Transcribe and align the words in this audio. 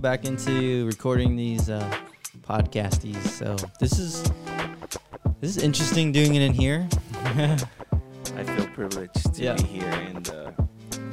back 0.00 0.24
into 0.24 0.86
recording 0.86 1.36
these 1.36 1.68
uh, 1.68 1.88
podcasties. 2.42 3.22
So 3.28 3.56
this 3.78 3.98
is 3.98 4.22
this 5.40 5.56
is 5.56 5.62
interesting 5.62 6.12
doing 6.12 6.34
it 6.34 6.42
in 6.42 6.52
here. 6.52 6.88
I 7.24 8.44
feel 8.44 8.66
privileged 8.68 9.34
to 9.34 9.42
Yeah. 9.42 9.54
be 9.54 9.62
here 9.64 9.90
in 9.90 10.22
the 10.22 10.54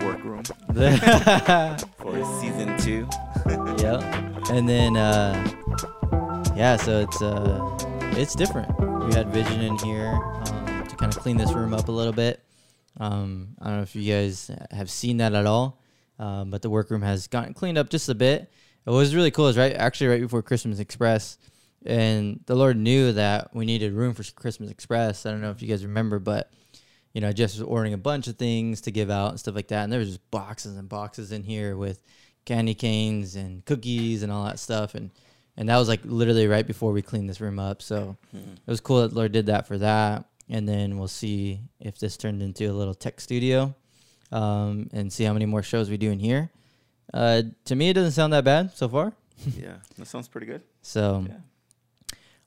workroom 0.02 0.44
for 1.98 2.40
season 2.42 2.78
two. 2.78 3.08
yeah, 3.84 4.00
and 4.52 4.68
then 4.68 4.96
uh, 4.96 5.34
yeah, 6.56 6.78
so 6.78 7.02
it's 7.02 7.22
uh, 7.22 7.78
it's 8.18 8.36
different. 8.36 8.70
We 9.06 9.14
had 9.14 9.30
Vision 9.30 9.62
in 9.62 9.78
here 9.80 10.08
um, 10.14 10.88
to 10.88 10.96
kind 10.96 11.14
of 11.14 11.20
clean 11.20 11.38
this 11.38 11.52
room 11.54 11.74
up 11.74 11.88
a 11.88 11.92
little 11.92 12.14
bit. 12.14 12.42
Um, 13.00 13.50
I 13.62 13.66
don't 13.68 13.78
know 13.78 13.84
if 13.84 13.96
you 13.96 14.12
guys 14.12 14.50
have 14.72 14.90
seen 14.90 15.18
that 15.18 15.34
at 15.34 15.46
all, 15.46 15.80
um, 16.20 16.50
but 16.50 16.62
the 16.62 16.70
workroom 16.70 17.02
has 17.04 17.28
gotten 17.28 17.54
cleaned 17.54 17.78
up 17.78 17.90
just 17.90 18.10
a 18.10 18.16
bit. 18.16 18.52
What 18.88 19.00
was 19.00 19.14
really 19.14 19.32
cool 19.32 19.48
is 19.48 19.58
right 19.58 19.74
actually 19.74 20.08
right 20.08 20.22
before 20.22 20.42
Christmas 20.42 20.80
Express, 20.80 21.38
and 21.86 22.40
the 22.46 22.56
Lord 22.56 22.78
knew 22.78 23.12
that 23.12 23.54
we 23.54 23.66
needed 23.66 23.92
room 23.92 24.14
for 24.14 24.24
Christmas 24.32 24.72
Express. 24.72 25.26
I 25.26 25.32
don't 25.32 25.42
know 25.42 25.52
if 25.52 25.62
you 25.62 25.68
guys 25.68 25.84
remember, 25.84 26.20
but 26.20 26.52
you 27.14 27.20
know, 27.20 27.28
I 27.28 27.34
just 27.34 27.56
was 27.56 27.68
ordering 27.68 27.94
a 27.94 27.98
bunch 27.98 28.28
of 28.28 28.38
things 28.38 28.80
to 28.82 28.92
give 28.92 29.10
out 29.10 29.32
and 29.32 29.40
stuff 29.40 29.56
like 29.56 29.68
that, 29.70 29.84
and 29.84 29.92
there 29.92 30.00
was 30.00 30.10
just 30.10 30.32
boxes 30.32 30.78
and 30.78 30.88
boxes 30.88 31.34
in 31.34 31.44
here 31.44 31.76
with 31.76 32.02
candy 32.46 32.74
canes 32.74 33.36
and 33.36 33.66
cookies 33.66 34.24
and 34.24 34.32
all 34.32 34.46
that 34.46 34.58
stuff, 34.58 34.96
and 34.96 35.12
and 35.58 35.68
that 35.68 35.78
was 35.78 35.90
like 35.90 36.02
literally 36.06 36.48
right 36.48 36.66
before 36.66 36.92
we 36.94 37.02
cleaned 37.02 37.30
this 37.30 37.42
room 37.42 37.60
up. 37.60 37.82
So 37.82 38.16
it 38.34 38.70
was 38.70 38.80
cool 38.80 39.02
that 39.02 39.14
Lord 39.14 39.32
did 39.32 39.48
that 39.48 39.68
for 39.68 39.78
that. 39.80 40.26
And 40.50 40.70
then 40.70 40.98
we'll 40.98 41.10
see 41.10 41.60
if 41.80 42.00
this 42.00 42.16
turned 42.16 42.42
into 42.42 42.72
a 42.72 42.72
little 42.72 42.94
tech 42.94 43.20
studio 43.20 43.76
um, 44.32 44.90
and 44.94 45.12
see 45.12 45.26
how 45.26 45.34
many 45.34 45.46
more 45.46 45.64
shows 45.64 45.90
we 45.90 45.98
do 45.98 46.12
in 46.12 46.20
here. 46.20 46.52
Uh, 47.14 47.44
to 47.66 47.76
me, 47.76 47.90
it 47.90 47.94
doesn't 47.94 48.12
sound 48.12 48.34
that 48.34 48.44
bad 48.44 48.72
so 48.76 48.88
far. 48.90 49.14
yeah, 49.58 49.76
that 49.98 50.08
sounds 50.08 50.28
pretty 50.28 50.48
good. 50.48 50.62
So, 50.82 51.26
Yeah. 51.28 51.36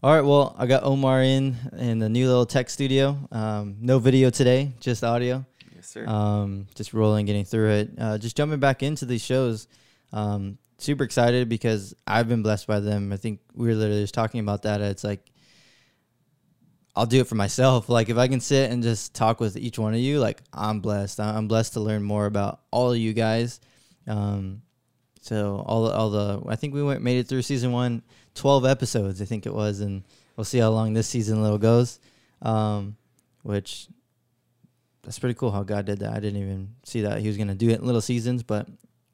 all 0.03 0.15
right. 0.15 0.25
Well, 0.25 0.55
I 0.59 0.67
got 0.67 0.83
Omar 0.83 1.23
in 1.23 1.57
in 1.79 1.99
the 1.99 2.09
new 2.09 2.27
little 2.27 2.47
tech 2.47 2.69
studio. 2.71 3.17
Um, 3.33 3.77
no 3.81 3.99
video 3.99 4.31
today, 4.31 4.73
just 4.81 5.03
audio. 5.05 5.45
Yes, 5.75 5.87
sir. 5.89 6.07
Um, 6.07 6.67
just 6.75 6.93
rolling, 6.93 7.27
getting 7.27 7.45
through 7.45 7.71
it. 7.71 7.91
Uh, 7.99 8.19
just 8.19 8.37
jumping 8.37 8.61
back 8.61 8.83
into 8.83 9.07
these 9.07 9.23
shows. 9.23 9.67
Um, 10.13 10.59
super 10.79 11.05
excited 11.05 11.49
because 11.49 11.95
I've 12.07 12.29
been 12.29 12.43
blessed 12.43 12.67
by 12.67 12.81
them. 12.81 13.13
I 13.13 13.17
think 13.17 13.41
we 13.55 13.69
were 13.69 13.75
literally 13.75 14.03
just 14.03 14.15
talking 14.15 14.41
about 14.41 14.63
that. 14.63 14.81
It's 14.81 15.05
like 15.05 15.25
I'll 16.97 17.07
do 17.07 17.21
it 17.21 17.29
for 17.29 17.37
myself. 17.37 17.89
Like 17.89 18.09
if 18.09 18.19
I 18.19 18.29
can 18.29 18.41
sit 18.41 18.71
and 18.71 18.83
just 18.83 19.15
talk 19.15 19.41
with 19.41 19.57
each 19.57 19.79
one 19.79 19.95
of 19.95 20.01
you, 20.01 20.19
like 20.19 20.43
I'm 20.53 20.81
blessed. 20.81 21.21
I'm 21.21 21.49
blessed 21.49 21.75
to 21.75 21.81
learn 21.81 22.03
more 22.03 22.27
about 22.27 22.61
all 22.71 22.93
of 22.93 22.99
you 22.99 23.13
guys. 23.13 23.61
Um, 24.11 24.63
so 25.21 25.63
all 25.67 25.89
all 25.91 26.11
the 26.11 26.43
I 26.49 26.57
think 26.57 26.75
we 26.75 26.83
went 26.83 27.03
made 27.03 27.19
it 27.19 27.29
through 27.29 27.43
season 27.43 27.73
one, 27.73 28.03
12 28.35 28.65
episodes 28.65 29.21
I 29.23 29.25
think 29.27 29.47
it 29.47 29.55
was, 29.55 29.81
and 29.81 30.03
we'll 30.37 30.45
see 30.45 30.59
how 30.59 30.71
long 30.71 30.93
this 30.95 31.07
season 31.09 31.43
little 31.43 31.59
goes. 31.59 31.99
Um, 32.43 32.97
which 33.43 33.89
that's 35.03 35.19
pretty 35.19 35.35
cool 35.35 35.51
how 35.51 35.63
God 35.63 35.85
did 35.87 36.01
that. 36.01 36.13
I 36.13 36.21
didn't 36.21 36.41
even 36.43 36.75
see 36.85 37.03
that 37.03 37.21
he 37.21 37.29
was 37.29 37.37
gonna 37.37 37.55
do 37.55 37.71
it 37.71 37.81
in 37.81 37.87
little 37.87 38.01
seasons, 38.01 38.43
but 38.43 38.67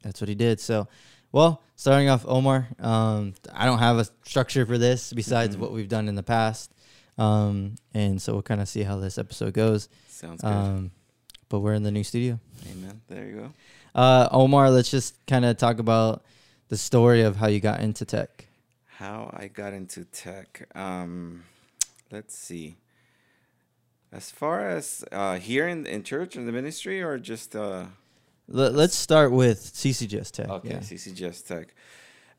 that's 0.03 0.19
what 0.21 0.29
he 0.29 0.35
did. 0.35 0.59
So, 0.59 0.87
well, 1.31 1.61
starting 1.75 2.09
off, 2.09 2.25
Omar. 2.27 2.67
Um, 2.79 3.33
I 3.53 3.65
don't 3.65 3.79
have 3.79 3.97
a 3.97 4.05
structure 4.23 4.65
for 4.65 4.77
this 4.77 5.11
besides 5.13 5.55
Mhm. 5.55 5.59
what 5.59 5.71
we've 5.73 5.89
done 5.89 6.07
in 6.07 6.15
the 6.15 6.23
past, 6.23 6.71
um, 7.17 7.75
and 7.93 8.21
so 8.21 8.33
we'll 8.33 8.41
kind 8.43 8.61
of 8.61 8.67
see 8.69 8.83
how 8.83 8.97
this 8.97 9.17
episode 9.17 9.53
goes. 9.53 9.89
sounds 10.09 10.41
good. 10.41 10.47
Um, 10.47 10.91
but 11.49 11.59
we're 11.59 11.73
in 11.75 11.83
the 11.83 11.91
new 11.91 12.03
studio. 12.03 12.39
Amen. 12.71 13.01
There 13.07 13.25
you 13.27 13.35
go. 13.35 13.53
Uh, 13.97 14.29
Omar, 14.31 14.69
let's 14.69 14.91
just 14.91 15.15
kind 15.25 15.43
of 15.43 15.57
talk 15.57 15.79
about 15.79 16.23
the 16.69 16.77
story 16.77 17.23
of 17.23 17.35
how 17.37 17.47
you 17.47 17.59
got 17.59 17.79
into 17.79 18.05
tech. 18.05 18.45
How 18.85 19.35
I 19.35 19.47
got 19.47 19.73
into 19.73 20.05
tech. 20.05 20.67
Um, 20.75 21.43
let's 22.11 22.37
see. 22.37 22.77
As 24.11 24.29
far 24.29 24.69
as 24.69 25.03
uh, 25.11 25.37
here 25.39 25.67
in, 25.67 25.87
in 25.87 26.03
church 26.03 26.35
in 26.35 26.45
the 26.45 26.51
ministry, 26.51 27.01
or 27.01 27.17
just 27.17 27.55
uh, 27.55 27.85
Let, 28.47 28.73
let's 28.75 28.95
start 28.95 29.31
with 29.31 29.59
CCGS 29.59 30.31
Tech. 30.31 30.49
Okay, 30.49 30.69
yeah. 30.69 30.77
CCGS 30.77 31.45
Tech. 31.45 31.73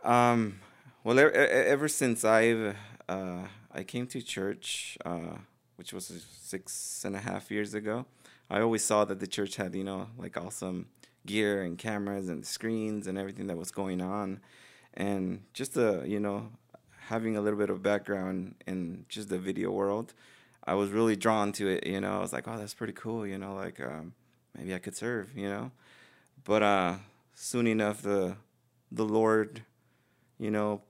Um, 0.04 0.60
well, 1.02 1.18
e- 1.18 1.24
e- 1.24 1.26
ever 1.26 1.88
since 1.88 2.24
I've 2.24 2.76
uh, 3.08 3.42
I 3.72 3.82
came 3.82 4.06
to 4.08 4.22
church, 4.22 4.96
uh, 5.04 5.36
which 5.76 5.92
was 5.92 6.24
six 6.40 7.04
and 7.04 7.16
a 7.16 7.20
half 7.20 7.50
years 7.50 7.74
ago, 7.74 8.06
I 8.48 8.60
always 8.60 8.84
saw 8.84 9.04
that 9.04 9.18
the 9.18 9.26
church 9.26 9.56
had 9.56 9.74
you 9.74 9.84
know 9.84 10.06
like 10.16 10.36
awesome 10.36 10.86
gear 11.28 11.62
and 11.62 11.78
cameras 11.78 12.28
and 12.28 12.44
screens 12.44 13.06
and 13.08 13.18
everything 13.18 13.46
that 13.48 13.56
was 13.58 13.70
going 13.70 14.00
on, 14.02 14.40
and 14.94 15.42
just 15.54 15.74
the 15.74 16.04
you 16.06 16.20
know 16.20 16.50
having 17.08 17.36
a 17.36 17.40
little 17.40 17.58
bit 17.58 17.70
of 17.70 17.82
background 17.82 18.54
in 18.66 19.04
just 19.08 19.28
the 19.28 19.38
video 19.38 19.70
world, 19.70 20.14
I 20.64 20.74
was 20.74 20.90
really 20.90 21.16
drawn 21.16 21.52
to 21.52 21.68
it. 21.68 21.86
You 21.86 22.00
know, 22.00 22.18
I 22.18 22.20
was 22.20 22.32
like, 22.32 22.48
oh, 22.48 22.58
that's 22.58 22.74
pretty 22.74 22.92
cool. 22.94 23.26
You 23.26 23.38
know, 23.38 23.54
like 23.54 23.80
um, 23.80 24.12
maybe 24.56 24.74
I 24.74 24.78
could 24.78 24.96
serve. 24.96 25.36
You 25.36 25.48
know 25.48 25.70
but 26.44 26.62
uh 26.62 26.94
soon 27.34 27.66
enough 27.66 28.02
the 28.02 28.36
the 28.90 29.04
lord 29.04 29.62
you 30.38 30.50
know 30.50 30.80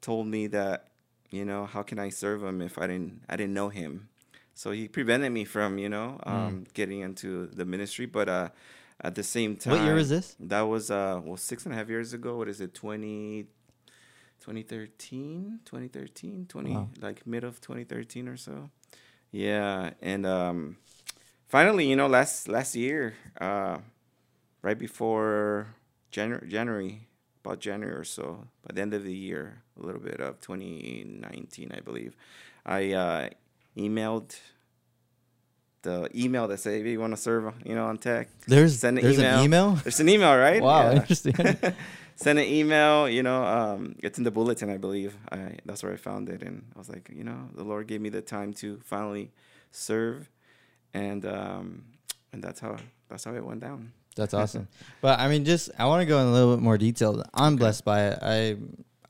told 0.00 0.26
me 0.26 0.46
that 0.46 0.88
you 1.30 1.44
know 1.44 1.66
how 1.66 1.82
can 1.82 1.98
i 1.98 2.08
serve 2.08 2.42
him 2.42 2.60
if 2.62 2.78
i 2.78 2.86
didn't 2.86 3.22
i 3.28 3.36
didn't 3.36 3.54
know 3.54 3.68
him 3.68 4.08
so 4.54 4.70
he 4.70 4.88
prevented 4.88 5.32
me 5.32 5.44
from 5.44 5.78
you 5.78 5.88
know 5.88 6.18
um 6.24 6.66
getting 6.74 7.00
into 7.00 7.46
the 7.48 7.64
ministry 7.64 8.06
but 8.06 8.28
uh 8.28 8.48
at 9.02 9.14
the 9.14 9.22
same 9.22 9.56
time 9.56 9.72
What 9.74 9.82
year 9.84 9.94
was 9.94 10.08
this? 10.08 10.36
that 10.40 10.62
was 10.62 10.90
uh 10.90 11.20
well 11.24 11.36
six 11.36 11.64
and 11.66 11.74
a 11.74 11.76
half 11.78 11.88
years 11.88 12.12
ago. 12.12 12.36
What 12.36 12.48
is 12.48 12.60
it? 12.60 12.74
20 12.74 13.46
2013 14.40 15.60
2013 15.64 16.46
20 16.48 16.70
Wow. 16.72 16.88
like 17.00 17.26
mid 17.26 17.44
of 17.44 17.60
2013 17.60 18.28
or 18.28 18.36
so. 18.36 18.70
Yeah 19.30 19.90
and 20.00 20.24
um 20.26 20.76
finally 21.48 21.86
you 21.88 21.96
know 21.96 22.06
last 22.06 22.48
last 22.48 22.74
year 22.74 23.14
uh 23.40 23.78
right 24.62 24.78
before 24.78 25.74
January, 26.10 26.48
January, 26.48 27.06
about 27.44 27.60
January 27.60 27.94
or 27.96 28.02
so, 28.04 28.48
by 28.66 28.74
the 28.74 28.82
end 28.82 28.92
of 28.94 29.04
the 29.04 29.14
year, 29.14 29.62
a 29.80 29.86
little 29.86 30.00
bit 30.00 30.20
of 30.20 30.40
2019, 30.40 31.70
I 31.72 31.78
believe, 31.78 32.16
I 32.66 32.90
uh, 32.92 33.28
emailed 33.76 34.34
the 35.82 36.08
email 36.14 36.46
that 36.48 36.58
said, 36.58 36.80
"If 36.80 36.86
you 36.86 37.00
want 37.00 37.12
to 37.14 37.16
serve, 37.20 37.52
you 37.64 37.74
know, 37.74 37.86
on 37.86 37.98
tech, 37.98 38.28
There's 38.46 38.78
Send 38.78 38.98
an 38.98 39.04
there's 39.04 39.18
an 39.18 39.24
email. 39.24 39.44
email. 39.44 39.70
there's 39.82 40.00
an 40.00 40.08
email, 40.08 40.36
right? 40.36 40.62
Wow, 40.62 40.90
Yeah. 40.90 40.96
interesting. 41.00 41.34
Send 42.16 42.38
an 42.38 42.44
email, 42.44 43.08
you 43.08 43.22
know, 43.22 43.42
um, 43.44 43.94
it's 44.02 44.18
in 44.18 44.24
the 44.24 44.30
bulletin, 44.30 44.68
I 44.68 44.76
believe. 44.76 45.16
I 45.32 45.56
that's 45.64 45.82
where 45.82 45.92
I 45.92 45.96
found 45.96 46.28
it, 46.28 46.42
and 46.42 46.64
I 46.74 46.78
was 46.78 46.88
like, 46.90 47.08
you 47.14 47.24
know, 47.24 47.48
the 47.54 47.64
Lord 47.64 47.86
gave 47.86 48.00
me 48.02 48.10
the 48.10 48.20
time 48.20 48.52
to 48.60 48.78
finally 48.84 49.30
serve, 49.70 50.28
and 50.92 51.24
um, 51.24 51.84
and 52.32 52.42
that's 52.44 52.60
how 52.60 52.76
that's 53.08 53.24
how 53.24 53.34
it 53.34 53.44
went 53.44 53.60
down. 53.60 53.92
That's 54.16 54.34
awesome. 54.40 54.68
But 55.00 55.18
I 55.18 55.28
mean, 55.28 55.46
just 55.46 55.70
I 55.78 55.86
want 55.86 56.02
to 56.02 56.06
go 56.06 56.20
in 56.20 56.26
a 56.26 56.32
little 56.32 56.54
bit 56.54 56.62
more 56.62 56.76
detail. 56.76 57.24
I'm 57.32 57.54
Okay. 57.54 57.60
blessed 57.60 57.84
by 57.86 58.08
it. 58.08 58.18
I 58.20 58.56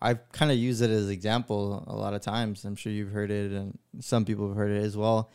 I've 0.01 0.31
kind 0.31 0.53
of 0.53 0.57
use 0.59 0.81
it 0.81 0.91
as 0.91 1.11
example 1.11 1.83
a 1.89 1.97
lot 1.97 2.15
of 2.15 2.21
times. 2.23 2.65
I'm 2.65 2.77
sure 2.77 2.93
you've 2.93 3.11
heard 3.11 3.33
it, 3.33 3.51
and 3.51 3.77
some 3.99 4.25
people 4.25 4.47
have 4.49 4.57
heard 4.57 4.71
it 4.71 4.85
as 4.85 4.97
well. 4.97 5.31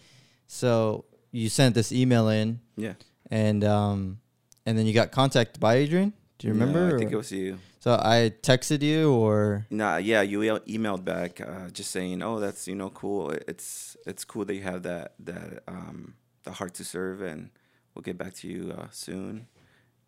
So 0.47 1.03
you 1.35 1.49
sent 1.49 1.75
this 1.75 1.91
email 1.91 2.29
in, 2.29 2.59
Yeah. 2.77 2.93
and 3.29 3.63
um, 3.63 4.19
and 4.65 4.77
then 4.77 4.85
you 4.85 4.93
got 4.93 5.11
contacted 5.11 5.59
by 5.59 5.75
Adrian. 5.75 6.13
Do 6.39 6.47
you 6.47 6.53
No, 6.53 6.65
remember? 6.65 6.95
I 6.95 6.99
think 6.99 7.11
or- 7.11 7.15
it 7.15 7.17
was 7.17 7.31
you. 7.31 7.59
so 7.79 7.93
I 7.93 8.31
texted 8.41 8.81
you, 8.81 9.11
or 9.13 9.65
Nah, 9.69 9.97
yeah, 9.97 10.21
you 10.21 10.39
emailed 10.67 11.03
back 11.03 11.41
uh, 11.41 11.69
just 11.71 11.91
saying, 11.91 12.21
"Oh, 12.23 12.39
that's 12.39 12.67
you 12.67 12.75
know 12.75 12.89
cool. 12.89 13.31
It's 13.51 13.97
it's 14.05 14.23
cool 14.25 14.45
that 14.45 14.55
you 14.55 14.63
have 14.63 14.83
that 14.83 15.13
that 15.19 15.63
um, 15.67 16.15
the 16.43 16.51
heart 16.53 16.73
to 16.75 16.83
serve, 16.83 17.21
and 17.21 17.49
we'll 17.93 18.03
get 18.03 18.17
back 18.17 18.33
to 18.41 18.47
you 18.47 18.71
uh, 18.77 18.87
soon." 18.91 19.47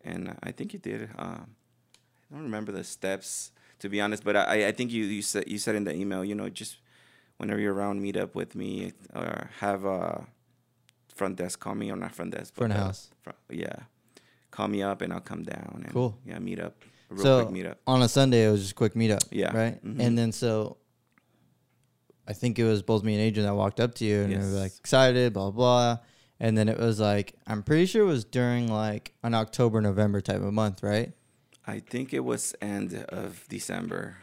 And 0.04 0.36
I 0.42 0.52
think 0.52 0.72
you 0.72 0.78
did. 0.78 1.10
Um, 1.18 1.56
I 2.30 2.34
don't 2.34 2.44
remember 2.44 2.72
the 2.72 2.84
steps 2.84 3.52
to 3.80 3.88
be 3.88 4.00
honest, 4.00 4.24
but 4.24 4.34
I 4.36 4.68
I 4.68 4.72
think 4.72 4.90
you 4.92 5.04
you 5.04 5.22
said 5.22 5.44
you 5.46 5.58
said 5.58 5.74
in 5.76 5.84
the 5.84 5.94
email, 5.94 6.24
you 6.24 6.34
know, 6.34 6.48
just 6.48 6.78
whenever 7.38 7.60
you're 7.60 7.74
around, 7.74 8.00
meet 8.02 8.16
up 8.16 8.34
with 8.34 8.54
me 8.54 8.92
or 9.14 9.50
have 9.60 9.84
a 9.84 10.26
front 11.18 11.36
desk 11.36 11.58
call 11.60 11.74
me 11.74 11.90
or 11.92 11.96
not 11.96 12.14
front 12.14 12.30
desk, 12.36 12.54
front 12.54 12.72
uh, 12.72 12.76
house. 12.76 13.10
fr- 13.22 13.30
yeah, 13.50 13.76
call 14.50 14.68
me 14.68 14.82
up 14.82 15.02
and 15.02 15.12
I'll 15.12 15.20
come 15.32 15.42
down. 15.42 15.82
And, 15.84 15.92
Cool. 15.92 16.16
Yeah, 16.24 16.38
meet 16.38 16.60
up. 16.60 16.74
Real 17.10 17.22
So 17.22 17.40
quick 17.42 17.52
meet 17.52 17.66
up. 17.66 17.78
on 17.86 18.02
a 18.02 18.08
Sunday, 18.08 18.46
it 18.46 18.50
was 18.50 18.60
just 18.60 18.72
a 18.72 18.74
quick 18.82 18.94
meetup. 18.94 19.24
Yeah. 19.30 19.56
Right. 19.56 19.84
Mhm. 19.84 20.00
And 20.00 20.16
then 20.18 20.30
so 20.32 20.76
I 22.26 22.32
think 22.34 22.58
it 22.58 22.64
was 22.64 22.82
both 22.82 23.02
me 23.02 23.14
and 23.14 23.22
Adrian 23.22 23.46
that 23.48 23.54
walked 23.54 23.80
up 23.80 23.94
to 23.96 24.04
you 24.04 24.20
and 24.22 24.30
we 24.32 24.38
were 24.38 24.60
like 24.60 24.76
excited, 24.78 25.32
blah 25.32 25.50
blah. 25.50 25.98
And 26.40 26.56
then 26.56 26.68
it 26.68 26.78
was 26.78 27.00
like 27.00 27.34
I'm 27.46 27.62
pretty 27.62 27.86
sure 27.86 28.02
it 28.02 28.06
was 28.06 28.24
during 28.24 28.68
like 28.70 29.14
an 29.22 29.34
October 29.34 29.80
November 29.80 30.20
type 30.20 30.42
of 30.42 30.52
month, 30.52 30.82
right? 30.82 31.12
I 31.66 31.80
think 31.80 32.12
it 32.14 32.24
was 32.24 32.54
end 32.62 32.94
of 33.08 33.44
December 33.48 34.16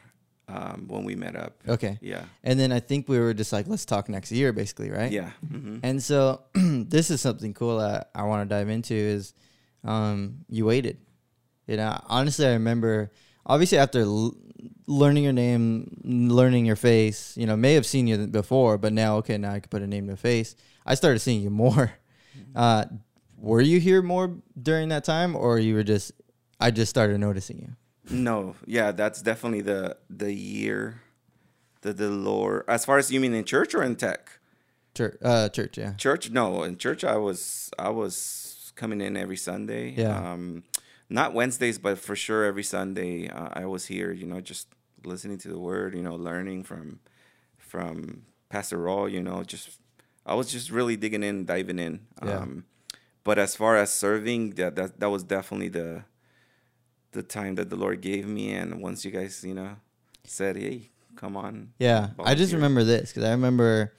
um, 0.47 0.85
when 0.87 1.03
we 1.03 1.15
met 1.15 1.35
up. 1.35 1.53
Okay. 1.67 1.97
Yeah. 2.01 2.25
And 2.43 2.59
then 2.59 2.71
I 2.71 2.79
think 2.79 3.07
we 3.09 3.19
were 3.19 3.33
just 3.33 3.51
like, 3.53 3.67
let's 3.67 3.85
talk 3.85 4.09
next 4.09 4.31
year, 4.31 4.53
basically, 4.53 4.91
right? 4.91 5.11
Yeah. 5.11 5.31
hmm 5.47 5.77
And 5.83 6.01
so 6.03 6.41
this 6.53 7.09
is 7.09 7.21
something 7.21 7.53
cool 7.53 7.79
that 7.79 8.09
I 8.13 8.23
want 8.23 8.47
to 8.47 8.55
dive 8.55 8.69
into 8.69 8.93
is 8.93 9.33
um, 9.83 10.45
you 10.49 10.65
waited. 10.65 10.97
You 11.67 11.77
know, 11.77 11.99
honestly, 12.07 12.45
I 12.45 12.53
remember 12.53 13.11
obviously 13.45 13.77
after 13.79 14.01
l- 14.01 14.35
learning 14.87 15.23
your 15.23 15.33
name, 15.33 15.99
learning 16.03 16.65
your 16.65 16.75
face, 16.75 17.35
you 17.37 17.47
know, 17.47 17.55
may 17.57 17.73
have 17.73 17.85
seen 17.85 18.05
you 18.05 18.27
before, 18.27 18.77
but 18.77 18.93
now 18.93 19.17
okay, 19.17 19.37
now 19.37 19.51
I 19.51 19.59
can 19.59 19.69
put 19.69 19.81
a 19.81 19.87
name 19.87 20.05
to 20.07 20.13
a 20.13 20.17
face. 20.17 20.55
I 20.85 20.93
started 20.95 21.19
seeing 21.19 21.41
you 21.41 21.49
more. 21.49 21.91
Uh, 22.55 22.85
were 23.37 23.61
you 23.61 23.79
here 23.79 24.01
more 24.01 24.35
during 24.61 24.89
that 24.89 25.03
time, 25.05 25.35
or 25.35 25.57
you 25.57 25.73
were 25.75 25.83
just? 25.83 26.11
I 26.59 26.69
just 26.71 26.89
started 26.89 27.17
noticing 27.19 27.57
you. 27.59 27.75
No, 28.09 28.55
yeah, 28.65 28.91
that's 28.91 29.21
definitely 29.21 29.61
the 29.61 29.97
the 30.09 30.33
year, 30.33 31.01
the 31.81 31.93
the 31.93 32.09
Lord. 32.09 32.63
As 32.67 32.85
far 32.85 32.97
as 32.97 33.11
you 33.11 33.19
mean 33.19 33.33
in 33.33 33.45
church 33.45 33.73
or 33.73 33.83
in 33.83 33.95
tech? 33.95 34.39
Church, 34.93 35.17
uh, 35.21 35.49
church, 35.49 35.77
yeah. 35.77 35.93
Church, 35.93 36.29
no. 36.29 36.63
In 36.63 36.77
church, 36.77 37.03
I 37.03 37.17
was 37.17 37.71
I 37.77 37.89
was 37.89 38.71
coming 38.75 39.01
in 39.01 39.17
every 39.17 39.37
Sunday. 39.37 39.91
Yeah. 39.91 40.33
Um, 40.33 40.63
not 41.09 41.33
Wednesdays, 41.33 41.77
but 41.77 41.97
for 41.99 42.15
sure 42.15 42.43
every 42.45 42.63
Sunday 42.63 43.29
uh, 43.29 43.49
I 43.53 43.65
was 43.65 43.87
here. 43.87 44.11
You 44.11 44.25
know, 44.25 44.41
just 44.41 44.67
listening 45.03 45.37
to 45.39 45.47
the 45.47 45.59
word. 45.59 45.95
You 45.95 46.01
know, 46.01 46.15
learning 46.15 46.63
from 46.63 46.99
from 47.57 48.23
Pastor 48.49 48.77
Raw. 48.77 49.05
You 49.05 49.21
know, 49.21 49.43
just 49.43 49.79
I 50.25 50.35
was 50.35 50.51
just 50.51 50.71
really 50.71 50.95
digging 50.95 51.23
in, 51.23 51.45
diving 51.45 51.79
in. 51.79 52.01
Yeah. 52.23 52.39
Um, 52.39 52.65
but 53.23 53.39
as 53.39 53.55
far 53.55 53.75
as 53.77 53.91
serving, 53.91 54.51
that 54.51 54.75
that 54.75 54.99
that 54.99 55.09
was 55.09 55.23
definitely 55.23 55.69
the 55.69 56.03
the 57.15 57.23
time 57.23 57.55
that 57.55 57.71
the 57.71 57.75
Lord 57.75 58.01
gave 58.01 58.27
me. 58.27 58.53
And 58.53 58.79
once 58.81 59.03
you 59.03 59.09
guys, 59.09 59.43
you 59.43 59.55
know, 59.55 59.75
said, 60.25 60.55
"Hey, 60.57 60.89
come 61.15 61.35
on," 61.35 61.71
Yeah, 61.79 62.09
I 62.19 62.35
just 62.35 62.53
remember 62.53 62.83
this 62.83 63.09
because 63.09 63.23
I 63.23 63.31
remember 63.31 63.93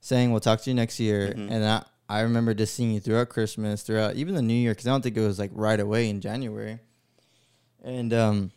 saying 0.00 0.30
we'll 0.30 0.40
talk 0.40 0.62
to 0.62 0.70
you 0.70 0.74
next 0.74 0.98
year, 0.98 1.34
Mhm. 1.36 1.50
and 1.50 1.64
I 1.64 1.84
I 2.08 2.20
remember 2.22 2.54
just 2.54 2.74
seeing 2.74 2.90
you 2.92 2.98
throughout 3.00 3.28
Christmas, 3.28 3.82
throughout 3.82 4.16
even 4.16 4.34
the 4.34 4.42
New 4.42 4.54
Year, 4.54 4.72
because 4.72 4.86
I 4.86 4.90
don't 4.90 5.02
think 5.02 5.16
it 5.16 5.20
was 5.20 5.38
like 5.38 5.52
right 5.54 5.78
away 5.78 6.08
in 6.08 6.20
January. 6.20 6.80
And 7.84 8.12
um, 8.12 8.50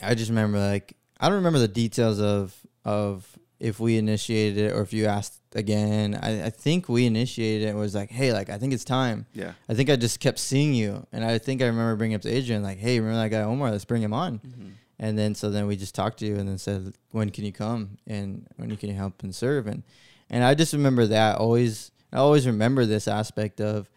I 0.00 0.14
just 0.14 0.30
remember 0.30 0.58
like 0.58 0.96
I 1.20 1.26
don't 1.28 1.36
remember 1.36 1.58
the 1.58 1.68
details 1.68 2.20
of 2.20 2.54
of 2.84 3.26
if 3.60 3.80
we 3.80 3.96
initiated 3.98 4.58
it 4.58 4.72
or 4.72 4.80
if 4.82 4.92
you 4.92 5.06
asked 5.06 5.38
again. 5.56 6.18
I, 6.22 6.44
I 6.46 6.50
think 6.50 6.88
we 6.88 7.06
initiated 7.06 7.68
it. 7.68 7.74
was 7.74 7.94
like, 7.94 8.10
hey, 8.10 8.32
like 8.32 8.50
I 8.50 8.58
think 8.58 8.72
it's 8.72 8.84
time. 8.84 9.26
Yeah. 9.32 9.52
I 9.68 9.74
think 9.74 9.90
I 9.90 9.96
just 9.96 10.20
kept 10.20 10.38
seeing 10.38 10.74
you, 10.74 11.06
and 11.12 11.24
I 11.24 11.38
think 11.38 11.62
I 11.62 11.66
remember 11.66 11.96
bringing 11.96 12.14
up 12.14 12.22
to 12.22 12.30
Adrian 12.30 12.62
like, 12.62 12.78
hey, 12.78 13.00
remember 13.00 13.20
that 13.22 13.30
guy 13.30 13.42
Omar? 13.42 13.70
Let's 13.70 13.84
bring 13.84 14.02
him 14.02 14.12
on. 14.12 14.38
Mhm. 14.38 14.70
And 14.98 15.18
then 15.18 15.34
so 15.34 15.50
then 15.50 15.66
we 15.66 15.76
just 15.76 15.94
talked 15.94 16.18
to 16.20 16.26
you 16.26 16.36
and 16.36 16.48
then 16.48 16.56
said, 16.58 16.94
when 17.10 17.28
can 17.30 17.44
you 17.44 17.52
come 17.52 17.98
and 18.06 18.46
when 18.56 18.70
you 18.70 18.76
can 18.76 18.94
help 18.94 19.22
and 19.22 19.34
serve 19.34 19.66
and 19.66 19.82
and 20.30 20.42
I 20.42 20.54
just 20.54 20.72
remember 20.72 21.06
that 21.08 21.38
always. 21.38 21.90
I 22.12 22.18
always 22.18 22.46
remember 22.46 22.86
this 22.86 23.08
aspect 23.08 23.60
of 23.60 23.90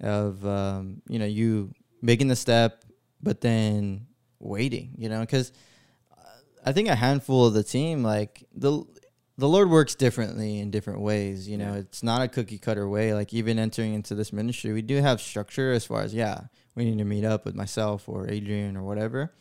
of 0.00 0.44
um, 0.46 1.02
you 1.08 1.18
know 1.18 1.26
you 1.26 1.72
making 2.02 2.28
the 2.28 2.36
step, 2.36 2.84
but 3.22 3.40
then 3.40 4.06
waiting. 4.40 4.92
You 4.98 5.08
know, 5.08 5.20
because 5.20 5.52
I 6.66 6.72
think 6.72 6.88
a 6.88 6.94
handful 6.94 7.46
of 7.46 7.54
the 7.54 7.62
team 7.62 8.02
like 8.02 8.44
the 8.54 8.82
the 9.36 9.48
Lord 9.48 9.68
works 9.70 9.94
differently 9.94 10.58
in 10.60 10.70
different 10.70 11.00
ways. 11.00 11.48
You 11.48 11.58
know, 11.58 11.72
Yeah. 11.74 11.80
it's 11.80 12.02
not 12.02 12.22
a 12.22 12.28
cookie 12.28 12.58
cutter 12.58 12.88
way. 12.88 13.14
Like 13.14 13.32
even 13.34 13.58
entering 13.58 13.94
into 13.94 14.14
this 14.14 14.32
ministry, 14.32 14.72
we 14.72 14.82
do 14.82 14.96
have 15.00 15.20
structure 15.20 15.72
as 15.72 15.84
far 15.84 16.02
as 16.02 16.14
yeah, 16.14 16.42
we 16.74 16.84
need 16.84 16.98
to 16.98 17.04
meet 17.04 17.24
up 17.24 17.44
with 17.44 17.54
myself 17.54 18.08
or 18.08 18.28
Adrian 18.30 18.76
or 18.76 18.82
whatever, 18.84 19.32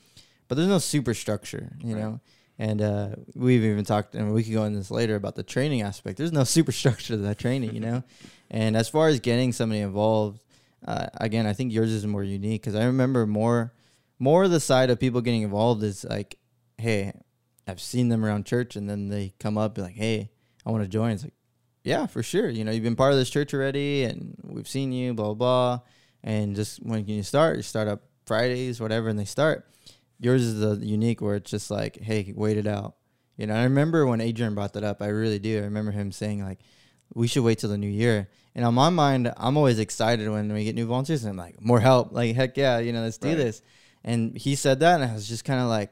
but 0.48 0.56
there's 0.56 0.68
no 0.70 0.80
super 0.80 1.14
structure. 1.14 1.76
You 1.84 1.94
Right. 1.96 2.02
know. 2.02 2.20
And 2.60 2.82
uh, 2.84 3.10
we've 3.34 3.64
even 3.64 3.84
talked, 3.84 4.14
and 4.14 4.32
we 4.32 4.44
could 4.44 4.54
go 4.54 4.64
into 4.66 4.78
this 4.78 4.92
later 4.92 5.16
about 5.16 5.34
the 5.36 5.42
training 5.44 5.82
aspect. 5.82 6.18
There's 6.20 6.32
no 6.32 6.44
super 6.56 6.72
structure 6.72 7.16
to 7.16 7.22
that 7.24 7.40
training, 7.40 7.74
you 7.74 7.80
know. 7.80 8.04
and 8.52 8.78
as 8.78 8.88
far 8.90 9.08
as 9.08 9.20
getting 9.20 9.52
somebody 9.52 9.82
involved, 9.82 10.44
uh, 10.86 11.08
again, 11.16 11.48
I 11.48 11.54
think 11.54 11.74
yours 11.74 11.92
is 11.92 12.06
more 12.06 12.24
unique 12.24 12.62
because 12.62 12.76
I 12.76 12.86
remember 12.86 13.26
more, 13.26 13.74
more 14.20 14.44
of 14.44 14.52
the 14.52 14.60
side 14.60 14.92
of 14.92 15.00
people 15.00 15.22
getting 15.22 15.42
involved 15.42 15.82
is 15.82 16.04
like, 16.04 16.38
hey, 16.78 17.14
I've 17.68 17.82
seen 17.82 18.10
them 18.10 18.26
around 18.26 18.46
church, 18.46 18.76
and 18.76 18.90
then 18.90 19.10
they 19.10 19.34
come 19.40 19.58
up 19.58 19.78
like, 19.78 19.96
hey, 19.96 20.32
I 20.66 20.72
want 20.72 20.84
to 20.84 20.90
join. 20.90 21.12
It's 21.12 21.24
like, 21.24 21.34
yeah, 21.84 22.06
for 22.06 22.24
sure. 22.24 22.50
You 22.50 22.64
know, 22.64 22.72
you've 22.72 22.84
been 22.84 22.96
part 22.96 23.14
of 23.14 23.20
this 23.20 23.30
church 23.30 23.54
already, 23.54 24.04
and 24.04 24.36
we've 24.44 24.68
seen 24.68 24.92
you, 24.92 25.14
blah 25.14 25.34
blah 25.34 25.34
blah. 25.34 25.80
And 26.24 26.56
just 26.56 26.84
when 26.84 27.04
can 27.06 27.16
you 27.16 27.24
start? 27.24 27.58
You 27.58 27.64
start 27.64 27.88
up 27.88 28.04
Fridays, 28.26 28.80
whatever, 28.80 29.10
and 29.10 29.20
they 29.20 29.26
start. 29.26 29.68
Yours 30.20 30.44
is 30.44 30.60
the 30.60 30.86
unique 30.86 31.22
where 31.22 31.36
it's 31.36 31.52
just 31.52 31.70
like, 31.70 32.00
hey, 32.02 32.32
wait 32.36 32.58
it 32.58 32.68
out. 32.68 32.96
You 33.36 33.48
know, 33.48 33.56
I 33.56 33.64
remember 33.64 34.06
when 34.06 34.22
Adrian 34.22 34.56
brought 34.56 34.74
that 34.74 34.84
up. 34.84 35.02
I 35.02 35.08
really 35.08 35.40
do. 35.40 35.58
I 35.58 35.64
remember 35.64 35.92
him 35.92 36.12
saying 36.12 36.44
like, 36.44 36.60
we 37.14 37.28
should 37.28 37.44
wait 37.44 37.60
till 37.60 37.70
the 37.70 37.78
new 37.78 37.90
year. 37.90 38.30
And 38.56 38.64
on 38.64 38.74
my 38.74 38.90
mind, 38.90 39.34
I'm 39.36 39.58
always 39.58 39.80
excited 39.80 40.30
when 40.30 40.54
we 40.54 40.64
get 40.64 40.76
new 40.76 40.86
volunteers. 40.86 41.24
And 41.24 41.32
I'm 41.32 41.38
like, 41.38 41.62
more 41.62 41.80
help. 41.80 42.14
Like, 42.14 42.36
heck 42.36 42.56
yeah, 42.56 42.80
you 42.80 42.94
know, 42.94 43.02
let's 43.02 43.18
do 43.18 43.36
this. 43.36 43.62
And 44.04 44.38
he 44.38 44.56
said 44.56 44.80
that, 44.82 45.02
and 45.02 45.12
I 45.12 45.14
was 45.14 45.28
just 45.28 45.44
kind 45.44 45.60
of 45.60 45.68
like, 45.68 45.92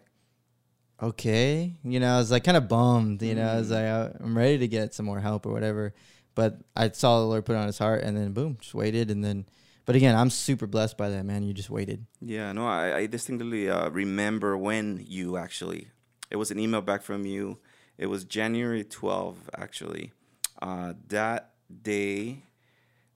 okay, 1.02 1.76
you 1.84 2.00
know, 2.00 2.16
I 2.16 2.18
was 2.18 2.32
like 2.32 2.44
kind 2.44 2.58
of 2.58 2.68
bummed. 2.68 3.22
You 3.22 3.36
know, 3.36 3.48
I 3.48 3.58
was 3.58 3.70
Mm. 3.70 3.72
like, 3.72 3.86
I- 3.86 4.24
I'm 4.24 4.38
ready 4.38 4.58
to 4.60 4.68
get 4.68 4.94
some 4.94 5.06
more 5.06 5.20
help 5.20 5.46
or 5.46 5.52
whatever. 5.52 5.94
But 6.36 6.60
I 6.76 6.90
saw 6.92 7.20
the 7.20 7.26
Lord 7.26 7.46
put 7.46 7.54
it 7.56 7.60
on 7.60 7.68
his 7.68 7.78
heart, 7.78 8.04
and 8.04 8.16
then 8.16 8.32
boom, 8.34 8.58
just 8.62 8.74
waited, 8.74 9.12
and 9.12 9.24
then. 9.24 9.46
But 9.86 9.96
again, 9.96 10.16
I'm 10.16 10.30
super 10.30 10.68
blessed 10.68 10.96
by 10.98 11.10
that, 11.10 11.26
man. 11.26 11.44
You 11.44 11.54
just 11.54 11.70
waited. 11.70 12.06
Yeah, 12.22 12.52
no, 12.54 12.68
I, 12.68 12.96
I 13.00 13.06
distinctly 13.08 13.70
uh, 13.70 13.90
remember 13.90 14.56
when 14.58 15.04
you 15.06 15.36
actually. 15.38 15.88
It 16.30 16.38
was 16.38 16.52
an 16.52 16.60
email 16.60 16.82
back 16.82 17.02
from 17.02 17.26
you. 17.26 17.58
It 17.98 18.06
was 18.06 18.24
January 18.24 18.84
12, 18.86 19.50
actually. 19.58 20.14
Uh, 20.62 20.94
that 21.10 21.52
day 21.84 22.44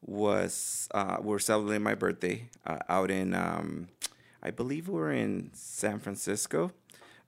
was 0.01 0.87
uh, 0.93 1.17
we 1.21 1.29
were 1.29 1.39
celebrating 1.39 1.83
my 1.83 1.95
birthday 1.95 2.49
uh, 2.65 2.79
out 2.89 3.09
in, 3.11 3.33
um, 3.33 3.87
I 4.43 4.51
believe 4.51 4.87
we 4.87 4.95
were 4.95 5.11
in 5.11 5.51
San 5.53 5.99
Francisco. 5.99 6.71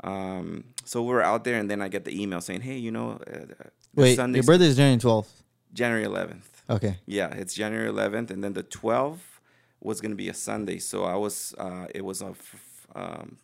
Um, 0.03 0.63
so 0.85 1.01
we 1.03 1.11
were 1.11 1.21
out 1.23 1.43
there, 1.43 1.57
and 1.59 1.69
then 1.69 1.81
I 1.81 1.87
get 1.87 2.05
the 2.05 2.21
email 2.21 2.41
saying, 2.41 2.61
"Hey, 2.61 2.77
you 2.77 2.91
know, 2.91 3.19
uh, 3.31 3.63
Wait, 3.95 4.15
Sunday's 4.15 4.45
your 4.45 4.53
birthday 4.53 4.67
is 4.67 4.75
January 4.77 4.99
12th. 4.99 5.43
January 5.73 6.05
11th." 6.05 6.61
Okay. 6.69 6.97
Yeah, 7.05 7.29
it's 7.33 7.53
January 7.53 7.89
11th, 7.89 8.29
and 8.29 8.43
then 8.43 8.53
the 8.53 8.63
12th 8.63 9.39
was 9.81 10.01
gonna 10.01 10.15
be 10.15 10.29
a 10.29 10.33
Sunday. 10.33 10.79
So 10.79 11.03
I 11.03 11.15
was, 11.15 11.53
uh, 11.57 11.87
it 11.95 12.03
was 12.03 12.21
a 12.21 12.27
f- 12.29 12.87
um, 12.95 13.37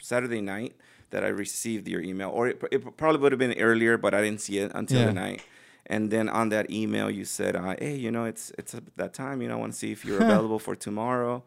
Saturday 0.00 0.40
night 0.40 0.74
that 1.10 1.24
I 1.24 1.28
received 1.28 1.88
your 1.88 2.00
email, 2.02 2.30
or 2.30 2.48
it, 2.48 2.62
it 2.72 2.96
probably 2.96 3.20
would 3.20 3.32
have 3.32 3.38
been 3.38 3.58
earlier, 3.58 3.96
but 3.96 4.12
I 4.14 4.20
didn't 4.22 4.40
see 4.40 4.58
it 4.58 4.72
until 4.74 5.00
Yeah. 5.00 5.06
the 5.06 5.12
night. 5.14 5.42
And 5.86 6.10
then 6.10 6.28
on 6.28 6.48
that 6.48 6.70
email, 6.70 7.10
you 7.10 7.24
said, 7.26 7.54
uh, 7.56 7.74
"Hey, 7.78 7.94
you 7.96 8.10
know, 8.10 8.24
it's 8.24 8.50
it's 8.58 8.74
that 8.96 9.12
time. 9.14 9.42
You 9.42 9.48
know, 9.48 9.56
I 9.56 9.60
want 9.60 9.72
to 9.74 9.78
see 9.78 9.92
if 9.92 10.04
you're 10.04 10.20
available 10.22 10.58
for 10.66 10.74
tomorrow." 10.74 11.44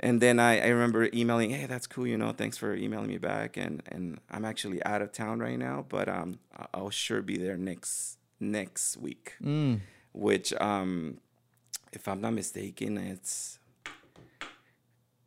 And 0.00 0.20
then 0.20 0.38
I, 0.38 0.60
I 0.60 0.68
remember 0.68 1.08
emailing, 1.12 1.50
"Hey, 1.50 1.66
that's 1.66 1.86
cool. 1.88 2.06
You 2.06 2.16
know, 2.18 2.30
thanks 2.32 2.56
for 2.56 2.74
emailing 2.74 3.08
me 3.08 3.18
back." 3.18 3.56
And 3.56 3.82
and 3.90 4.20
I'm 4.30 4.44
actually 4.44 4.82
out 4.84 5.02
of 5.02 5.10
town 5.12 5.40
right 5.40 5.58
now, 5.58 5.84
but 5.88 6.08
um, 6.08 6.38
I'll 6.72 6.90
sure 6.90 7.20
be 7.22 7.36
there 7.36 7.56
next 7.56 8.18
next 8.40 8.96
week 8.96 9.34
Mm. 9.42 9.80
which 10.12 10.52
um 10.60 11.18
if 11.92 12.06
i'm 12.06 12.20
not 12.20 12.32
mistaken 12.32 12.96
it's 12.96 13.58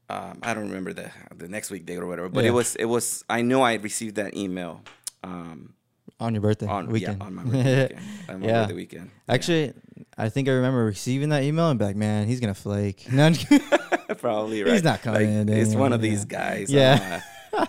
um 0.10 0.40
i 0.44 0.54
don't 0.54 0.68
remember 0.68 0.94
the 0.94 1.12
the 1.36 1.50
next 1.50 1.72
week 1.72 1.86
date 1.86 1.98
or 1.98 2.06
whatever 2.08 2.30
but 2.30 2.44
Yeah. 2.46 2.52
it 2.52 2.54
was 2.54 2.76
it 2.78 2.86
was 2.86 3.26
i 3.30 3.42
know 3.42 3.62
i 3.64 3.74
received 3.76 4.16
that 4.16 4.36
email 4.36 4.82
um 5.26 5.74
On 6.22 6.34
your 6.34 6.42
birthday 6.42 6.68
on 6.68 6.88
weekend. 6.88 7.20
yeah 7.20 7.26
on 7.26 7.36
my 7.36 7.44
birthday 7.44 7.82
weekend 7.84 8.00
on 8.30 8.40
my 8.40 8.48
Yeah. 8.48 8.54
birthday 8.62 8.76
weekend 8.76 9.12
Yeah. 9.28 9.34
Actually, 9.36 9.74
I 10.18 10.30
think 10.30 10.48
I 10.48 10.52
remember 10.52 10.86
receiving 10.86 11.30
that 11.30 11.44
email 11.44 11.70
and 11.70 11.80
be 11.80 11.86
like, 11.86 11.96
man, 11.96 12.28
he's 12.28 12.40
gonna 12.40 12.54
flake. 12.54 13.08
No, 13.12 13.26
I'm 13.26 13.34
just 13.34 13.48
kidding. 13.50 13.68
probably 14.20 14.64
right 14.64 14.74
He's 14.74 14.84
not 14.84 15.02
coming 15.02 15.22
Like, 15.38 15.48
in 15.48 15.50
it's 15.50 15.76
one 15.76 15.94
of 15.94 16.02
these 16.02 16.26
guys 16.26 16.70
Yeah. 16.72 17.22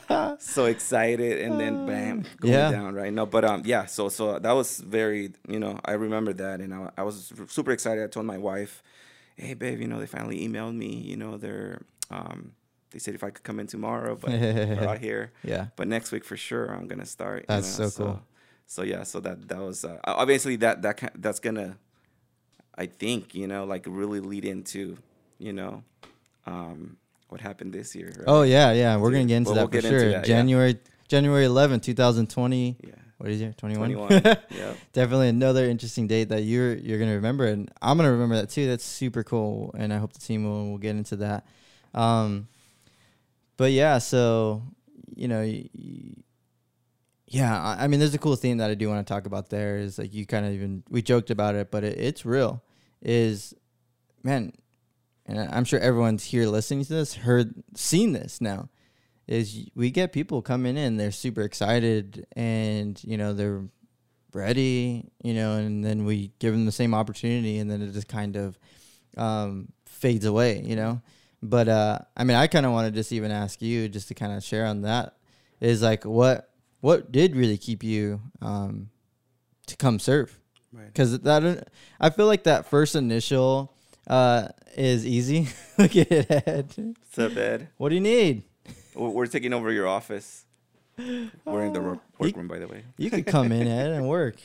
uh, 0.09 0.37
so 0.39 0.67
excited 0.67 1.41
and 1.43 1.59
then 1.59 1.87
bam 1.89 2.25
going 2.41 2.55
Yeah. 2.55 2.71
down 2.71 2.95
right 2.95 3.13
no 3.13 3.27
but 3.27 3.45
um 3.45 3.63
yeah 3.65 3.87
so 3.87 4.09
so 4.09 4.39
that 4.39 4.53
was 4.53 4.79
very 4.79 5.33
you 5.49 5.59
know 5.59 5.79
i 5.85 5.93
remember 5.93 6.33
that 6.35 6.61
and 6.61 6.73
i, 6.73 6.91
I 6.97 7.03
was 7.03 7.33
super 7.49 7.73
excited 7.73 8.03
i 8.05 8.07
told 8.07 8.27
my 8.27 8.39
wife 8.39 8.83
hey 9.37 9.55
babe 9.55 9.81
you 9.81 9.89
know 9.89 9.99
they 9.99 10.07
finally 10.07 10.47
emailed 10.47 10.77
me 10.77 10.95
you 10.95 11.17
know 11.17 11.37
they're 11.37 11.83
um 12.11 12.53
they 12.91 12.99
said 13.01 13.15
if 13.15 13.25
i 13.25 13.31
could 13.31 13.43
come 13.43 13.59
in 13.59 13.67
tomorrow 13.67 14.15
but 14.15 14.31
we're 14.41 14.87
out 14.89 14.99
here 14.99 15.33
yeah. 15.43 15.67
but 15.77 15.89
next 15.89 16.13
week 16.13 16.25
for 16.25 16.37
sure 16.37 16.67
i'm 16.73 16.87
gonna 16.87 17.07
start 17.07 17.41
you 17.41 17.47
That's 17.49 17.79
know, 17.79 17.89
so 17.89 18.05
cool. 18.05 18.23
so 18.67 18.83
yeah 18.83 19.03
so 19.03 19.19
that 19.21 19.49
that 19.49 19.59
was 19.59 19.85
uh, 19.85 19.99
obviously 20.05 20.55
that 20.57 20.83
that 20.83 21.11
that's 21.17 21.41
gonna 21.41 21.77
i 22.77 22.87
think 22.87 23.35
you 23.35 23.49
know 23.49 23.65
like 23.65 23.85
really 23.89 24.21
lead 24.21 24.45
into 24.45 24.97
you 25.39 25.53
know 25.53 25.83
um 26.47 26.97
what 27.29 27.41
happened 27.41 27.73
this 27.73 27.95
year 27.95 28.13
right? 28.19 28.25
Oh 28.27 28.43
yeah, 28.43 28.73
yeah. 28.73 28.97
We're 28.97 29.11
gonna 29.11 29.25
get 29.25 29.37
into 29.37 29.51
well, 29.53 29.67
that 29.67 29.73
we'll 29.73 29.81
for 29.83 29.89
sure. 29.89 30.11
that, 30.11 30.11
yeah. 30.13 30.23
January 30.23 30.79
January 31.09 31.47
11th, 31.47 31.83
2020. 31.83 32.77
yeah 32.83 32.91
What 33.19 33.31
is 33.31 33.41
it? 33.41 33.57
21. 33.59 33.93
21 33.93 34.23
yeah 34.51 34.75
Definitely 34.93 35.29
another 35.29 35.65
interesting 35.67 36.07
date 36.07 36.29
that 36.31 36.43
you're 36.43 36.75
you're 36.75 36.99
gonna 36.99 37.15
remember, 37.15 37.47
and 37.47 37.71
I'm 37.81 37.97
gonna 37.97 38.13
remember 38.13 38.37
that 38.37 38.51
too. 38.51 38.67
That's 38.67 38.85
super 38.85 39.23
cool, 39.25 39.75
and 39.79 39.93
I 39.93 39.99
hope 39.99 40.13
the 40.13 40.21
team 40.21 40.45
will 40.45 40.71
will 40.71 40.79
get 40.79 40.97
into 40.97 41.17
that. 41.17 41.47
Um, 41.95 42.49
but 43.57 43.73
yeah, 43.73 43.99
so 43.99 44.63
you 45.15 45.29
know, 45.29 45.41
y- 45.41 45.69
y- 45.75 46.15
yeah, 47.29 47.59
I, 47.63 47.85
I 47.85 47.87
mean, 47.87 48.01
there's 48.01 48.15
a 48.15 48.19
cool 48.19 48.37
theme 48.37 48.59
that 48.59 48.71
I 48.71 48.75
do 48.75 48.89
want 48.89 49.07
to 49.07 49.11
talk 49.11 49.27
about. 49.27 49.49
There 49.49 49.77
is 49.79 49.99
like 49.99 50.13
you 50.13 50.27
kind 50.27 50.45
of 50.45 50.53
even 50.53 50.83
we 50.91 51.01
joked 51.03 51.31
about 51.31 51.55
it, 51.55 51.71
but 51.71 51.85
it, 51.85 51.99
it's 51.99 52.27
real. 52.27 52.63
Is 53.01 53.55
man, 54.23 54.53
and 55.33 55.49
I'm 55.51 55.65
sure 55.65 55.81
everyone's 55.81 56.25
here 56.25 56.47
listening 56.47 56.85
to 56.85 56.93
this 56.93 57.15
heard 57.15 57.55
seen 57.75 58.13
this 58.13 58.41
now. 58.41 58.69
is 59.27 59.71
we 59.75 59.91
get 59.91 60.13
people 60.13 60.43
coming 60.43 60.77
in, 60.77 60.99
they're 60.99 61.11
super 61.11 61.41
excited, 61.41 62.27
and 62.37 63.03
you 63.03 63.17
know 63.17 63.33
they're 63.33 63.65
ready, 64.35 65.11
you 65.23 65.33
know, 65.33 65.57
and 65.57 65.83
then 65.83 66.05
we 66.05 66.33
give 66.39 66.53
them 66.53 66.67
the 66.67 66.73
same 66.73 66.93
opportunity, 66.93 67.59
and 67.59 67.71
then 67.71 67.81
it 67.81 67.93
just 67.93 68.09
kind 68.09 68.37
of 68.37 68.59
um, 69.17 69.69
fades 69.87 70.27
away, 70.27 70.61
you 70.63 70.77
know. 70.77 71.01
But 71.43 71.69
uh, 71.69 71.99
I 72.15 72.25
mean, 72.25 72.37
I 72.37 72.47
kind 72.47 72.67
of 72.67 72.73
want 72.73 72.87
to 72.87 72.93
just 72.93 73.11
even 73.13 73.31
ask 73.31 73.63
you, 73.63 73.89
just 73.89 74.09
to 74.09 74.15
kind 74.15 74.33
of 74.33 74.45
share 74.45 74.67
on 74.67 74.83
that, 74.83 75.17
is 75.61 75.81
like 75.81 76.05
what 76.05 76.51
what 76.81 77.11
did 77.11 77.37
really 77.37 77.57
keep 77.57 77.83
you 77.83 78.21
um, 78.43 78.91
to 79.67 79.77
come 79.77 79.99
serve? 79.99 80.39
Right. 80.75 80.87
Because 80.87 81.19
that 81.21 81.69
I 81.99 82.11
feel 82.11 82.27
like 82.27 82.45
that 82.45 82.67
first 82.67 82.95
initial 82.95 83.75
uh, 84.07 84.49
is 84.77 85.07
easy. 85.07 85.49
Look 85.79 85.97
at 85.97 86.11
it, 86.11 86.31
Ed. 86.31 86.75
What's 86.77 87.19
up, 87.19 87.37
Ed? 87.37 87.69
What 87.77 87.91
do 87.91 87.95
you 87.95 88.01
need? 88.01 88.43
We're 88.95 89.27
taking 89.27 89.53
over 89.53 89.73
your 89.73 89.87
office. 89.89 90.45
We're 90.99 91.65
in 91.65 91.73
the 91.73 91.81
wor- 91.81 91.95
You- 91.95 92.01
workroom, 92.19 92.49
by 92.49 92.59
the 92.59 92.69
way. 92.69 92.85
You 92.99 93.11
could 93.11 93.27
come 93.27 93.51
in, 93.53 93.67
Ed, 93.67 93.91
and 93.91 94.09
work. 94.09 94.37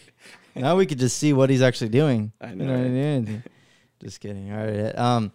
Now 0.56 0.76
we 0.76 0.86
could 0.86 1.00
just 1.00 1.18
see 1.18 1.34
what 1.34 1.50
he's 1.50 1.62
actually 1.62 1.90
doing. 1.90 2.32
I 2.42 2.50
You 2.50 2.56
know, 2.56 2.66
know 2.66 2.72
what 2.72 2.80
I 2.80 2.84
right? 2.84 2.92
mean? 2.92 3.44
Just 4.02 4.20
kidding. 4.22 4.52
All 4.52 4.58
right. 4.58 4.70
Ed. 4.76 4.98
Um, 4.98 5.32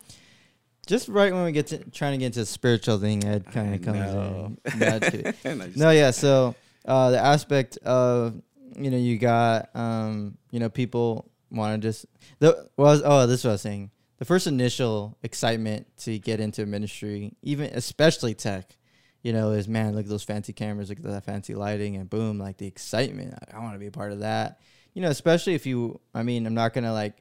just 0.86 1.08
right 1.08 1.32
when 1.32 1.44
we 1.44 1.52
get 1.52 1.68
to 1.68 1.78
trying 1.90 2.12
to 2.12 2.18
get 2.18 2.26
into 2.26 2.40
the 2.40 2.46
spiritual 2.46 2.98
thing, 2.98 3.22
Ed 3.24 3.44
kind 3.52 3.74
of 3.74 3.82
comes 3.82 3.98
know. 3.98 4.56
in. 4.72 4.78
No, 4.80 4.98
just 4.98 5.12
kidding. 5.12 5.34
And 5.44 5.62
I 5.62 5.66
just- 5.66 5.78
no, 5.78 5.90
yeah. 5.90 6.10
So 6.10 6.54
uh, 6.86 7.10
the 7.10 7.18
aspect 7.20 7.76
of 7.78 8.40
you 8.76 8.90
know 8.90 8.96
you 8.96 9.16
got 9.18 9.68
um, 9.76 10.36
you 10.50 10.58
know 10.58 10.68
people 10.70 11.30
want 11.52 11.80
to 11.80 11.86
just 11.88 12.06
the 12.40 12.68
was 12.76 13.02
oh 13.04 13.26
this 13.28 13.40
is 13.40 13.44
what 13.44 13.50
I 13.50 13.54
was 13.54 13.62
saying. 13.62 13.90
The 14.22 14.26
first 14.26 14.46
initial 14.46 15.18
excitement 15.24 15.88
to 16.02 16.16
get 16.16 16.38
into 16.38 16.62
a 16.62 16.66
ministry, 16.66 17.34
even 17.42 17.70
especially 17.74 18.34
tech, 18.34 18.76
you 19.24 19.32
know, 19.32 19.50
is 19.50 19.66
man, 19.66 19.96
look 19.96 20.04
at 20.04 20.08
those 20.08 20.22
fancy 20.22 20.52
cameras, 20.52 20.90
look 20.90 20.98
at 20.98 21.04
that 21.04 21.24
fancy 21.24 21.56
lighting, 21.56 21.96
and 21.96 22.08
boom, 22.08 22.38
like 22.38 22.56
the 22.56 22.68
excitement. 22.68 23.34
I, 23.34 23.56
I 23.56 23.58
want 23.58 23.74
to 23.74 23.80
be 23.80 23.88
a 23.88 23.90
part 23.90 24.12
of 24.12 24.20
that. 24.20 24.60
You 24.94 25.02
know, 25.02 25.10
especially 25.10 25.54
if 25.54 25.66
you. 25.66 25.98
I 26.14 26.22
mean, 26.22 26.46
I'm 26.46 26.54
not 26.54 26.72
gonna 26.72 26.92
like 26.92 27.16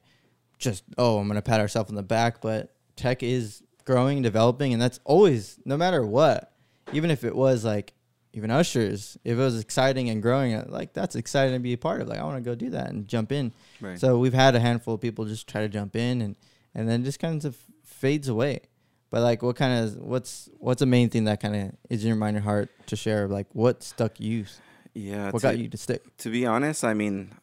just 0.60 0.84
oh, 0.96 1.18
I'm 1.18 1.28
gonna 1.28 1.42
pat 1.42 1.60
ourselves 1.60 1.90
on 1.90 1.96
the 1.96 2.04
back, 2.04 2.40
but 2.40 2.76
tech 2.96 3.24
is 3.24 3.64
growing 3.84 4.22
developing, 4.22 4.72
and 4.72 4.80
that's 4.80 5.00
always 5.04 5.58
no 5.66 5.78
matter 5.78 6.06
what. 6.06 6.54
Even 6.94 7.10
if 7.10 7.24
it 7.24 7.36
was 7.36 7.66
like 7.66 7.96
even 8.34 8.52
ushers, 8.52 9.18
if 9.24 9.40
it 9.40 9.42
was 9.42 9.60
exciting 9.60 10.12
and 10.12 10.22
growing, 10.22 10.54
uh, 10.54 10.66
like 10.68 10.94
that's 10.94 11.16
exciting 11.16 11.56
to 11.56 11.60
be 11.60 11.74
a 11.74 11.80
part 11.80 12.00
of. 12.02 12.08
Like 12.08 12.20
I 12.20 12.24
want 12.26 12.38
to 12.38 12.48
go 12.48 12.54
do 12.54 12.70
that 12.70 12.92
and 12.92 13.08
jump 13.08 13.32
in. 13.32 13.54
Right. 13.80 14.00
So 14.00 14.20
we've 14.20 14.36
had 14.36 14.54
a 14.54 14.60
handful 14.60 14.94
of 14.94 15.02
people 15.02 15.26
just 15.26 15.48
try 15.48 15.62
to 15.62 15.68
jump 15.68 15.96
in 15.96 16.22
and 16.22 16.36
and 16.76 16.88
then 16.90 17.04
just 17.04 17.20
kind 17.20 17.44
of 17.46 17.56
fades 17.84 18.28
away. 18.28 18.62
But 19.10 19.22
like, 19.22 19.42
what 19.44 19.56
kind 19.58 19.84
of 19.84 19.98
what's 19.98 20.50
what's 20.58 20.80
the 20.80 20.86
main 20.86 21.10
thing 21.10 21.26
that 21.26 21.42
kind 21.42 21.56
of 21.56 21.72
is 21.90 22.04
in 22.04 22.08
your 22.08 22.16
mind 22.18 22.38
and 22.38 22.46
heart 22.46 22.70
to 22.88 22.96
share? 22.96 23.28
Like, 23.28 23.48
what 23.54 23.84
stuck 23.84 24.20
you? 24.20 24.46
yeah. 24.94 25.32
What 25.32 25.40
to- 25.42 25.48
got 25.48 25.58
you 25.58 25.68
to 25.70 25.78
stick? 25.78 26.02
to 26.18 26.30
be 26.30 26.46
honest, 26.46 26.84
I 26.86 26.94
mean, 26.94 27.34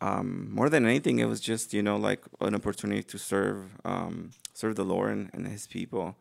um, 0.00 0.48
more 0.52 0.68
than 0.68 0.84
anything, 0.86 1.18
it 1.18 1.26
was 1.26 1.40
just 1.40 1.72
you 1.74 1.82
know 1.82 1.96
like 1.96 2.20
an 2.40 2.54
opportunity 2.54 3.02
to 3.04 3.18
serve, 3.18 3.76
um, 3.84 4.30
serve 4.54 4.76
the 4.76 4.84
Lord 4.84 5.10
and, 5.12 5.30
and 5.32 5.46
His 5.46 5.66
people. 5.66 6.16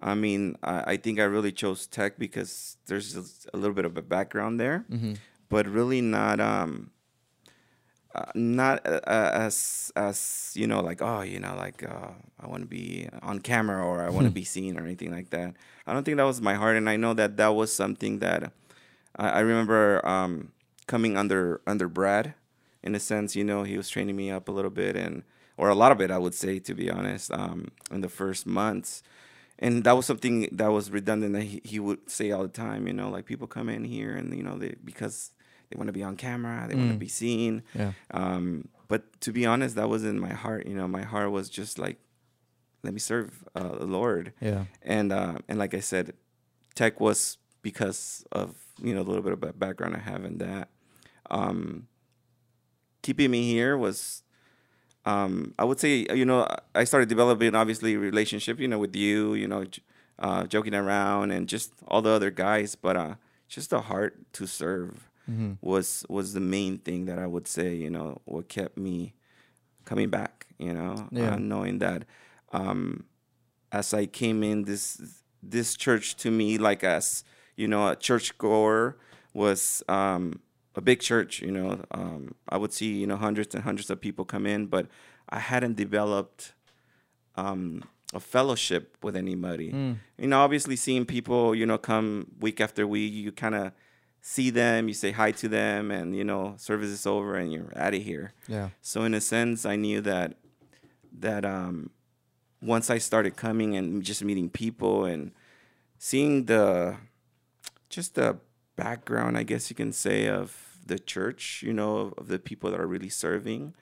I 0.00 0.14
mean, 0.14 0.56
I, 0.62 0.92
I 0.92 0.96
think 0.96 1.20
I 1.20 1.24
really 1.24 1.52
chose 1.52 1.86
tech 1.86 2.18
because 2.18 2.76
there's 2.86 3.14
just 3.14 3.48
a 3.54 3.56
little 3.56 3.74
bit 3.74 3.84
of 3.84 3.96
a 3.96 4.02
background 4.02 4.58
there, 4.58 4.84
Mm-hmm. 4.90 5.14
but 5.48 5.66
really 5.66 6.00
not 6.00 6.40
um, 6.40 6.90
uh, 8.14 8.26
not 8.34 8.86
uh, 8.86 9.00
uh, 9.06 9.30
as 9.32 9.90
as 9.96 10.52
you 10.54 10.66
know 10.66 10.80
like 10.80 11.00
oh 11.00 11.22
you 11.22 11.40
know 11.40 11.54
like 11.56 11.82
uh, 11.82 12.10
I 12.38 12.46
want 12.46 12.62
to 12.62 12.66
be 12.66 13.08
on 13.22 13.38
camera 13.40 13.84
or 13.84 14.02
I 14.02 14.10
want 14.10 14.26
to 14.26 14.30
be 14.30 14.44
seen 14.44 14.78
or 14.78 14.82
anything 14.82 15.10
like 15.10 15.30
that. 15.30 15.54
I 15.86 15.92
don't 15.92 16.04
think 16.04 16.18
that 16.18 16.24
was 16.24 16.40
my 16.40 16.54
heart, 16.54 16.76
and 16.76 16.88
I 16.88 16.96
know 16.96 17.14
that 17.14 17.36
that 17.38 17.54
was 17.54 17.72
something 17.72 18.18
that 18.18 18.52
I, 19.16 19.28
I 19.28 19.40
remember 19.40 20.06
um, 20.06 20.52
coming 20.86 21.16
under 21.16 21.60
under 21.66 21.88
Brad, 21.88 22.34
in 22.82 22.94
a 22.94 23.00
sense. 23.00 23.34
You 23.34 23.44
know, 23.44 23.62
he 23.62 23.76
was 23.76 23.88
training 23.88 24.16
me 24.16 24.30
up 24.30 24.48
a 24.48 24.52
little 24.52 24.70
bit, 24.70 24.96
and 24.96 25.22
or 25.56 25.68
a 25.68 25.74
lot 25.74 25.92
of 25.92 26.00
it, 26.00 26.10
I 26.10 26.18
would 26.18 26.34
say, 26.34 26.58
to 26.58 26.74
be 26.74 26.90
honest, 26.90 27.32
um, 27.32 27.68
in 27.90 28.00
the 28.00 28.08
first 28.08 28.46
months. 28.46 29.02
And 29.58 29.84
that 29.84 29.96
was 29.96 30.06
something 30.06 30.48
that 30.50 30.72
was 30.72 30.90
redundant 30.90 31.34
that 31.34 31.44
he, 31.44 31.60
he 31.62 31.78
would 31.78 32.10
say 32.10 32.32
all 32.32 32.42
the 32.42 32.48
time. 32.48 32.86
You 32.86 32.92
know, 32.92 33.10
like 33.10 33.26
people 33.26 33.46
come 33.46 33.68
in 33.68 33.84
here 33.84 34.14
and 34.14 34.36
you 34.36 34.42
know 34.42 34.58
they 34.58 34.74
because 34.84 35.30
they 35.72 35.78
want 35.78 35.88
to 35.88 35.92
be 35.92 36.02
on 36.02 36.16
camera, 36.16 36.66
they 36.68 36.74
want 36.74 36.90
to 36.90 36.96
Mm. 36.96 36.98
be 36.98 37.08
seen. 37.08 37.62
Yeah. 37.74 37.92
Um, 38.12 38.68
but 38.88 39.20
to 39.22 39.32
be 39.32 39.46
honest, 39.46 39.74
that 39.76 39.88
wasn't 39.88 40.20
my 40.20 40.32
heart. 40.34 40.66
You 40.66 40.74
know, 40.74 40.86
my 40.86 41.02
heart 41.02 41.30
was 41.30 41.48
just 41.48 41.78
like, 41.78 41.98
let 42.82 42.92
me 42.92 43.00
serve 43.00 43.44
uh, 43.54 43.76
the 43.78 43.86
Lord 43.86 44.32
Yeah. 44.40 44.64
and 44.82 45.12
uh, 45.12 45.38
and 45.48 45.58
like 45.58 45.72
I 45.74 45.80
said, 45.80 46.12
tech 46.74 47.00
was 47.00 47.38
because 47.62 48.24
of 48.32 48.56
you 48.82 48.94
know 48.94 49.00
a 49.00 49.08
little 49.08 49.22
bit 49.22 49.32
of 49.32 49.58
background 49.58 49.94
I 49.96 50.00
have 50.00 50.24
in 50.24 50.38
that. 50.38 50.68
Um, 51.30 51.86
keeping 53.02 53.30
me 53.30 53.42
here 53.50 53.76
was, 53.78 54.22
um, 55.06 55.54
I 55.58 55.64
would 55.64 55.80
say 55.80 56.06
you 56.14 56.24
know 56.26 56.46
I 56.74 56.84
started 56.84 57.08
developing 57.08 57.54
obviously 57.54 57.94
a 57.94 57.98
relationship 57.98 58.60
you 58.60 58.68
know 58.68 58.78
with 58.78 58.94
you 58.96 59.34
you 59.34 59.48
know, 59.48 59.64
uh, 60.18 60.44
joking 60.46 60.74
around 60.74 61.30
and 61.30 61.48
just 61.48 61.72
all 61.88 62.02
the 62.02 62.10
other 62.10 62.30
guys, 62.30 62.74
but 62.74 62.96
uh, 62.96 63.14
just 63.48 63.72
a 63.72 63.80
heart 63.80 64.16
to 64.34 64.46
serve 64.46 65.08
Mm-hmm. 65.30 65.52
was 65.60 66.04
was 66.08 66.32
the 66.34 66.40
main 66.40 66.78
thing 66.78 67.04
that 67.06 67.18
I 67.18 67.26
would 67.26 67.46
say 67.46 67.74
you 67.76 67.90
know 67.90 68.20
what 68.24 68.48
kept 68.48 68.76
me 68.76 69.14
coming 69.84 70.10
back 70.10 70.46
you 70.58 70.72
know 70.74 71.08
Yeah. 71.12 71.34
uh, 71.34 71.38
knowing 71.38 71.78
that 71.78 72.04
um, 72.52 73.04
as 73.70 73.94
I 73.94 74.06
came 74.06 74.42
in 74.42 74.64
this 74.64 75.00
this 75.42 75.76
church 75.76 76.16
to 76.22 76.30
me 76.30 76.58
like 76.58 76.82
as 76.84 77.24
you 77.56 77.68
know 77.68 77.88
a 77.88 77.96
church 77.96 78.36
goer 78.38 78.96
was 79.32 79.82
um, 79.88 80.40
a 80.74 80.80
big 80.80 81.00
church 81.00 81.40
you 81.40 81.52
know 81.52 81.84
um, 81.92 82.34
I 82.48 82.56
would 82.58 82.72
see 82.72 82.92
you 83.00 83.06
know 83.06 83.16
hundreds 83.16 83.54
and 83.54 83.62
hundreds 83.64 83.90
of 83.90 84.00
people 84.00 84.24
come 84.24 84.44
in 84.46 84.66
but 84.66 84.86
I 85.28 85.38
hadn't 85.38 85.76
developed 85.76 86.52
um, 87.36 87.82
a 88.14 88.20
fellowship 88.20 88.96
with 89.02 89.16
anybody 89.16 89.70
Mm. 89.72 89.96
you 90.18 90.26
know 90.28 90.40
obviously 90.40 90.76
seeing 90.76 91.04
people 91.06 91.54
you 91.54 91.64
know 91.66 91.78
come 91.78 92.26
week 92.40 92.60
after 92.60 92.86
week 92.86 93.12
you 93.12 93.32
kind 93.32 93.54
of 93.54 93.72
see 94.24 94.50
them 94.50 94.86
you 94.88 94.94
say 94.94 95.10
hi 95.10 95.32
to 95.32 95.48
them 95.48 95.90
and 95.90 96.14
you 96.16 96.22
know 96.24 96.54
service 96.56 96.88
is 96.88 97.06
over 97.06 97.34
and 97.36 97.52
you're 97.52 97.72
out 97.76 97.92
of 97.92 98.02
here 98.02 98.32
Yeah. 98.46 98.68
so 98.80 99.02
in 99.02 99.14
a 99.14 99.20
sense, 99.20 99.66
I 99.66 99.76
knew 99.76 100.00
that 100.02 100.36
that 101.18 101.44
um, 101.44 101.90
once 102.62 102.88
I 102.88 102.98
started 102.98 103.36
coming 103.36 103.76
and 103.76 104.02
just 104.02 104.22
meeting 104.24 104.48
people 104.48 105.04
and 105.04 105.32
seeing 105.98 106.46
the 106.46 106.96
just 107.90 108.14
the 108.14 108.38
background, 108.76 109.36
I 109.36 109.42
guess 109.42 109.68
you 109.70 109.76
can 109.76 109.92
say, 109.92 110.26
of 110.28 110.78
the 110.86 110.98
church, 110.98 111.62
you 111.62 111.72
know, 111.74 111.96
of, 111.98 112.14
of 112.16 112.28
the 112.28 112.38
people 112.38 112.70
that 112.70 112.80
are 112.80 112.86
really 112.86 113.10
serving, 113.10 113.74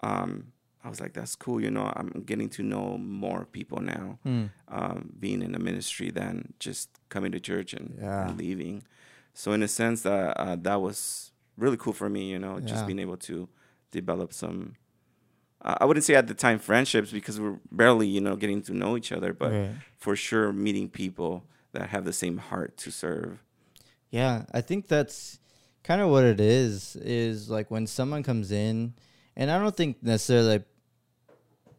um, 0.00 0.52
I 0.84 0.88
was 0.88 1.00
like, 1.00 1.12
that's 1.12 1.34
cool. 1.34 1.60
You 1.60 1.70
know, 1.72 1.92
I'm 1.96 2.22
getting 2.24 2.48
to 2.50 2.62
know 2.62 2.96
more 2.98 3.46
people 3.50 3.80
now, 3.80 4.18
Mm. 4.24 4.50
um, 4.68 5.12
being 5.18 5.42
in 5.42 5.54
a 5.54 5.58
ministry 5.58 6.10
than 6.10 6.54
just 6.60 6.88
coming 7.08 7.32
to 7.32 7.40
church 7.40 7.74
and, 7.74 7.98
Yeah. 8.00 8.28
and 8.28 8.38
leaving. 8.38 8.84
So 9.40 9.52
in 9.52 9.62
a 9.62 9.68
sense, 9.68 10.02
that 10.02 10.36
uh, 10.36 10.56
that 10.56 10.80
was 10.80 11.30
really 11.56 11.76
cool 11.76 11.92
for 11.92 12.08
me. 12.10 12.28
You 12.28 12.40
know, 12.40 12.54
Yeah. 12.58 12.66
just 12.72 12.86
being 12.88 12.98
able 12.98 13.16
to 13.30 13.48
develop 13.92 14.32
some. 14.32 14.74
Uh, 15.62 15.76
I 15.80 15.84
wouldn't 15.84 16.04
say 16.04 16.14
at 16.16 16.26
the 16.26 16.34
time 16.34 16.58
friendships 16.58 17.12
because 17.12 17.38
we're 17.40 17.58
barely, 17.70 18.08
you 18.08 18.20
know, 18.20 18.34
getting 18.34 18.62
to 18.62 18.72
know 18.74 18.96
each 18.96 19.12
other, 19.12 19.32
but 19.32 19.52
Right. 19.52 19.70
for 19.96 20.16
sure 20.16 20.52
meeting 20.52 20.88
people 20.88 21.44
that 21.72 21.90
have 21.90 22.04
the 22.04 22.12
same 22.12 22.38
heart 22.38 22.76
to 22.78 22.90
serve. 22.90 23.38
Yeah, 24.10 24.44
I 24.52 24.60
think 24.60 24.88
that's 24.88 25.38
kind 25.84 26.00
of 26.00 26.08
what 26.10 26.24
it 26.24 26.40
is. 26.40 26.96
Is 26.96 27.48
like 27.48 27.70
when 27.70 27.86
someone 27.86 28.24
comes 28.24 28.50
in, 28.50 28.94
and 29.36 29.50
I 29.52 29.58
don't 29.62 29.76
think 29.76 30.02
necessarily 30.02 30.48
like, 30.48 30.66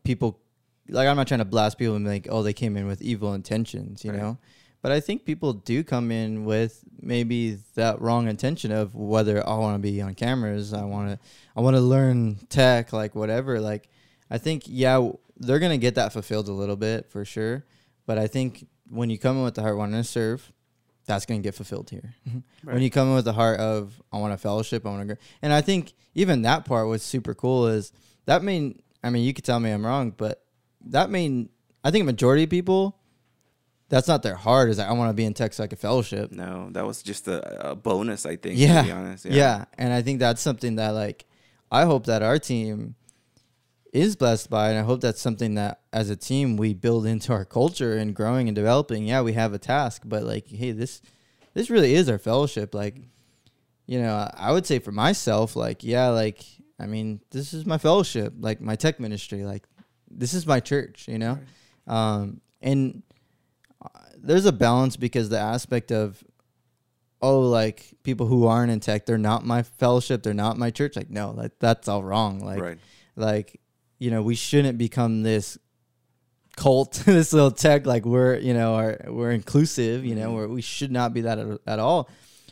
people 0.03 0.39
like 0.87 1.07
I'm 1.09 1.17
not 1.17 1.27
trying 1.27 1.39
to 1.39 1.45
blast 1.45 1.77
people 1.77 1.95
and 1.95 2.05
be 2.05 2.09
like, 2.11 2.27
oh, 2.31 2.41
they 2.41 2.53
came 2.53 2.75
in 2.77 2.87
with 2.87 3.01
evil 3.01 3.33
intentions, 3.33 4.03
you 4.05 4.11
Right. 4.11 4.19
know. 4.21 4.37
But 4.81 4.91
I 4.93 5.00
think 5.01 5.25
people 5.25 5.53
do 5.53 5.83
come 5.83 6.12
in 6.12 6.45
with 6.45 6.83
maybe 7.01 7.57
that 7.75 8.01
wrong 8.01 8.27
intention 8.27 8.71
of 8.71 8.95
whether 8.95 9.45
I 9.48 9.55
want 9.55 9.75
to 9.75 9.79
be 9.79 10.01
on 10.01 10.15
cameras, 10.15 10.74
I 10.74 10.83
want 10.86 11.09
to, 11.09 11.19
I 11.55 11.62
want 11.62 11.75
to 11.75 11.81
learn 11.81 12.36
tech, 12.48 12.93
like 12.93 13.13
whatever. 13.13 13.59
Like, 13.59 13.89
I 14.31 14.38
think 14.38 14.63
yeah, 14.67 15.09
they're 15.38 15.59
gonna 15.59 15.77
get 15.77 15.95
that 15.95 16.13
fulfilled 16.13 16.48
a 16.48 16.53
little 16.53 16.75
bit 16.75 17.09
for 17.12 17.25
sure. 17.25 17.65
But 18.05 18.17
I 18.17 18.27
think 18.27 18.67
when 18.89 19.09
you 19.09 19.17
come 19.17 19.38
in 19.38 19.43
with 19.43 19.55
the 19.55 19.62
heart 19.62 19.77
wanting 19.77 20.00
to 20.00 20.03
serve, 20.03 20.51
that's 21.05 21.25
gonna 21.25 21.41
get 21.41 21.55
fulfilled 21.55 21.89
here. 21.89 22.15
When 22.63 22.81
you 22.81 22.89
come 22.89 23.09
in 23.09 23.15
with 23.15 23.25
the 23.25 23.33
heart 23.33 23.59
of 23.59 24.01
I 24.12 24.17
want 24.17 24.33
a 24.33 24.38
fellowship, 24.38 24.86
I 24.86 24.89
want 24.89 25.09
to 25.09 25.17
and 25.41 25.51
I 25.51 25.62
think 25.62 25.93
even 26.13 26.43
that 26.43 26.65
part 26.65 26.88
was 26.88 27.03
super 27.03 27.33
cool. 27.33 27.67
Is 27.67 27.91
that 28.25 28.43
mean? 28.43 28.81
I 29.03 29.09
mean, 29.09 29.24
you 29.24 29.33
could 29.33 29.45
tell 29.45 29.59
me 29.59 29.71
I'm 29.71 29.86
wrong, 29.86 30.12
but 30.15 30.43
that 30.88 31.09
mean 31.09 31.50
I 31.83 31.91
think 31.91 32.03
a 32.03 32.05
majority 32.05 32.43
of 32.43 32.50
people, 32.50 32.98
that's 33.89 34.08
not 34.08 34.24
their 34.24 34.36
heart. 34.36 34.69
Is 34.69 34.77
like 34.77 34.88
I 34.88 34.93
want 34.93 35.10
to 35.10 35.13
be 35.13 35.25
in 35.25 35.34
tech 35.34 35.53
so 35.53 35.63
I 35.63 35.67
can 35.67 35.77
fellowship. 35.77 36.31
No, 36.31 36.69
that 36.72 36.86
was 36.86 37.03
just 37.03 37.27
a, 37.27 37.72
a 37.72 37.75
bonus, 37.75 38.25
I 38.25 38.36
think. 38.38 38.58
Yeah. 38.58 38.81
To 38.81 38.88
be 38.88 38.91
honest. 38.91 39.25
Yeah. 39.25 39.65
and 39.77 39.91
I 39.91 40.01
think 40.01 40.19
that's 40.19 40.41
something 40.41 40.75
that 40.75 40.91
like 40.91 41.25
I 41.72 41.86
hope 41.86 42.05
that 42.05 42.22
our 42.24 42.39
team 42.39 42.96
is 43.91 44.15
blessed 44.15 44.50
by, 44.50 44.69
and 44.69 44.77
I 44.77 44.84
hope 44.84 45.01
that's 45.01 45.22
something 45.22 45.55
that 45.55 45.81
as 45.91 46.10
a 46.12 46.15
team 46.15 46.58
we 46.58 46.74
build 46.74 47.05
into 47.08 47.34
our 47.34 47.46
culture 47.46 47.98
and 47.98 48.15
growing 48.15 48.48
and 48.48 48.55
developing. 48.55 49.03
Yeah, 49.05 49.22
we 49.22 49.34
have 49.34 49.53
a 49.53 49.58
task, 49.60 50.03
but 50.05 50.24
like, 50.24 50.48
hey, 50.48 50.72
this 50.72 51.01
this 51.55 51.69
really 51.72 51.96
is 51.96 52.08
our 52.10 52.19
fellowship. 52.19 52.75
Like, 52.75 52.98
you 53.88 54.00
know, 54.00 54.29
I- 54.36 54.51
would 54.51 54.67
say 54.67 54.77
for 54.77 54.91
myself, 54.91 55.55
like, 55.55 55.84
yeah, 55.84 56.10
like, 56.10 56.43
I 56.79 56.86
mean, 56.86 57.22
this 57.31 57.53
is 57.53 57.65
my 57.65 57.79
fellowship, 57.79 58.34
like 58.39 58.62
my 58.62 58.75
tech 58.75 59.00
ministry, 59.00 59.43
like, 59.43 59.65
this 60.12 60.36
is 60.36 60.46
my 60.46 60.60
church, 60.60 61.08
you 61.08 61.17
know, 61.17 61.39
um, 61.88 62.41
and 62.62 63.01
there's 64.23 64.45
a 64.45 64.51
balance 64.51 64.95
because 64.97 65.29
the 65.29 65.39
aspect 65.39 65.91
of 65.91 66.23
oh 67.21 67.41
like 67.41 67.93
people 68.03 68.27
who 68.27 68.47
aren't 68.47 68.71
in 68.71 68.79
tech 68.79 69.05
they're 69.05 69.17
not 69.17 69.45
my 69.45 69.61
fellowship 69.63 70.23
they're 70.23 70.33
not 70.33 70.57
my 70.57 70.69
church 70.71 70.95
like 70.95 71.09
no 71.09 71.31
like 71.31 71.51
that's 71.59 71.88
all 71.88 72.03
wrong 72.03 72.39
like 72.39 72.61
right. 72.61 72.77
like 73.15 73.59
you 73.97 74.09
know 74.11 74.21
we 74.21 74.35
shouldn't 74.35 74.77
become 74.77 75.23
this 75.23 75.57
cult 76.55 76.93
this 77.05 77.33
little 77.33 77.51
tech 77.51 77.85
like 77.85 78.05
we're 78.05 78.38
you 78.38 78.53
know 78.53 78.75
are 78.75 78.97
we're 79.07 79.31
inclusive 79.31 80.05
you 80.05 80.15
know 80.15 80.29
Mhm. 80.31 80.35
where 80.35 80.47
we 80.47 80.61
should 80.61 80.91
not 80.91 81.13
be 81.13 81.21
that 81.21 81.38
at, 81.39 81.59
at 81.67 81.79
all 81.79 82.09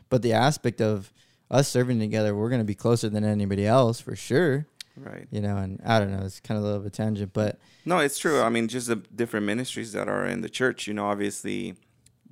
but 0.10 0.22
the 0.22 0.34
aspect 0.34 0.82
of 0.82 1.12
us 1.50 1.68
serving 1.68 2.00
together 2.00 2.36
we're 2.36 2.50
going 2.50 2.62
to 2.62 2.66
be 2.66 2.76
closer 2.76 3.10
than 3.10 3.24
anybody 3.24 3.66
else 3.66 4.00
for 4.02 4.16
sure 4.16 4.68
Right. 5.00 5.28
you 5.32 5.42
know 5.42 5.58
and 5.58 5.80
i 5.86 6.00
don't 6.00 6.12
know 6.12 6.24
it's 6.26 6.40
kind 6.40 6.58
of 6.58 6.64
a 6.64 6.68
little 6.68 6.82
bit 6.82 6.94
tangent 6.94 7.32
but 7.34 7.60
No, 7.86 8.00
it's 8.00 8.18
true. 8.20 8.42
I 8.42 8.50
mean, 8.50 8.68
just 8.68 8.88
the 8.88 8.98
different 8.98 9.46
ministries 9.46 9.92
that 9.94 10.08
are 10.10 10.26
in 10.26 10.42
the 10.42 10.50
church. 10.50 10.88
You 10.88 10.94
know, 10.94 11.06
obviously, 11.08 11.76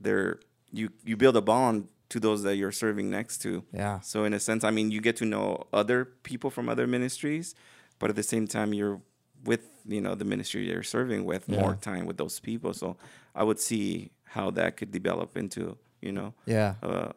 they're 0.02 0.40
you 0.72 0.90
you 1.06 1.16
build 1.16 1.38
a 1.38 1.42
bond 1.42 1.88
to 2.10 2.20
those 2.20 2.44
that 2.44 2.56
you're 2.58 2.74
serving 2.74 3.10
next 3.10 3.38
to. 3.44 3.64
yeah 3.72 4.00
So 4.02 4.26
in 4.26 4.34
a 4.34 4.40
sense, 4.40 4.64
I 4.70 4.72
mean, 4.72 4.92
you 4.92 5.00
get 5.02 5.16
to 5.18 5.26
know 5.26 5.48
other 5.72 6.00
people 6.30 6.50
from 6.50 6.68
other 6.70 6.88
ministries, 6.88 7.56
but 8.00 8.10
at 8.10 8.16
the 8.16 8.24
same 8.34 8.48
time, 8.48 8.74
you're 8.74 9.00
with 9.46 9.64
you 9.88 10.02
know 10.02 10.14
the 10.16 10.26
ministry 10.26 10.68
you're 10.70 10.84
serving 10.98 11.24
with 11.32 11.48
more 11.48 11.76
time 11.90 12.06
with 12.06 12.18
those 12.18 12.40
people. 12.42 12.74
So 12.74 12.98
I 13.34 13.44
would 13.48 13.60
see 13.60 14.12
how 14.36 14.52
that 14.52 14.76
could 14.78 14.92
develop 14.92 15.38
into 15.38 15.78
you 16.02 16.12
know 16.12 16.34
yeah 16.46 16.76
a 16.82 17.14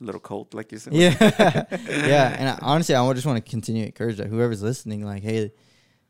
little 0.00 0.20
cult, 0.20 0.54
like 0.54 0.70
you 0.72 0.78
said. 0.78 0.92
yeah 0.94 1.14
yeah 1.88 2.36
and 2.38 2.48
I, 2.48 2.58
honestly 2.62 2.94
i 2.94 3.12
just 3.12 3.26
want 3.26 3.44
to 3.44 3.50
continue 3.50 3.82
to 3.82 3.86
encourage 3.88 4.16
that 4.18 4.28
whoever's 4.28 4.62
listening 4.62 5.04
like 5.04 5.22
hey 5.22 5.52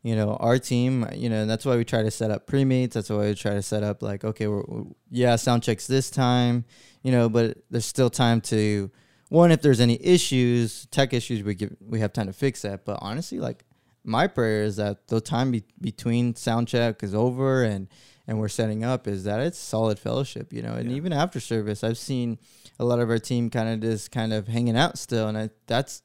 you 0.02 0.14
know 0.14 0.36
our 0.36 0.58
team 0.58 1.06
you 1.14 1.28
know 1.28 1.46
that's 1.46 1.64
why 1.64 1.76
we 1.76 1.84
try 1.84 2.02
to 2.02 2.10
set 2.10 2.30
up 2.30 2.46
pre-meets 2.46 2.94
that's 2.94 3.10
why 3.10 3.18
we 3.18 3.34
try 3.34 3.54
to 3.54 3.62
set 3.62 3.82
up 3.82 4.02
like 4.02 4.24
okay 4.24 4.46
we're, 4.46 4.62
we're- 4.68 4.86
yeah 5.10 5.36
sound 5.36 5.62
checks 5.62 5.86
this 5.86 6.10
time 6.10 6.64
you 7.02 7.10
know 7.10 7.28
but 7.28 7.58
there's 7.70 7.86
still 7.86 8.10
time 8.10 8.40
to 8.40 8.90
one 9.28 9.50
if 9.50 9.60
there's 9.62 9.80
any 9.80 9.98
issues 10.04 10.86
tech 10.90 11.12
issues 11.12 11.42
we 11.42 11.54
give 11.54 11.74
we 11.80 12.00
have 12.00 12.12
time 12.12 12.26
to 12.26 12.32
fix 12.32 12.62
that 12.62 12.84
but 12.84 12.98
honestly 13.00 13.38
like 13.40 13.64
my 14.04 14.26
prayer 14.26 14.62
is 14.62 14.76
that 14.76 15.06
the 15.08 15.20
time 15.20 15.50
be, 15.50 15.64
between 15.80 16.34
sound 16.34 16.68
check 16.68 17.02
is 17.02 17.14
over 17.14 17.62
and 17.62 17.88
and 18.28 18.38
we're 18.38 18.48
setting 18.48 18.84
up 18.84 19.08
is 19.08 19.24
that 19.24 19.40
it's 19.40 19.58
solid 19.58 19.98
fellowship 19.98 20.52
you 20.52 20.62
know 20.62 20.74
and 20.74 20.90
Yeah. 20.90 20.96
even 20.98 21.12
after 21.12 21.40
service 21.40 21.82
i've 21.82 21.98
seen 21.98 22.38
a 22.78 22.84
lot 22.84 23.00
of 23.00 23.10
our 23.10 23.18
team 23.18 23.50
kind 23.50 23.68
of 23.68 23.80
just 23.80 24.12
kind 24.12 24.32
of 24.32 24.46
hanging 24.46 24.76
out 24.76 24.98
still 24.98 25.26
and 25.26 25.36
I, 25.36 25.50
that's 25.66 26.02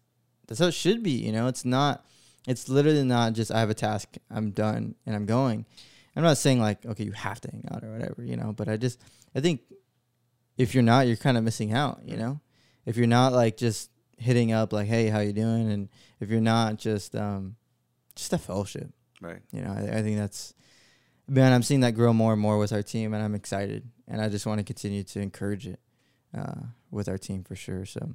that's 0.47 0.59
how 0.59 0.67
it 0.67 0.73
should 0.73 1.03
be 1.03 1.11
you 1.11 1.31
know? 1.31 1.47
It's 1.47 1.63
not 1.65 2.03
it's 2.47 2.67
literally 2.69 3.03
not 3.03 3.33
just 3.33 3.51
i 3.51 3.59
have 3.59 3.69
a 3.69 3.73
task 3.75 4.15
i'm 4.31 4.51
done 4.51 4.95
and 5.05 5.15
i'm 5.15 5.25
going. 5.25 5.65
I'm 6.15 6.23
not 6.23 6.37
saying 6.37 6.59
like 6.59 6.85
okay 6.85 7.03
you 7.03 7.11
have 7.11 7.39
to 7.41 7.51
hang 7.51 7.65
out 7.71 7.83
or 7.83 7.91
whatever 7.91 8.23
you 8.23 8.37
know 8.37 8.53
but 8.53 8.67
i 8.69 8.77
just 8.77 8.99
i 9.35 9.39
think 9.39 9.61
if 10.57 10.73
you're 10.73 10.83
not 10.83 11.07
you're 11.07 11.15
kind 11.17 11.37
of 11.37 11.43
missing 11.43 11.73
out 11.73 12.01
you 12.05 12.17
know? 12.17 12.39
If 12.85 12.97
you're 12.97 13.07
not 13.07 13.31
like 13.33 13.55
just 13.57 13.89
hitting 14.17 14.51
up 14.51 14.71
like 14.73 14.87
hey 14.87 15.07
how 15.07 15.19
you 15.19 15.33
doing? 15.33 15.71
and 15.71 15.89
if 16.19 16.29
you're 16.29 16.41
not 16.41 16.77
just 16.77 17.15
um 17.15 17.55
just 18.15 18.31
a 18.33 18.37
fellowship. 18.37 18.89
Right. 19.21 19.41
you 19.51 19.61
know 19.61 19.71
I, 19.71 19.97
I 19.99 20.01
think 20.03 20.17
that's 20.17 20.53
man 21.27 21.53
i'm 21.53 21.63
seeing 21.63 21.81
that 21.81 21.91
grow 21.91 22.13
more 22.13 22.33
and 22.33 22.41
more 22.41 22.57
with 22.57 22.73
our 22.73 22.83
team 22.83 23.13
and 23.13 23.23
i'm 23.23 23.35
excited 23.35 23.87
and 24.07 24.21
i 24.21 24.29
just 24.29 24.45
want 24.45 24.59
to 24.59 24.63
continue 24.63 25.03
to 25.03 25.19
encourage 25.19 25.67
it 25.67 25.79
uh, 26.38 26.62
with 26.91 27.07
our 27.07 27.17
team 27.17 27.43
for 27.43 27.55
sure 27.55 27.86
so 27.86 28.13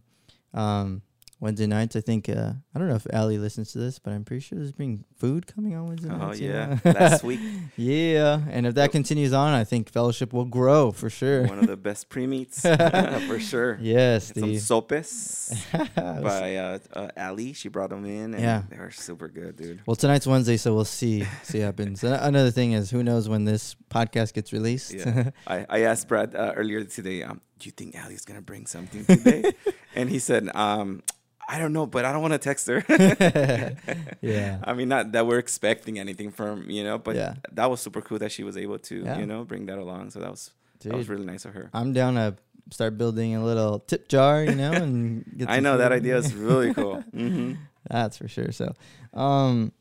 um 0.55 1.03
wednesday 1.41 1.67
nights 1.67 1.95
i 1.95 2.01
think 2.01 2.29
uh 2.29 2.53
i 2.75 2.79
don't 2.79 2.89
know 2.89 2.97
if 2.97 3.07
ali 3.15 3.39
listens 3.39 3.71
to 3.73 3.79
this 3.79 3.99
but 3.99 4.13
i'm 4.13 4.25
pretty 4.25 4.41
sure 4.41 4.59
there's 4.59 4.73
being 4.73 5.05
food 5.17 5.47
coming 5.47 5.75
on 5.77 5.87
wednesday 5.87 6.11
Oh 6.11 6.17
nights 6.17 6.41
you 6.41 6.51
yeah, 6.51 6.79
know? 6.85 6.91
last 6.93 7.23
week 7.31 7.41
yeah 7.77 8.41
and 8.51 8.67
if 8.67 8.75
that 8.75 8.91
continues 8.93 9.33
on 9.33 9.53
i 9.55 9.63
think 9.65 9.89
fellowship 9.91 10.33
will 10.33 10.45
grow 10.47 10.91
for 10.91 11.09
sure 11.09 11.47
one 11.47 11.59
of 11.61 11.67
the 11.69 11.77
best 11.77 12.09
pre 12.09 12.27
meets 12.27 12.63
for 13.29 13.39
sure. 13.39 13.79
yes 13.81 14.33
Some 14.37 14.59
sopes 14.59 15.55
by 15.97 16.57
uh, 16.57 16.79
uh, 16.93 17.09
Ali. 17.17 17.53
She 17.53 17.69
brought 17.69 17.91
them 17.91 18.05
in, 18.05 18.35
and 18.35 18.43
Yeah. 18.43 18.63
they 18.69 18.77
were 18.79 18.91
super 18.91 19.29
good, 19.29 19.57
dude. 19.57 19.81
well 19.87 19.97
tonight's 19.97 20.27
wednesday 20.27 20.57
so 20.57 20.75
we'll 20.75 20.85
see 20.85 21.25
see 21.43 21.59
what 21.59 21.67
happens 21.67 22.03
another 22.05 22.51
thing 22.51 22.73
is 22.73 22.91
who 22.91 23.03
knows 23.03 23.29
when 23.29 23.45
this 23.45 23.77
podcast 23.91 24.35
gets 24.35 24.53
released 24.53 24.93
Yeah. 24.95 25.31
I, 25.47 25.67
I 25.69 25.81
asked 25.83 26.09
Brad 26.09 26.35
uh, 26.35 26.53
earlier 26.57 26.85
today, 26.85 27.23
um, 27.23 27.41
do 27.59 27.67
you 27.67 27.73
think 27.73 27.97
Ali's 28.03 28.25
gonna 28.25 28.41
bring 28.43 28.67
something 28.67 29.05
today? 29.05 29.53
and 29.95 30.09
he 30.11 30.19
said, 30.19 30.49
um, 30.55 31.03
I 31.51 31.59
don't 31.59 31.73
know, 31.73 31.87
but 31.87 32.05
I 32.05 32.13
don't 32.13 32.21
want 32.21 32.35
to 32.35 32.39
text 32.39 32.67
her. 32.69 32.85
yeah 34.21 34.59
I 34.63 34.75
mean, 34.75 34.89
not 34.89 35.13
that 35.13 35.27
we're 35.27 35.39
expecting 35.39 35.99
anything 35.99 36.31
from 36.31 36.69
you 36.71 36.85
know, 36.85 36.99
but 36.99 37.17
Yeah. 37.17 37.35
that 37.53 37.71
was 37.71 37.81
super 37.81 38.03
cool 38.03 38.19
that 38.19 38.31
she 38.33 38.45
was 38.45 38.57
able 38.57 38.79
to 38.91 38.97
Yeah. 39.05 39.19
you 39.19 39.27
know 39.27 39.45
bring 39.45 39.67
that 39.67 39.79
along. 39.79 40.11
So 40.11 40.21
that 40.21 40.31
was 40.31 40.51
that 40.85 40.95
was 40.95 41.09
really 41.09 41.25
nice 41.25 41.45
of 41.45 41.55
her. 41.55 41.71
I'm 41.73 41.93
down 41.93 42.15
to 42.15 42.37
start 42.71 42.99
building 42.99 43.35
a 43.35 43.43
little 43.43 43.81
tip 43.81 44.09
jar, 44.09 44.45
you 44.45 44.55
know, 44.55 44.73
and 44.73 45.25
get 45.37 45.49
I 45.57 45.61
know 45.61 45.79
that 45.79 45.91
idea 45.93 46.17
is 46.19 46.35
really 46.35 46.75
cool. 46.75 47.01
hmm 47.13 47.53
That's 47.89 48.19
for 48.19 48.29
sure. 48.29 48.53
So, 48.53 48.75
um, 49.15 49.73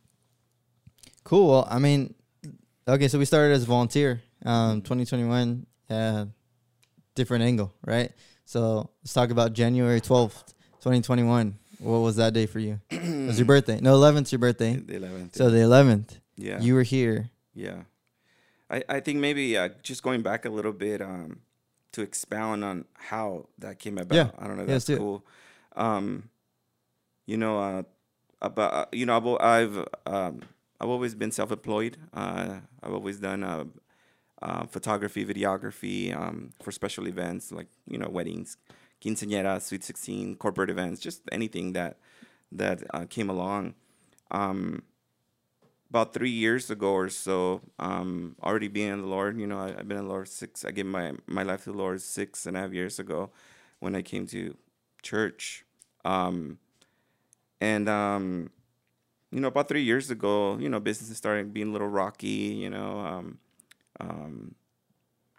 cool. 1.24 1.68
I 1.70 1.80
mean, 1.80 2.14
okay, 2.88 3.08
so 3.10 3.20
we 3.20 3.26
started 3.26 3.54
as 3.54 3.64
a 3.64 3.66
volunteer, 3.66 4.22
um, 4.46 4.82
2021, 4.82 5.66
uh, 5.90 6.26
different 7.16 7.44
angle, 7.44 7.74
right? 7.86 8.12
So 8.46 8.90
let's 9.04 9.14
talk 9.14 9.30
about 9.32 9.52
January 9.54 10.00
12th, 10.00 10.54
2021. 10.88 11.58
What 11.80 12.00
was 12.00 12.16
that 12.16 12.34
day 12.34 12.46
for 12.46 12.60
you? 12.60 12.80
it 12.90 13.28
was 13.28 13.38
your 13.38 13.46
birthday. 13.46 13.80
No, 13.82 13.98
11th 13.98 14.32
your 14.32 14.40
birthday. 14.40 14.78
The 14.78 14.94
11th. 14.94 15.36
So 15.36 15.50
the 15.50 15.60
11th, 15.60 16.20
yeah. 16.38 16.62
you 16.62 16.76
were 16.76 16.84
here. 16.84 17.30
Yeah. 17.54 17.82
I, 18.70 18.84
I 18.88 19.00
think 19.02 19.20
maybe 19.20 19.58
uh, 19.58 19.70
just 19.84 20.02
going 20.02 20.22
back 20.22 20.46
a 20.46 20.50
little 20.50 20.72
bit 20.72 21.02
um, 21.02 21.42
to 21.92 22.02
expound 22.02 22.64
on 22.64 22.86
how 22.94 23.48
that 23.60 23.80
came 23.80 23.98
about. 23.98 24.16
Yeah. 24.16 24.30
I 24.40 24.48
don't 24.48 24.56
know. 24.56 24.64
Yeah, 24.64 24.74
That's 24.80 24.86
cool. 24.86 25.26
Um, 25.76 26.30
you 27.26 27.36
know, 27.36 27.60
uh, 27.60 27.84
about 28.42 28.74
uh, 28.74 28.86
you 28.94 29.06
know, 29.06 29.18
I've 29.18 29.76
I've 29.76 29.86
um, 30.06 30.42
I've 30.80 30.90
always 30.90 31.16
been 31.16 31.32
self-employed. 31.32 31.98
Uh, 32.14 32.60
I've 32.82 32.94
always 32.94 33.20
done 33.20 33.44
uh, 33.44 33.66
uh, 34.42 34.66
photography, 34.68 35.26
videography 35.26 36.16
um, 36.16 36.54
for 36.62 36.72
special 36.72 37.08
events 37.08 37.52
like 37.52 37.68
you 37.88 37.98
know 37.98 38.08
weddings, 38.10 38.58
quinceañeras, 39.02 39.64
sweet 39.64 39.84
sixteen, 39.84 40.36
corporate 40.36 40.70
events, 40.70 41.00
just 41.00 41.22
anything 41.32 41.74
that 41.74 41.98
that 42.52 42.84
uh, 42.94 43.06
came 43.10 43.30
along. 43.30 43.76
Um, 44.32 44.84
about 45.90 46.14
three 46.14 46.30
years 46.30 46.70
ago 46.70 46.92
or 46.92 47.08
so, 47.08 47.62
um, 47.80 48.36
already 48.44 48.68
being 48.68 48.92
in 48.92 49.02
the 49.02 49.08
Lord, 49.08 49.40
you 49.40 49.48
know, 49.48 49.60
I, 49.60 49.70
I've 49.70 49.88
been 49.88 49.98
in 49.98 50.04
the 50.04 50.10
Lord 50.10 50.28
six. 50.28 50.66
I 50.66 50.72
gave 50.72 50.86
my 50.86 51.14
my 51.28 51.44
life 51.44 51.64
to 51.64 51.72
the 51.72 51.78
Lord 51.78 52.02
six 52.02 52.46
and 52.46 52.58
a 52.58 52.62
half 52.62 52.74
years 52.74 53.00
ago, 53.00 53.32
when 53.80 53.96
I 53.96 54.02
came 54.02 54.28
to 54.28 54.58
church, 55.02 55.64
um, 56.04 56.58
and 57.62 57.88
um, 57.88 58.50
you 59.32 59.40
know, 59.40 59.48
about 59.48 59.68
three 59.70 59.84
years 59.84 60.10
ago, 60.10 60.58
you 60.58 60.70
know, 60.70 60.80
business 60.80 61.16
started 61.18 61.54
being 61.54 61.70
a 61.70 61.72
little 61.72 61.88
rocky. 61.88 62.28
You 62.28 62.70
know, 62.70 63.00
um, 63.00 63.38
um, 64.00 64.56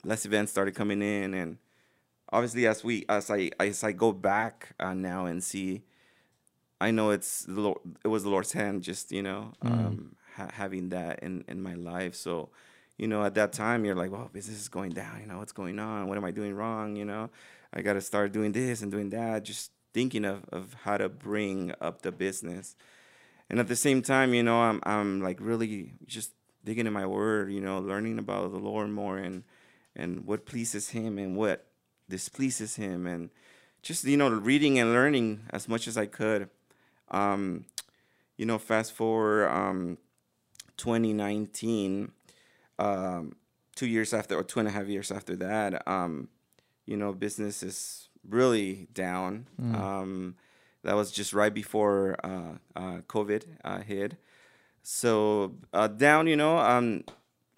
less 0.05 0.25
events 0.25 0.53
started 0.53 0.75
coming 0.75 1.03
in, 1.03 1.35
and 1.35 1.59
obviously, 2.33 2.67
as 2.67 2.85
we 2.85 3.05
as 3.09 3.31
I 3.31 3.51
as 3.61 3.83
I 3.85 3.93
go 3.93 4.13
back 4.13 4.71
uh, 4.81 4.95
now 4.95 5.27
and 5.27 5.43
see, 5.43 5.83
I 6.81 6.91
know 6.91 7.11
it's 7.11 7.45
the 7.45 7.61
Lord, 7.61 7.79
it 8.05 8.09
was 8.09 8.23
the 8.23 8.31
Lord's 8.31 8.53
hand, 8.53 8.83
just 8.83 9.13
you 9.13 9.23
know, 9.23 9.53
Mm. 9.65 9.71
um, 9.71 10.17
ha- 10.37 10.51
having 10.53 10.91
that 10.91 11.21
in 11.23 11.45
in 11.49 11.63
my 11.63 11.75
life. 11.75 12.15
So, 12.15 12.51
you 12.97 13.09
know, 13.09 13.25
at 13.25 13.35
that 13.35 13.53
time, 13.53 13.85
you're 13.85 13.95
like, 13.97 14.11
well, 14.13 14.31
business 14.33 14.61
is 14.61 14.69
going 14.69 14.93
down. 14.93 15.21
You 15.21 15.27
know, 15.27 15.39
what's 15.39 15.53
going 15.53 15.79
on? 15.79 16.09
What 16.09 16.19
am 16.19 16.25
I 16.25 16.31
doing 16.31 16.55
wrong? 16.55 16.97
You 16.97 17.05
know, 17.05 17.31
I 17.73 17.83
got 17.83 17.95
to 17.95 18.01
start 18.01 18.33
doing 18.33 18.53
this 18.53 18.83
and 18.83 18.91
doing 18.93 19.11
that. 19.11 19.45
Just 19.45 19.73
thinking 19.95 20.25
of 20.25 20.45
of 20.53 20.75
how 20.85 20.97
to 20.99 21.09
bring 21.09 21.73
up 21.81 22.03
the 22.03 22.13
business, 22.13 22.77
and 23.51 23.59
at 23.59 23.69
the 23.69 23.77
same 23.77 24.03
time, 24.03 24.35
you 24.35 24.43
know, 24.43 24.61
I'm 24.61 24.81
I'm 24.85 25.21
like 25.23 25.39
really 25.41 25.95
just 26.07 26.33
digging 26.65 26.87
in 26.87 26.93
my 26.93 27.07
word. 27.07 27.53
You 27.53 27.61
know, 27.61 27.79
learning 27.81 28.19
about 28.19 28.51
the 28.53 28.59
Lord 28.59 28.91
more 28.91 29.19
and 29.19 29.43
and 29.97 30.25
what 30.27 30.47
pleases 30.47 30.91
Him 30.91 31.19
and 31.19 31.37
what 31.37 31.65
displeases 32.09 32.77
Him 32.77 33.07
and 33.07 33.31
just 33.83 34.05
you 34.05 34.17
know 34.17 34.29
reading 34.29 34.79
and 34.79 34.93
learning 34.93 35.43
as 35.51 35.69
much 35.69 35.87
as 35.89 35.97
I 35.97 36.07
could. 36.07 36.49
Um, 37.11 37.65
you 38.37 38.47
know, 38.47 38.59
fast 38.59 38.93
forward 38.93 39.49
um, 39.49 39.99
2019, 40.77 42.13
um, 42.79 43.33
two 43.75 43.87
years 43.87 44.15
after 44.15 44.37
or 44.37 44.45
two 44.45 44.61
and 44.61 44.69
a 44.69 44.71
half 44.71 44.87
years 44.87 45.11
after 45.11 45.35
that, 45.37 45.87
um, 45.89 46.29
you 46.87 46.97
know, 46.97 47.13
business 47.13 47.63
is 47.63 48.09
really 48.29 48.87
down. 48.93 49.47
Um, 49.75 50.37
that 50.85 50.95
was 50.95 51.11
just 51.11 51.33
right 51.33 51.53
before 51.53 52.17
uh, 52.23 52.59
uh, 52.77 52.99
COVID 53.09 53.45
uh, 53.65 53.81
hit. 53.81 54.17
So 54.83 55.57
uh, 55.73 55.89
down, 55.89 56.29
you 56.29 56.37
know, 56.37 56.59
um, 56.59 57.05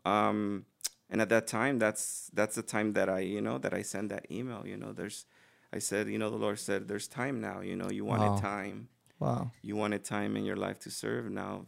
um, 0.05 0.65
and 1.11 1.21
at 1.21 1.29
that 1.31 1.47
time, 1.47 1.79
that's 1.79 2.31
that's 2.33 2.55
the 2.57 2.63
time 2.63 2.93
that 2.95 3.09
I, 3.09 3.21
you 3.21 3.41
know, 3.41 3.59
that 3.59 3.75
I 3.75 3.83
send 3.83 4.11
that 4.11 4.27
email. 4.31 4.63
You 4.67 4.77
know, 4.77 4.93
there's 4.93 5.27
I 5.73 5.79
said, 5.79 6.09
you 6.09 6.19
know, 6.19 6.31
the 6.31 6.37
Lord 6.37 6.59
said, 6.59 6.89
"There's 6.89 7.09
time 7.09 7.41
now. 7.41 7.61
You 7.61 7.77
know, 7.77 7.91
you 7.91 8.05
wanted 8.05 8.31
Wow. 8.33 8.37
time. 8.41 8.89
Wow. 9.19 9.51
You 9.63 9.77
wanted 9.77 10.05
time 10.05 10.37
in 10.37 10.45
your 10.45 10.57
life 10.57 10.79
to 10.81 10.91
serve. 10.91 11.31
Now, 11.31 11.67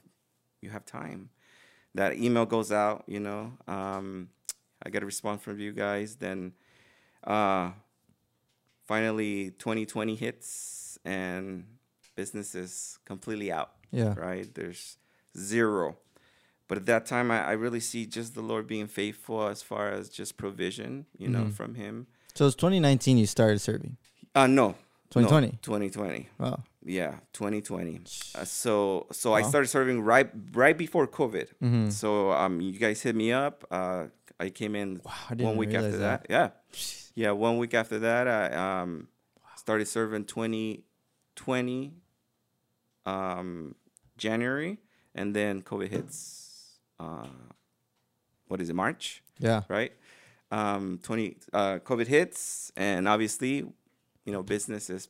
you 0.61 0.71
have 0.71 0.85
time." 0.85 1.31
That 1.95 2.17
email 2.17 2.47
goes 2.47 2.73
out. 2.73 3.05
You 3.07 3.21
know, 3.21 3.53
um, 3.69 4.31
I 4.83 4.91
get 4.91 5.03
a 5.03 5.07
response 5.07 5.43
from 5.43 5.61
you 5.61 5.73
guys. 5.73 6.17
Then, 6.17 6.55
uh, 7.25 7.73
finally, 8.87 9.51
2020 9.59 10.15
hits, 10.17 10.99
and 11.05 11.65
business 12.15 12.55
is 12.55 12.99
completely 13.05 13.51
out 13.53 13.73
Yeah. 13.91 14.15
right? 14.15 14.53
There's 14.55 14.97
zero. 15.37 15.97
But 16.69 16.79
at 16.79 16.87
that 16.87 17.07
time, 17.07 17.31
I, 17.31 17.45
I 17.49 17.53
really 17.53 17.81
see 17.81 18.07
just 18.07 18.35
the 18.35 18.41
Lord 18.41 18.67
being 18.67 18.87
faithful 18.87 19.47
as 19.47 19.63
far 19.63 19.91
as 19.91 20.09
just 20.09 20.37
provision, 20.37 21.07
you 21.19 21.29
know, 21.29 21.45
Mhm. 21.45 21.53
from 21.53 21.75
Him. 21.75 22.07
So 22.35 22.47
it's 22.47 22.57
2019 22.57 23.19
you 23.19 23.27
started 23.27 23.59
serving. 23.61 23.97
Uh, 24.35 24.47
no. 24.47 24.75
2020. 25.11 25.47
No, 25.49 25.53
2020. 25.61 26.29
Wow. 26.39 26.63
Yeah, 26.85 27.17
2020. 27.35 28.01
Uh, 28.35 28.45
so 28.45 29.07
so 29.13 29.35
I 29.35 29.43
started 29.43 29.69
serving 29.69 30.01
right 30.01 30.31
right 30.53 30.77
before 30.77 31.07
COVID. 31.07 31.49
Mm-hmm. 31.63 31.91
So 31.91 32.33
um, 32.33 32.61
you 32.63 32.73
guys 32.79 33.03
hit 33.03 33.15
me 33.15 33.31
up. 33.31 33.65
Uh, 33.71 34.07
I 34.41 34.49
came 34.49 34.75
in 34.75 35.03
Wow. 35.05 35.13
I 35.31 35.35
one 35.35 35.57
week 35.59 35.75
after 35.75 35.99
that. 35.99 36.27
that. 36.29 36.31
Yeah, 36.31 36.49
yeah. 37.15 37.31
One 37.33 37.59
week 37.59 37.75
after 37.75 37.99
that, 37.99 38.27
I 38.27 38.81
um, 38.83 39.09
started 39.57 39.87
serving 39.87 40.25
2020 40.25 41.93
um, 43.05 43.75
January, 44.17 44.79
and 45.15 45.37
then 45.37 45.63
COVID 45.63 45.89
hits. 45.89 46.42
Uh, 47.03 47.27
what 48.49 48.61
is 48.61 48.69
it? 48.71 48.75
March, 48.75 49.23
Yeah. 49.39 49.63
right? 49.69 49.93
Um, 50.51 51.01
20 51.03 51.37
uh, 51.53 51.79
COVID 51.79 52.07
hits, 52.07 52.71
and 52.77 53.09
obviously, 53.09 53.57
you 54.25 54.33
know, 54.33 54.43
business 54.43 54.91
is 54.91 55.09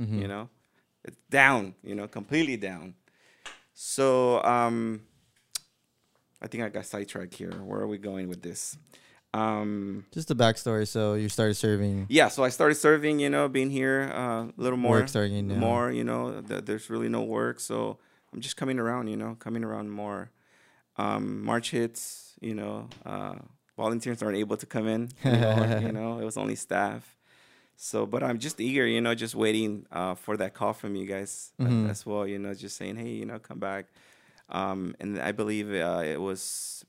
Mm-hmm. 0.00 0.22
you 0.22 0.28
know 0.28 0.48
it's 1.04 1.18
down 1.28 1.74
you 1.82 1.94
know 1.94 2.08
completely 2.08 2.56
down 2.56 2.94
so 3.74 4.42
um 4.44 5.02
i 6.40 6.46
think 6.46 6.64
i 6.64 6.70
got 6.70 6.86
sidetracked 6.86 7.34
here 7.34 7.52
where 7.52 7.80
are 7.82 7.86
we 7.86 7.98
going 7.98 8.26
with 8.26 8.40
this 8.40 8.78
um 9.34 10.06
Just 10.10 10.30
a 10.30 10.34
backstory. 10.34 10.88
So 10.88 11.14
you 11.14 11.28
started 11.28 11.56
serving. 11.56 12.06
yeah 12.08 12.28
so 12.28 12.42
i 12.44 12.48
started 12.48 12.76
serving 12.76 13.20
you 13.20 13.28
know 13.28 13.46
being 13.46 13.68
here 13.68 14.10
uh, 14.14 14.44
a 14.44 14.52
little 14.56 14.78
more 14.78 15.00
Work 15.00 15.08
starting 15.10 15.48
now. 15.48 15.56
more 15.56 15.92
you 15.92 16.02
know 16.04 16.40
th- 16.48 16.64
there's 16.64 16.88
really 16.88 17.10
no 17.10 17.20
work 17.22 17.60
so 17.60 17.98
i'm 18.32 18.40
just 18.40 18.56
coming 18.56 18.78
around 18.78 19.08
you 19.08 19.18
know 19.18 19.36
coming 19.38 19.62
around 19.64 19.90
more 19.90 20.30
um 20.96 21.44
march 21.44 21.70
hits 21.70 22.34
you 22.40 22.54
know 22.54 22.88
uh 23.06 23.34
volunteers 23.76 24.22
aren't 24.22 24.36
able 24.36 24.56
to 24.56 24.66
come 24.66 24.86
in 24.86 25.08
you 25.24 25.30
know, 25.40 25.76
you 25.80 25.92
know 25.92 26.18
it 26.18 26.24
was 26.24 26.36
only 26.36 26.54
staff 26.56 27.16
so 27.76 28.04
but 28.06 28.22
i'm 28.22 28.38
just 28.38 28.60
eager 28.60 28.86
you 28.86 29.00
know 29.00 29.14
just 29.14 29.34
waiting 29.34 29.86
uh 29.92 30.14
for 30.14 30.36
that 30.36 30.52
call 30.54 30.72
from 30.72 30.94
you 30.94 31.06
guys 31.06 31.52
Mhm. 31.58 31.88
as 31.88 32.04
well 32.04 32.26
you 32.26 32.38
know 32.38 32.52
just 32.54 32.76
saying 32.76 32.96
hey 32.96 33.10
you 33.10 33.24
know 33.24 33.38
come 33.38 33.58
back 33.58 33.86
um 34.48 34.94
and 35.00 35.18
i 35.20 35.32
believe 35.32 35.68
uh, 35.72 36.02
it 36.04 36.20
was 36.20 36.84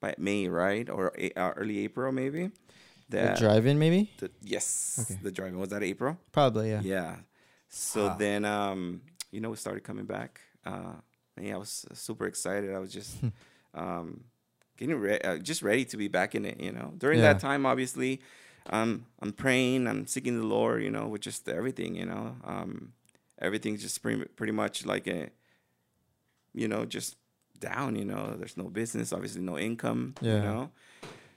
by 0.00 0.14
may 0.16 0.48
right 0.48 0.88
or 0.88 1.12
a- 1.18 1.32
uh, 1.38 1.52
early 1.56 1.80
april 1.84 2.10
maybe 2.12 2.50
The 3.10 3.16
that 3.18 3.38
drive-in, 3.38 3.78
maybe. 3.78 4.08
the, 4.18 4.30
yes 4.40 4.66
Okay. 5.02 5.18
the 5.22 5.32
driving 5.32 5.58
was 5.58 5.70
that 5.70 5.82
april 5.82 6.16
Probably. 6.32 6.70
Yeah. 6.70 6.82
yeah. 6.82 7.16
So 7.68 8.06
Wow. 8.08 8.16
then, 8.16 8.44
um, 8.44 9.02
you 9.32 9.40
know, 9.40 9.50
we 9.50 9.56
started 9.56 9.82
coming 9.84 10.06
back. 10.06 10.40
Uh, 10.64 10.94
yeah, 11.42 11.54
I 11.54 11.58
was 11.58 11.84
super 11.94 12.26
excited. 12.26 12.74
I 12.74 12.78
was 12.78 12.92
just 12.92 13.16
um, 13.74 14.24
getting 14.76 14.96
ready, 14.98 15.22
uh, 15.24 15.38
just 15.38 15.62
ready 15.62 15.84
to 15.86 15.96
be 15.96 16.08
back 16.08 16.34
in 16.34 16.44
it. 16.44 16.60
You 16.60 16.72
know, 16.72 16.92
during 16.98 17.18
Yeah. 17.20 17.32
that 17.32 17.40
time, 17.40 17.66
obviously, 17.66 18.20
um, 18.68 19.06
I'm 19.20 19.32
praying, 19.32 19.86
I'm 19.86 20.06
seeking 20.06 20.38
the 20.38 20.46
Lord. 20.46 20.82
You 20.82 20.90
know, 20.90 21.08
with 21.08 21.22
just 21.22 21.48
everything. 21.48 21.94
You 21.96 22.06
know, 22.06 22.36
um, 22.44 22.92
everything's 23.38 23.82
just 23.82 24.02
pretty, 24.02 24.24
pretty 24.36 24.52
much 24.52 24.84
like 24.86 25.06
a, 25.06 25.30
you 26.54 26.68
know, 26.68 26.84
just 26.84 27.16
down. 27.58 27.96
You 27.96 28.04
know, 28.04 28.34
there's 28.38 28.56
no 28.56 28.64
business, 28.64 29.12
obviously, 29.12 29.40
no 29.42 29.58
income. 29.58 30.14
Yeah. 30.20 30.34
You 30.34 30.40
know. 30.42 30.70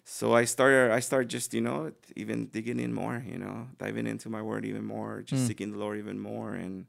So 0.05 0.33
I 0.35 0.43
started. 0.45 0.91
I 0.91 0.99
started 0.99 1.29
just 1.29 1.53
you 1.53 1.61
know 1.61 1.93
even 2.17 2.47
digging 2.47 2.79
in 2.79 2.93
more. 2.93 3.23
You 3.25 3.37
know, 3.37 3.67
diving 3.77 4.05
into 4.07 4.29
my 4.29 4.41
word 4.41 4.65
even 4.65 4.83
more, 4.83 5.21
just 5.21 5.43
Mm. 5.43 5.47
seeking 5.47 5.71
the 5.71 5.77
Lord 5.77 5.97
even 5.97 6.19
more, 6.19 6.53
and 6.55 6.87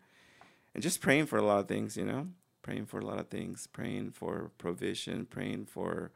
and 0.74 0.82
just 0.82 1.00
praying 1.00 1.26
for 1.26 1.38
a 1.38 1.42
lot 1.42 1.60
of 1.60 1.68
things. 1.68 1.96
You 1.96 2.06
know, 2.06 2.26
praying 2.64 2.86
for 2.86 2.98
a 2.98 3.06
lot 3.06 3.20
of 3.20 3.28
things, 3.28 3.68
praying 3.68 4.10
for 4.10 4.50
provision, 4.58 5.26
praying 5.26 5.66
for 5.66 6.10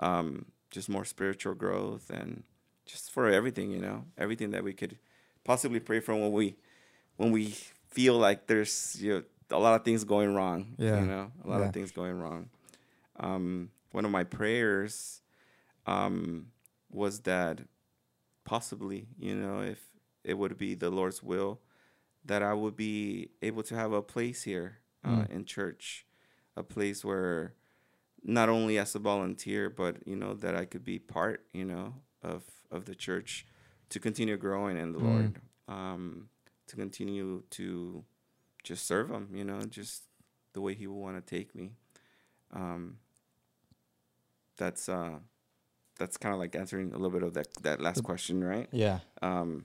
um, 0.00 0.46
just 0.70 0.88
more 0.88 1.04
spiritual 1.04 1.54
growth, 1.54 2.10
and 2.10 2.42
just 2.86 3.12
for 3.12 3.28
everything. 3.28 3.70
You 3.70 3.80
know, 3.80 4.04
everything 4.18 4.50
that 4.52 4.64
we 4.64 4.72
could 4.72 4.98
possibly 5.44 5.78
pray 5.80 6.00
for 6.00 6.14
when 6.16 6.32
we 6.32 6.56
when 7.16 7.30
we 7.30 7.54
feel 7.88 8.16
like 8.16 8.46
there's 8.48 8.96
you 9.00 9.14
know, 9.14 9.22
a 9.56 9.60
lot 9.60 9.74
of 9.78 9.84
things 9.84 10.04
going 10.04 10.34
wrong. 10.34 10.74
Yeah. 10.78 11.00
You 11.00 11.06
know, 11.06 11.32
a 11.44 11.48
lot 11.48 11.60
Yeah. 11.60 11.66
of 11.68 11.74
things 11.74 11.92
going 11.92 12.18
wrong. 12.18 12.48
Um, 13.20 13.70
one 13.92 14.04
of 14.04 14.10
my 14.10 14.24
prayers 14.24 15.20
um, 15.86 16.48
was 16.90 17.20
that 17.20 17.60
possibly, 18.44 19.06
you 19.18 19.34
know, 19.34 19.60
if 19.62 19.80
it 20.24 20.34
would 20.38 20.56
be 20.58 20.74
the 20.74 20.90
Lord's 20.90 21.22
will, 21.22 21.60
that 22.24 22.42
I 22.42 22.54
would 22.54 22.76
be 22.76 23.30
able 23.42 23.62
to 23.64 23.74
have 23.76 23.92
a 23.92 24.02
place 24.02 24.44
here 24.44 24.78
uh, 25.04 25.08
Mm. 25.24 25.30
in 25.30 25.44
church, 25.44 26.06
a 26.56 26.62
place 26.62 27.04
where 27.04 27.54
not 28.22 28.48
only 28.48 28.78
as 28.78 28.94
a 28.94 28.98
volunteer, 29.00 29.68
but 29.70 30.06
you 30.06 30.16
know 30.16 30.34
that 30.34 30.54
I 30.54 30.64
could 30.64 30.84
be 30.84 30.98
part, 30.98 31.46
you 31.52 31.64
know, 31.64 31.94
of 32.22 32.42
of 32.70 32.84
the 32.84 32.94
church 32.94 33.46
to 33.90 33.98
continue 34.00 34.36
growing 34.36 34.76
in 34.78 34.92
the 34.92 34.98
Mm. 34.98 35.04
Lord, 35.04 35.40
um, 35.68 36.28
to 36.68 36.76
continue 36.76 37.42
to 37.50 38.04
just 38.62 38.86
serve 38.86 39.10
Him, 39.10 39.28
you 39.34 39.44
know, 39.44 39.60
just 39.64 40.04
the 40.52 40.60
way 40.60 40.74
He 40.74 40.86
will 40.86 41.00
want 41.00 41.16
to 41.16 41.34
take 41.38 41.54
me. 41.54 41.72
Um, 42.52 42.98
that's 44.56 44.88
uh, 44.88 45.18
that's 45.98 46.16
kind 46.16 46.32
of 46.34 46.38
like 46.40 46.54
answering 46.54 46.90
a 46.92 46.96
little 46.96 47.10
bit 47.10 47.22
of 47.22 47.34
that 47.34 47.48
that 47.62 47.80
last 47.80 48.02
question, 48.04 48.42
right? 48.44 48.68
Yeah. 48.72 49.00
Um, 49.20 49.64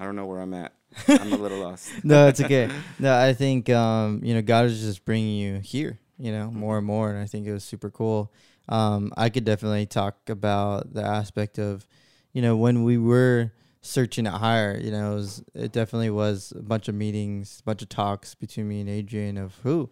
I 0.00 0.04
don't 0.04 0.16
know 0.16 0.24
where 0.24 0.40
I'm 0.40 0.54
at. 0.54 0.72
I'm 1.08 1.32
a 1.32 1.36
little 1.36 1.58
lost. 1.58 1.92
no, 2.04 2.26
it's 2.28 2.40
okay. 2.40 2.70
No, 2.98 3.16
I 3.16 3.34
think 3.34 3.68
um, 3.68 4.22
you 4.24 4.32
know 4.34 4.40
God 4.40 4.64
is 4.64 4.80
just 4.80 5.04
bringing 5.04 5.36
you 5.36 5.58
here, 5.58 6.00
you 6.18 6.32
know, 6.32 6.50
more 6.50 6.78
and 6.78 6.86
more, 6.86 7.10
and 7.10 7.20
I 7.20 7.26
think 7.26 7.46
it 7.46 7.52
was 7.52 7.62
super 7.62 7.90
cool. 7.90 8.32
Um, 8.70 9.12
I 9.16 9.28
could 9.28 9.44
definitely 9.44 9.84
talk 9.84 10.16
about 10.28 10.94
the 10.94 11.04
aspect 11.04 11.58
of, 11.58 11.86
you 12.32 12.40
know, 12.40 12.56
when 12.56 12.84
we 12.84 12.98
were 12.98 13.52
searching 13.82 14.26
at 14.26 14.34
hire, 14.34 14.78
you 14.80 14.92
know, 14.92 15.12
it, 15.12 15.14
was, 15.16 15.44
it 15.54 15.72
definitely 15.72 16.10
was 16.10 16.52
a 16.56 16.62
bunch 16.62 16.86
of 16.88 16.94
meetings, 16.94 17.58
a 17.60 17.64
bunch 17.64 17.82
of 17.82 17.88
talks 17.88 18.34
between 18.36 18.68
me 18.68 18.80
and 18.80 18.88
Adrian 18.88 19.36
of 19.36 19.56
who, 19.64 19.90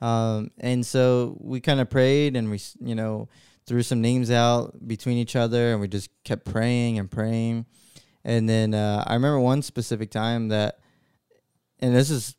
um, 0.00 0.50
and 0.58 0.86
so 0.86 1.36
we 1.40 1.60
kind 1.60 1.80
of 1.80 1.90
prayed 1.90 2.36
and 2.36 2.50
we, 2.50 2.60
you 2.80 2.94
know, 2.94 3.28
threw 3.66 3.82
some 3.82 4.00
names 4.00 4.30
out 4.30 4.86
between 4.86 5.18
each 5.18 5.36
other, 5.36 5.72
and 5.72 5.80
we 5.80 5.88
just 5.88 6.10
kept 6.24 6.44
praying 6.44 6.98
and 6.98 7.10
praying. 7.10 7.66
And 8.28 8.46
then 8.46 8.74
uh, 8.74 9.02
I 9.06 9.14
remember 9.14 9.40
one 9.40 9.62
specific 9.62 10.10
time 10.10 10.48
that, 10.48 10.80
and 11.78 11.96
this 11.96 12.10
is 12.10 12.36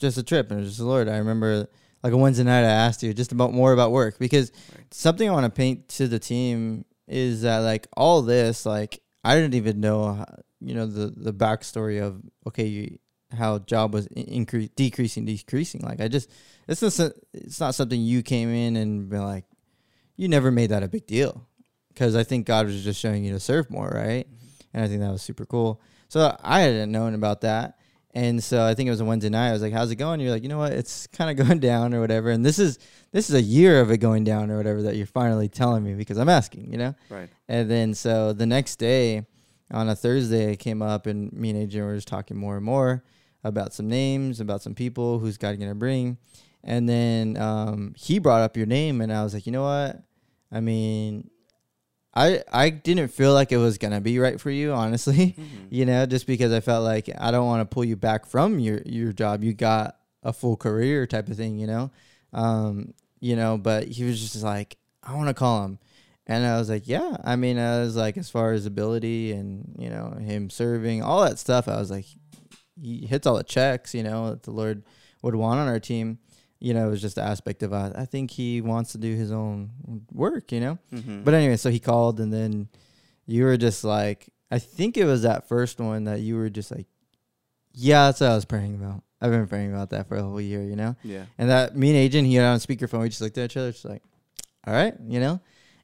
just 0.00 0.18
a 0.18 0.24
trip, 0.24 0.50
and 0.50 0.58
it 0.58 0.62
was 0.64 0.70
just 0.70 0.80
the 0.80 0.84
Lord. 0.84 1.08
I 1.08 1.18
remember 1.18 1.68
like 2.02 2.12
a 2.12 2.16
Wednesday 2.16 2.42
night, 2.42 2.64
I 2.64 2.70
asked 2.70 3.04
you 3.04 3.14
just 3.14 3.30
about 3.30 3.52
more 3.52 3.72
about 3.72 3.92
work 3.92 4.18
because 4.18 4.50
Right. 4.74 4.92
something 4.92 5.28
I 5.28 5.32
want 5.32 5.44
to 5.44 5.50
paint 5.50 5.88
to 5.90 6.08
the 6.08 6.18
team 6.18 6.84
is 7.06 7.42
that 7.42 7.58
like 7.58 7.86
all 7.96 8.22
this, 8.22 8.66
like 8.66 9.00
I 9.22 9.36
didn't 9.36 9.54
even 9.54 9.80
know, 9.80 10.12
how, 10.14 10.26
you 10.60 10.74
know, 10.74 10.86
the 10.86 11.06
the 11.16 11.32
backstory 11.32 12.02
of 12.02 12.20
okay, 12.48 12.66
you, 12.66 12.98
how 13.30 13.60
job 13.60 13.94
was 13.94 14.08
increase 14.08 14.70
decreasing, 14.74 15.24
decreasing. 15.24 15.82
Like 15.82 16.00
I 16.00 16.08
just, 16.08 16.28
it's 16.66 16.82
not 16.82 17.12
it's 17.32 17.60
not 17.60 17.76
something 17.76 18.00
you 18.00 18.22
came 18.24 18.48
in 18.48 18.74
and 18.74 19.08
been 19.08 19.22
like, 19.22 19.44
you 20.16 20.26
never 20.26 20.50
made 20.50 20.70
that 20.70 20.82
a 20.82 20.88
big 20.88 21.06
deal 21.06 21.46
because 21.90 22.16
I 22.16 22.24
think 22.24 22.44
God 22.44 22.66
was 22.66 22.82
just 22.82 22.98
showing 22.98 23.24
you 23.24 23.32
to 23.34 23.40
serve 23.40 23.70
more, 23.70 23.88
right? 23.88 24.26
And 24.74 24.84
I 24.84 24.88
think 24.88 25.00
that 25.00 25.10
was 25.10 25.22
super 25.22 25.44
cool. 25.44 25.80
So 26.08 26.36
I 26.42 26.60
hadn't 26.60 26.92
known 26.92 27.14
about 27.14 27.42
that. 27.42 27.78
And 28.14 28.42
so 28.42 28.64
I 28.64 28.74
think 28.74 28.86
it 28.86 28.90
was 28.90 29.00
a 29.00 29.04
Wednesday 29.04 29.28
night. 29.28 29.50
I 29.50 29.52
was 29.52 29.62
like, 29.62 29.72
"How's 29.72 29.90
it 29.90 29.96
going?" 29.96 30.18
You're 30.20 30.32
like, 30.32 30.42
"You 30.42 30.48
know 30.48 30.58
what? 30.58 30.72
It's 30.72 31.06
kind 31.08 31.30
of 31.30 31.46
going 31.46 31.60
down 31.60 31.94
or 31.94 32.00
whatever." 32.00 32.30
And 32.30 32.44
this 32.44 32.58
is 32.58 32.78
this 33.12 33.28
is 33.28 33.34
a 33.34 33.42
year 33.42 33.80
of 33.80 33.90
it 33.90 33.98
going 33.98 34.24
down 34.24 34.50
or 34.50 34.56
whatever 34.56 34.82
that 34.82 34.96
you're 34.96 35.06
finally 35.06 35.48
telling 35.48 35.84
me 35.84 35.94
because 35.94 36.18
I'm 36.18 36.28
asking, 36.28 36.72
you 36.72 36.78
know. 36.78 36.94
Right. 37.10 37.28
And 37.48 37.70
then 37.70 37.94
so 37.94 38.32
the 38.32 38.46
next 38.46 38.76
day, 38.76 39.26
on 39.70 39.88
a 39.88 39.94
Thursday, 39.94 40.52
it 40.52 40.56
came 40.56 40.80
up, 40.80 41.06
and 41.06 41.32
me 41.32 41.50
and 41.50 41.58
Adrian 41.58 41.86
were 41.86 41.94
just 41.94 42.08
talking 42.08 42.36
more 42.36 42.56
and 42.56 42.64
more 42.64 43.04
about 43.44 43.74
some 43.74 43.88
names, 43.88 44.40
about 44.40 44.62
some 44.62 44.74
people 44.74 45.18
who's 45.18 45.36
God 45.36 45.58
gonna 45.60 45.74
bring. 45.74 46.16
And 46.64 46.88
then 46.88 47.36
um, 47.36 47.94
he 47.96 48.18
brought 48.18 48.40
up 48.40 48.56
your 48.56 48.66
name, 48.66 49.00
and 49.00 49.12
I 49.12 49.22
was 49.22 49.34
like, 49.34 49.46
you 49.46 49.52
know 49.52 49.62
what? 49.62 50.02
I 50.50 50.60
mean, 50.60 51.30
I 52.18 52.42
I 52.52 52.70
didn't 52.70 53.08
feel 53.08 53.32
like 53.34 53.52
it 53.52 53.56
was 53.58 53.78
gonna 53.78 54.00
be 54.00 54.18
right 54.18 54.40
for 54.40 54.50
you, 54.50 54.72
honestly. 54.72 55.36
Mhm. 55.38 55.66
You 55.70 55.84
know, 55.86 56.06
just 56.06 56.26
because 56.26 56.52
I 56.52 56.60
felt 56.60 56.84
like 56.84 57.08
I 57.18 57.30
don't 57.30 57.46
want 57.46 57.60
to 57.68 57.74
pull 57.74 57.84
you 57.84 57.96
back 57.96 58.26
from 58.26 58.58
your 58.58 58.80
your 58.84 59.12
job. 59.12 59.44
You 59.44 59.52
got 59.54 59.96
a 60.22 60.32
full 60.32 60.56
career 60.56 61.06
type 61.06 61.28
of 61.28 61.36
thing, 61.36 61.58
you 61.58 61.66
know. 61.66 61.90
Um, 62.32 62.94
you 63.20 63.36
know, 63.36 63.58
but 63.58 63.88
he 63.88 64.04
was 64.04 64.20
just 64.20 64.42
like, 64.42 64.76
I 65.02 65.14
want 65.14 65.28
to 65.28 65.34
call 65.34 65.64
him. 65.64 65.78
And 66.26 66.44
I 66.44 66.58
was 66.58 66.68
like, 66.68 66.86
yeah. 66.86 67.16
I 67.24 67.36
mean, 67.36 67.58
I 67.58 67.80
was 67.80 67.96
like, 67.96 68.16
as 68.18 68.28
far 68.30 68.52
as 68.52 68.66
ability 68.66 69.32
and, 69.32 69.74
you 69.78 69.88
know, 69.88 70.10
him 70.20 70.50
serving, 70.50 71.02
all 71.02 71.22
that 71.22 71.38
stuff, 71.38 71.68
I 71.68 71.76
was 71.78 71.90
like, 71.90 72.04
he 72.80 73.06
hits 73.06 73.26
all 73.26 73.36
the 73.36 73.42
checks, 73.44 73.94
you 73.94 74.02
know, 74.02 74.30
that 74.30 74.42
the 74.42 74.50
Lord 74.50 74.82
would 75.22 75.34
want 75.34 75.58
on 75.60 75.68
our 75.68 75.80
team. 75.80 76.18
You 76.60 76.74
know, 76.74 76.88
it 76.88 76.90
was 76.90 77.00
just 77.00 77.14
the 77.14 77.22
aspect 77.22 77.62
of 77.62 77.72
uh, 77.72 77.92
I 77.94 78.04
think 78.04 78.30
he 78.32 78.60
wants 78.60 78.92
to 78.92 78.98
do 78.98 79.14
his 79.14 79.30
own 79.30 79.70
work, 80.12 80.50
you 80.52 80.60
know. 80.60 80.78
Mhm. 80.92 81.24
But 81.24 81.34
anyway, 81.34 81.56
so 81.56 81.70
he 81.70 81.78
called, 81.78 82.18
and 82.20 82.32
then 82.32 82.68
you 83.26 83.44
were 83.44 83.56
just 83.56 83.84
like, 83.84 84.28
I 84.50 84.58
think 84.58 84.96
it 84.96 85.04
was 85.04 85.22
that 85.22 85.46
first 85.48 85.78
one 85.78 86.04
that 86.04 86.20
you 86.20 86.36
were 86.36 86.50
just 86.50 86.70
like, 86.70 86.86
yeah, 87.74 88.06
that's 88.06 88.20
what 88.20 88.30
I 88.30 88.34
was 88.34 88.44
praying 88.44 88.74
about. 88.74 89.02
I've 89.20 89.30
been 89.30 89.46
praying 89.46 89.72
about 89.72 89.90
that 89.90 90.08
for 90.08 90.16
a 90.16 90.22
whole 90.22 90.40
year, 90.40 90.62
you 90.62 90.76
know. 90.76 90.96
yeah. 91.02 91.24
And 91.38 91.50
that 91.50 91.76
me 91.76 91.88
and 91.90 91.96
Adrian, 91.96 92.24
he 92.24 92.34
had 92.36 92.44
on 92.46 92.58
speakerphone. 92.58 93.00
We 93.02 93.08
just 93.08 93.20
looked 93.20 93.38
at 93.38 93.46
each 93.50 93.56
other, 93.56 93.72
just 93.72 93.84
like, 93.84 94.02
all 94.66 94.72
right, 94.74 94.94
you 95.06 95.20
know. 95.20 95.40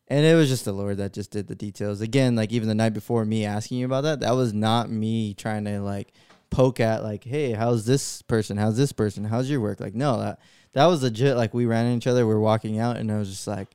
And 0.08 0.24
it 0.26 0.34
was 0.34 0.48
just 0.48 0.64
the 0.66 0.72
Lord 0.72 0.98
that 0.98 1.12
just 1.12 1.30
did 1.30 1.48
the 1.48 1.54
details. 1.54 2.00
Again, 2.00 2.36
like 2.36 2.52
even 2.52 2.68
the 2.68 2.74
night 2.74 2.92
before 2.94 3.24
me 3.24 3.44
asking 3.44 3.78
you 3.78 3.86
about 3.86 4.02
that, 4.02 4.20
that 4.20 4.32
was 4.32 4.52
not 4.52 4.90
me 4.90 5.34
trying 5.34 5.64
to 5.64 5.80
like 5.80 6.12
poke 6.50 6.78
at 6.80 7.02
like, 7.02 7.24
hey, 7.24 7.52
how's 7.52 7.86
this 7.86 8.22
person? 8.22 8.56
How's 8.56 8.76
this 8.76 8.92
person? 8.92 9.24
How's 9.24 9.48
your 9.50 9.60
work? 9.60 9.80
Like, 9.80 9.94
no, 9.94 10.18
that 10.20 10.40
that 10.74 10.86
was 10.86 11.02
legit. 11.02 11.36
Like 11.36 11.54
we 11.54 11.66
ran 11.66 11.86
into 11.86 11.96
each 11.98 12.06
other, 12.10 12.26
we 12.26 12.32
are 12.34 12.38
walking 12.40 12.78
out, 12.78 12.96
and 12.98 13.10
I 13.10 13.18
was 13.18 13.28
just 13.30 13.46
like, 13.46 13.68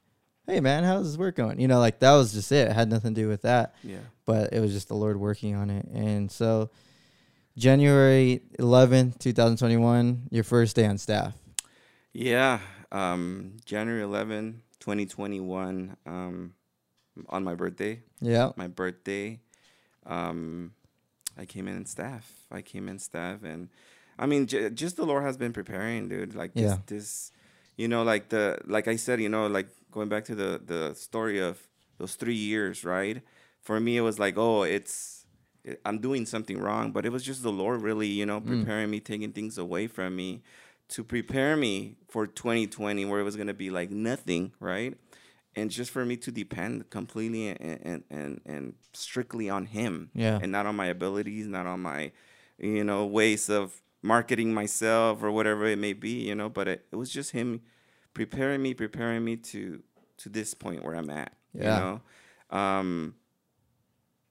hey 0.45 0.59
man, 0.61 0.83
how's 0.83 1.05
this 1.11 1.17
work 1.17 1.35
going? 1.35 1.59
You 1.59 1.67
know, 1.67 1.79
like 1.79 1.99
that 1.99 2.13
was 2.13 2.33
just 2.33 2.51
it. 2.51 2.69
It 2.69 2.73
had 2.73 2.89
nothing 2.89 3.13
to 3.15 3.21
do 3.21 3.27
with 3.27 3.41
that 3.43 3.75
Yeah. 3.83 3.97
but 4.25 4.53
it 4.53 4.59
was 4.59 4.71
just 4.71 4.87
the 4.87 4.95
Lord 4.95 5.17
working 5.19 5.55
on 5.55 5.69
it. 5.69 5.85
And 5.87 6.31
so, 6.31 6.69
January 7.57 8.41
11th, 8.57 9.19
2021, 9.19 10.27
your 10.31 10.43
first 10.43 10.75
day 10.75 10.85
on 10.85 10.97
staff. 10.97 11.33
Yeah. 12.13 12.59
Um, 12.91 13.57
January 13.65 14.01
11, 14.01 14.61
2021, 14.79 15.95
um, 16.05 16.53
on 17.27 17.43
my 17.43 17.53
birthday, 17.55 18.01
Yeah. 18.21 18.51
my 18.55 18.67
birthday, 18.67 19.39
um, 20.05 20.71
I 21.37 21.45
came 21.45 21.67
in 21.67 21.75
and 21.75 21.87
staff. 21.87 22.31
I 22.51 22.61
came 22.61 22.87
in 22.89 22.97
staff, 22.99 23.43
and 23.43 23.69
I 24.19 24.25
mean, 24.25 24.45
j- 24.47 24.69
just 24.69 24.97
the 24.97 25.05
Lord 25.05 25.23
has 25.23 25.37
been 25.37 25.53
preparing, 25.53 26.09
dude. 26.09 26.35
Like 26.35 26.53
this, 26.53 26.63
Yeah. 26.71 26.77
this, 26.87 27.31
you 27.77 27.87
know, 27.87 28.03
like 28.03 28.29
the, 28.29 28.59
like 28.65 28.87
I 28.87 28.97
said, 28.97 29.21
you 29.21 29.29
know, 29.29 29.47
like 29.47 29.69
going 29.91 30.09
back 30.09 30.25
to 30.25 30.35
the 30.35 30.61
the 30.73 30.93
story 30.93 31.39
of 31.39 31.55
those 31.97 32.15
three 32.15 32.35
years, 32.35 32.83
right? 32.83 33.21
For 33.61 33.79
me, 33.79 33.97
it 33.97 34.01
was 34.01 34.19
like, 34.19 34.37
oh, 34.37 34.63
it's, 34.63 35.25
it, 35.63 35.79
I'm 35.85 35.99
doing 35.99 36.25
something 36.25 36.59
wrong, 36.59 36.91
but 36.91 37.05
it 37.05 37.11
was 37.11 37.23
just 37.23 37.43
the 37.43 37.51
Lord 37.51 37.81
really, 37.81 38.07
you 38.07 38.25
know, 38.25 38.39
mm. 38.41 38.47
preparing 38.47 38.89
me, 38.91 38.99
taking 38.99 39.31
things 39.31 39.57
away 39.57 39.87
from 39.87 40.15
me, 40.15 40.41
to 40.89 41.03
prepare 41.03 41.55
me 41.57 41.95
for 42.07 42.25
2020, 42.27 43.05
where 43.05 43.19
it 43.19 43.23
was 43.23 43.35
gonna 43.35 43.53
be 43.53 43.69
like 43.69 43.89
nothing, 43.91 44.51
right? 44.59 44.95
and 45.55 45.71
just 45.71 45.89
for 45.89 46.05
me 46.05 46.15
to 46.15 46.31
depend 46.31 46.87
completely 46.91 47.47
and 47.49 47.79
and 47.89 48.03
and, 48.11 48.41
and 48.45 48.73
strictly 48.93 49.49
on 49.49 49.65
him 49.65 50.11
Yeah. 50.13 50.37
and 50.41 50.51
not 50.51 50.67
on 50.67 50.75
my 50.75 50.85
abilities 50.85 51.47
not 51.47 51.65
on 51.65 51.79
my 51.81 52.11
you 52.59 52.83
know 52.83 53.03
ways 53.07 53.49
of 53.49 53.81
marketing 54.01 54.53
myself 54.53 55.21
or 55.23 55.31
whatever 55.31 55.65
it 55.67 55.77
may 55.77 55.93
be 55.93 56.11
you 56.27 56.35
know 56.35 56.49
but 56.49 56.67
it, 56.67 56.85
it 56.91 56.95
was 56.95 57.09
just 57.09 57.31
him 57.31 57.61
preparing 58.13 58.61
me 58.61 58.73
preparing 58.73 59.23
me 59.25 59.35
to 59.35 59.81
to 60.17 60.29
this 60.29 60.53
point 60.53 60.83
where 60.83 60.95
i'm 60.95 61.09
at 61.09 61.33
Yeah. 61.53 61.75
you 61.75 61.79
know 61.81 62.01
um 62.57 63.15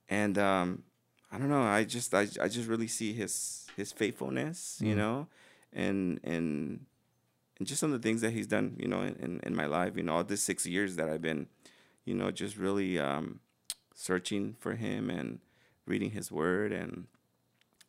and 0.08 0.38
um 0.38 0.82
i 1.30 1.38
don't 1.38 1.48
know 1.50 1.62
i 1.62 1.84
just 1.84 2.14
i, 2.14 2.22
I 2.40 2.48
just 2.48 2.68
really 2.68 2.88
see 2.88 3.12
his 3.12 3.66
his 3.76 3.92
faithfulness 3.92 4.78
you 4.82 4.94
Mm. 4.94 4.98
know 4.98 5.26
and 5.72 6.20
and 6.24 6.86
and 7.58 7.66
just 7.66 7.80
some 7.80 7.92
of 7.92 8.00
the 8.00 8.08
things 8.08 8.20
that 8.20 8.30
he's 8.30 8.46
done, 8.46 8.76
you 8.78 8.86
know, 8.86 9.00
in, 9.02 9.16
in, 9.16 9.40
in 9.42 9.56
my 9.56 9.66
life, 9.66 9.96
you 9.96 10.04
know, 10.04 10.14
all 10.14 10.22
these 10.22 10.40
six 10.44 10.64
years 10.64 10.94
that 10.94 11.08
I've 11.08 11.20
been, 11.20 11.48
you 12.04 12.14
know, 12.14 12.30
just 12.30 12.56
really 12.56 13.00
um, 13.00 13.40
searching 13.96 14.54
for 14.60 14.76
him 14.76 15.10
and 15.10 15.40
reading 15.84 16.12
his 16.12 16.30
word 16.30 16.70
and 16.72 17.08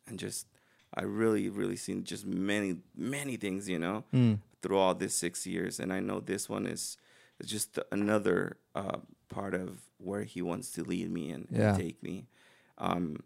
and 0.08 0.18
just 0.18 0.48
I 0.94 1.02
really, 1.02 1.48
really 1.48 1.76
seen 1.76 2.04
just 2.04 2.26
many, 2.26 2.76
many 2.96 3.36
things, 3.36 3.68
you 3.68 3.78
know, 3.78 4.04
Mm. 4.12 4.38
through 4.62 4.78
all 4.78 4.94
these 4.94 5.14
six 5.14 5.46
years. 5.46 5.78
And 5.80 5.92
I 5.92 6.00
know 6.00 6.20
this 6.20 6.48
one 6.48 6.66
is, 6.66 6.96
is 7.38 7.48
just 7.50 7.78
another 7.92 8.56
uh, 8.74 8.98
part 9.28 9.54
of 9.54 9.78
where 9.98 10.24
he 10.24 10.42
wants 10.42 10.72
to 10.72 10.82
lead 10.82 11.10
me 11.10 11.30
and, 11.30 11.46
and 11.50 11.78
take 11.78 12.02
me. 12.02 12.26
Um, 12.78 13.22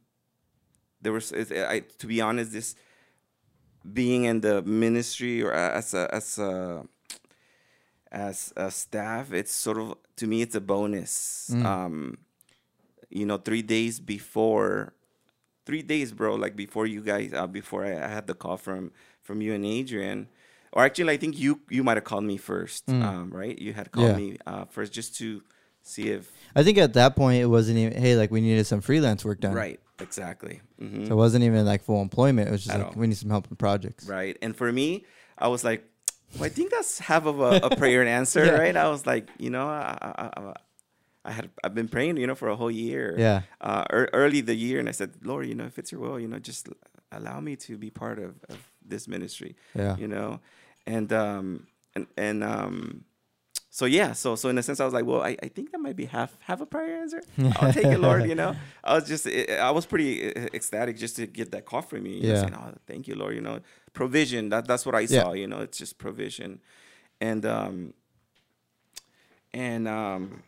there 1.00 1.12
was, 1.12 1.32
I, 1.32 1.80
to 1.98 2.06
be 2.06 2.20
honest, 2.20 2.52
this 2.52 2.74
being 3.92 4.24
in 4.24 4.40
the 4.40 4.62
ministry 4.62 5.42
or 5.42 5.52
as 5.52 5.92
a 5.94 6.08
as 6.14 6.38
a 6.38 6.84
as 8.10 8.52
a 8.56 8.70
staff, 8.70 9.32
it's 9.32 9.52
sort 9.52 9.78
of 9.78 9.94
to 10.16 10.26
me 10.26 10.42
it's 10.42 10.54
a 10.54 10.60
bonus. 10.60 11.50
Mm. 11.52 11.64
Um, 11.64 12.18
you 13.10 13.26
know, 13.26 13.36
three 13.38 13.62
days 13.62 14.00
before, 14.00 14.94
three 15.66 15.82
days, 15.82 16.12
bro, 16.12 16.34
like 16.34 16.56
before 16.56 16.86
you 16.86 17.00
guys, 17.00 17.32
uh, 17.32 17.46
before 17.46 17.84
I, 17.84 17.92
I 18.04 18.08
had 18.08 18.26
the 18.26 18.34
call 18.34 18.56
from 18.56 18.92
from 19.22 19.40
you 19.40 19.54
and 19.54 19.64
Adrian, 19.64 20.28
or 20.72 20.84
actually, 20.84 21.12
I 21.12 21.16
think 21.16 21.38
you 21.38 21.60
you 21.70 21.82
might 21.84 21.96
have 21.96 22.04
called 22.04 22.24
me 22.24 22.36
first, 22.36 22.86
Mm. 22.86 23.02
um, 23.04 23.30
right? 23.30 23.58
You 23.58 23.72
had 23.72 23.90
called 23.92 24.08
Yeah. 24.10 24.16
me 24.16 24.36
uh, 24.46 24.64
first 24.66 24.92
just 24.92 25.16
to 25.16 25.42
see 25.82 26.08
if 26.10 26.30
I 26.56 26.62
think 26.62 26.78
at 26.78 26.94
that 26.94 27.14
point 27.16 27.42
it 27.42 27.46
wasn't 27.46 27.78
even 27.78 28.00
hey 28.00 28.16
like 28.16 28.30
we 28.30 28.40
needed 28.40 28.66
some 28.66 28.80
freelance 28.80 29.24
work 29.24 29.40
done. 29.40 29.54
right, 29.54 29.80
exactly, 30.00 30.60
hmm 30.78 31.04
So 31.06 31.12
it 31.12 31.16
wasn't 31.16 31.44
even 31.44 31.64
like 31.66 31.82
full 31.82 32.00
employment. 32.02 32.48
It 32.48 32.52
was 32.52 32.64
just 32.64 32.74
At 32.74 32.80
like 32.80 32.96
all. 32.96 33.00
we 33.00 33.06
need 33.06 33.16
some 33.16 33.30
help 33.30 33.48
in 33.50 33.56
projects. 33.56 34.06
right? 34.08 34.36
And 34.42 34.54
for 34.56 34.70
me, 34.72 35.04
I 35.38 35.48
was 35.48 35.64
like, 35.64 35.84
well, 36.36 36.44
I 36.44 36.48
think 36.48 36.70
that's 36.70 36.98
half 36.98 37.26
of 37.26 37.40
a, 37.40 37.60
a 37.68 37.76
prayer 37.80 38.00
and 38.00 38.08
answer, 38.08 38.44
Yeah. 38.44 38.52
right? 38.58 38.76
I 38.76 38.88
was 38.88 39.04
like, 39.06 39.28
you 39.38 39.50
know, 39.50 39.66
I, 39.68 39.98
I, 40.02 40.30
I, 40.36 40.52
I 41.24 41.32
had 41.32 41.50
I've 41.64 41.74
been 41.74 41.88
praying, 41.88 42.16
you 42.18 42.26
know, 42.26 42.34
for 42.34 42.48
a 42.48 42.56
whole 42.56 42.70
year. 42.70 43.14
Yeah. 43.18 43.42
Uh, 43.60 43.84
ear- 43.92 44.10
early 44.12 44.40
the 44.42 44.54
year, 44.54 44.78
and 44.80 44.88
I 44.88 44.92
said, 44.92 45.10
Lord, 45.22 45.46
you 45.46 45.54
know, 45.54 45.64
if 45.64 45.78
it's 45.78 45.90
your 45.92 46.00
will, 46.00 46.20
you 46.20 46.28
know, 46.28 46.38
just 46.38 46.68
allow 47.12 47.40
me 47.40 47.56
to 47.56 47.78
be 47.78 47.90
part 47.90 48.18
of, 48.18 48.34
of 48.48 48.58
this 48.84 49.06
ministry, 49.08 49.56
Yeah. 49.74 49.96
you 49.96 50.08
know, 50.08 50.40
and 50.86 51.12
um 51.12 51.66
and 51.94 52.06
and 52.16 52.44
um. 52.44 53.04
So 53.70 53.86
yeah, 53.86 54.12
so 54.12 54.36
so 54.36 54.48
in 54.50 54.58
a 54.58 54.62
sense, 54.62 54.78
I 54.78 54.84
was 54.84 54.94
like, 54.94 55.04
well, 55.04 55.22
I, 55.22 55.36
I 55.42 55.48
think 55.48 55.72
that 55.72 55.78
might 55.80 55.96
be 55.96 56.04
half 56.04 56.36
half 56.40 56.60
a 56.60 56.66
prayer 56.66 57.00
answer. 57.02 57.22
I'll 57.56 57.72
take 57.72 57.86
it, 57.86 57.98
Lord. 57.98 58.24
You 58.30 58.36
know, 58.36 58.54
I 58.84 58.94
was 58.94 59.08
just 59.08 59.26
I 59.26 59.56
I 59.68 59.70
was 59.72 59.84
pretty 59.86 60.12
uh, 60.32 60.46
ecstatic 60.54 60.96
just 60.96 61.16
to 61.16 61.26
get 61.26 61.50
that 61.52 61.64
call 61.64 61.82
from 61.82 62.02
me. 62.04 62.14
You 62.20 62.28
Yeah. 62.28 62.40
saying, 62.42 62.54
oh, 62.54 62.74
thank 62.86 63.08
you, 63.08 63.16
Lord. 63.16 63.34
You 63.34 63.40
know, 63.40 63.58
provision. 63.92 64.50
That 64.50 64.68
that's 64.68 64.84
what 64.86 64.94
I 64.94 65.00
Yeah. 65.00 65.22
saw. 65.22 65.32
You 65.32 65.48
know, 65.48 65.60
it's 65.62 65.78
just 65.78 65.98
provision, 65.98 66.60
and 67.20 67.44
um, 67.46 67.94
and 69.52 69.88
um, 69.88 70.42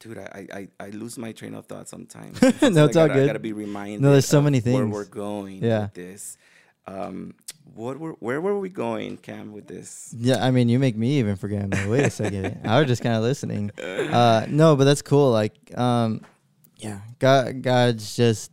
dude, 0.00 0.18
I 0.18 0.46
I, 0.52 0.68
I 0.80 0.88
lose 0.90 1.16
my 1.16 1.30
train 1.32 1.54
of 1.54 1.66
thought 1.66 1.88
sometimes. 1.88 2.40
No, 2.42 2.48
I 2.48 2.52
it's 2.52 2.96
all 2.96 3.06
gotta, 3.06 3.12
I 3.12 3.16
good. 3.16 3.26
gotta 3.26 3.38
be 3.38 3.52
reminded. 3.52 4.00
No, 4.00 4.10
there's 4.12 4.26
so 4.26 4.42
many 4.42 4.58
Where 4.60 4.74
things. 4.74 4.92
we're 4.92 5.04
going 5.04 5.62
Yeah. 5.62 5.82
with 5.82 5.94
this. 5.94 6.36
Um, 6.86 7.34
what 7.74 8.00
were 8.00 8.12
where 8.18 8.40
were 8.40 8.58
we 8.58 8.68
going, 8.68 9.16
Cam, 9.18 9.52
with 9.52 9.68
this? 9.68 10.12
Yeah, 10.18 10.44
I 10.44 10.50
mean, 10.50 10.68
you 10.68 10.78
make 10.80 10.96
me 10.96 11.18
even 11.20 11.36
forget. 11.36 11.62
I'm 11.62 11.70
like, 11.70 11.88
wait 11.88 12.04
a 12.06 12.10
second. 12.10 12.60
I 12.64 12.80
was 12.80 12.88
just 12.88 13.02
kind 13.02 13.14
of 13.14 13.22
listening. 13.22 13.70
Uh, 13.78 14.46
no, 14.48 14.74
but 14.74 14.84
that's 14.84 15.02
cool. 15.02 15.30
Like, 15.30 15.54
um, 15.78 16.22
yeah, 16.78 17.00
God, 17.20 17.62
God's 17.62 18.16
just 18.16 18.50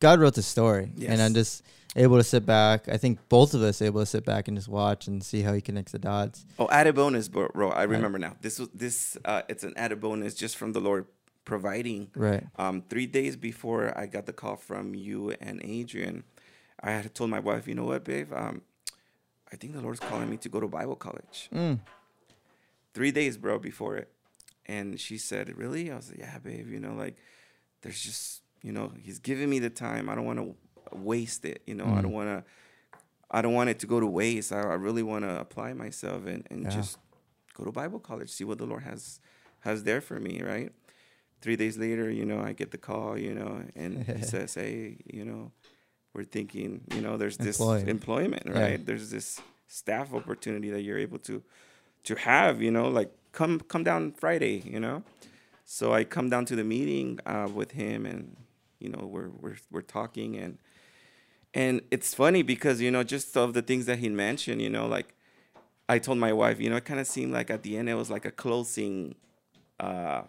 God 0.00 0.18
wrote 0.18 0.34
the 0.34 0.42
story, 0.42 0.90
and 1.06 1.20
I'm 1.22 1.34
just 1.34 1.62
able 1.98 2.16
to 2.16 2.24
sit 2.24 2.46
back. 2.46 2.88
I 2.88 2.96
think 2.96 3.28
both 3.28 3.54
of 3.54 3.62
us 3.62 3.82
able 3.82 4.00
to 4.00 4.06
sit 4.06 4.24
back 4.24 4.48
and 4.48 4.56
just 4.56 4.68
watch 4.68 5.06
and 5.06 5.22
see 5.22 5.42
how 5.42 5.52
He 5.52 5.60
connects 5.60 5.92
the 5.92 5.98
dots. 5.98 6.46
Oh, 6.58 6.68
added 6.70 6.94
bonus, 6.94 7.28
bro. 7.28 7.48
bro 7.52 7.70
I 7.70 7.82
remember 7.82 8.18
now. 8.18 8.36
This 8.40 8.58
was 8.58 8.68
this. 8.74 9.16
Uh, 9.24 9.42
it's 9.48 9.64
an 9.64 9.74
added 9.76 10.00
bonus 10.00 10.34
just 10.34 10.56
from 10.56 10.72
the 10.72 10.80
Lord 10.80 11.06
providing. 11.44 12.10
Right. 12.14 12.44
Um, 12.56 12.82
three 12.88 13.06
days 13.06 13.36
before 13.36 13.96
I 13.98 14.06
got 14.06 14.26
the 14.26 14.32
call 14.32 14.56
from 14.56 14.94
you 14.94 15.34
and 15.40 15.60
Adrian, 15.64 16.24
I 16.80 16.90
had 16.92 17.14
told 17.14 17.30
my 17.30 17.40
wife, 17.40 17.66
you 17.66 17.74
know 17.74 17.84
what, 17.84 18.04
babe? 18.04 18.32
Um, 18.32 18.62
I 19.52 19.56
think 19.56 19.72
the 19.72 19.80
Lord's 19.80 20.00
calling 20.00 20.30
me 20.30 20.36
to 20.38 20.48
go 20.48 20.60
to 20.60 20.68
Bible 20.68 20.94
college. 20.94 21.48
Mm. 21.52 21.80
Three 22.94 23.10
days, 23.10 23.36
bro, 23.38 23.58
before 23.58 23.96
it, 23.96 24.08
and 24.66 25.00
she 25.00 25.18
said, 25.18 25.56
"Really?" 25.56 25.90
I 25.90 25.96
was 25.96 26.10
like, 26.10 26.20
"Yeah, 26.20 26.38
babe. 26.38 26.70
You 26.70 26.80
know, 26.80 26.94
like, 26.94 27.16
there's 27.82 28.02
just, 28.02 28.42
you 28.62 28.72
know, 28.72 28.92
He's 29.00 29.18
giving 29.18 29.48
me 29.48 29.58
the 29.58 29.70
time. 29.70 30.08
I 30.08 30.14
don't 30.14 30.26
want 30.26 30.38
to 30.38 30.54
waste 30.92 31.44
it. 31.44 31.62
You 31.66 31.74
know, 31.74 31.86
I 31.86 32.00
don't 32.02 32.12
Mm. 32.12 32.20
want 32.20 32.28
to." 32.28 32.44
I 33.30 33.42
don't 33.42 33.52
want 33.52 33.68
it 33.68 33.78
to 33.80 33.86
go 33.86 34.00
to 34.00 34.06
waste. 34.06 34.52
I, 34.52 34.60
I 34.60 34.74
really 34.76 35.02
want 35.02 35.22
to 35.24 35.38
apply 35.38 35.74
myself 35.74 36.24
and, 36.24 36.46
and 36.50 36.62
Yeah. 36.64 36.70
just 36.70 36.96
go 37.52 37.62
to 37.64 37.70
Bible 37.70 37.98
college, 37.98 38.30
see 38.30 38.44
what 38.44 38.56
the 38.56 38.64
Lord 38.64 38.84
has 38.84 39.20
has 39.60 39.84
there 39.84 40.00
for 40.00 40.18
me, 40.18 40.40
right? 40.42 40.72
Three 41.42 41.54
days 41.56 41.76
later, 41.76 42.10
you 42.10 42.24
know, 42.24 42.40
I 42.40 42.54
get 42.54 42.70
the 42.70 42.78
call, 42.78 43.18
you 43.18 43.34
know, 43.34 43.62
and 43.76 44.02
he 44.06 44.22
says, 44.32 44.54
Hey, 44.54 44.96
you 45.12 45.26
know, 45.26 45.52
we're 46.14 46.24
thinking, 46.24 46.80
you 46.94 47.02
know, 47.02 47.18
there's 47.18 47.36
this 47.36 47.60
Employ. 47.60 47.84
employment, 47.86 48.44
Yeah. 48.46 48.60
right? 48.62 48.86
There's 48.86 49.10
this 49.10 49.42
staff 49.66 50.14
opportunity 50.14 50.70
that 50.70 50.80
you're 50.80 50.98
able 50.98 51.18
to 51.28 51.42
to 52.04 52.14
have, 52.14 52.62
you 52.62 52.70
know, 52.70 52.88
like 52.88 53.10
come 53.32 53.60
come 53.60 53.84
down 53.84 54.12
Friday, 54.12 54.62
you 54.64 54.80
know. 54.80 55.02
So 55.66 55.92
I 55.92 56.04
come 56.04 56.30
down 56.30 56.46
to 56.46 56.56
the 56.56 56.64
meeting 56.64 57.18
uh, 57.26 57.48
with 57.52 57.72
him 57.72 58.06
and 58.06 58.36
you 58.78 58.88
know, 58.88 59.06
we're 59.06 59.28
we're 59.30 59.56
we're 59.70 59.82
talking 59.82 60.36
and 60.36 60.58
and 61.54 61.80
it's 61.90 62.14
funny 62.14 62.42
because 62.42 62.80
you 62.80 62.90
know 62.90 63.02
just 63.02 63.36
of 63.36 63.54
the 63.54 63.62
things 63.62 63.86
that 63.86 63.98
he 63.98 64.08
mentioned 64.10 64.60
you 64.60 64.68
know 64.68 64.86
like 64.86 65.14
i 65.88 65.98
told 65.98 66.18
my 66.18 66.30
wife 66.30 66.60
you 66.60 66.68
know 66.68 66.76
it 66.76 66.84
kind 66.84 67.00
of 67.00 67.06
seemed 67.06 67.32
like 67.32 67.48
at 67.48 67.62
the 67.62 67.78
end 67.78 67.88
it 67.88 67.94
was 67.94 68.10
like 68.10 68.26
a 68.26 68.30
closing 68.30 69.14
uh 69.80 70.20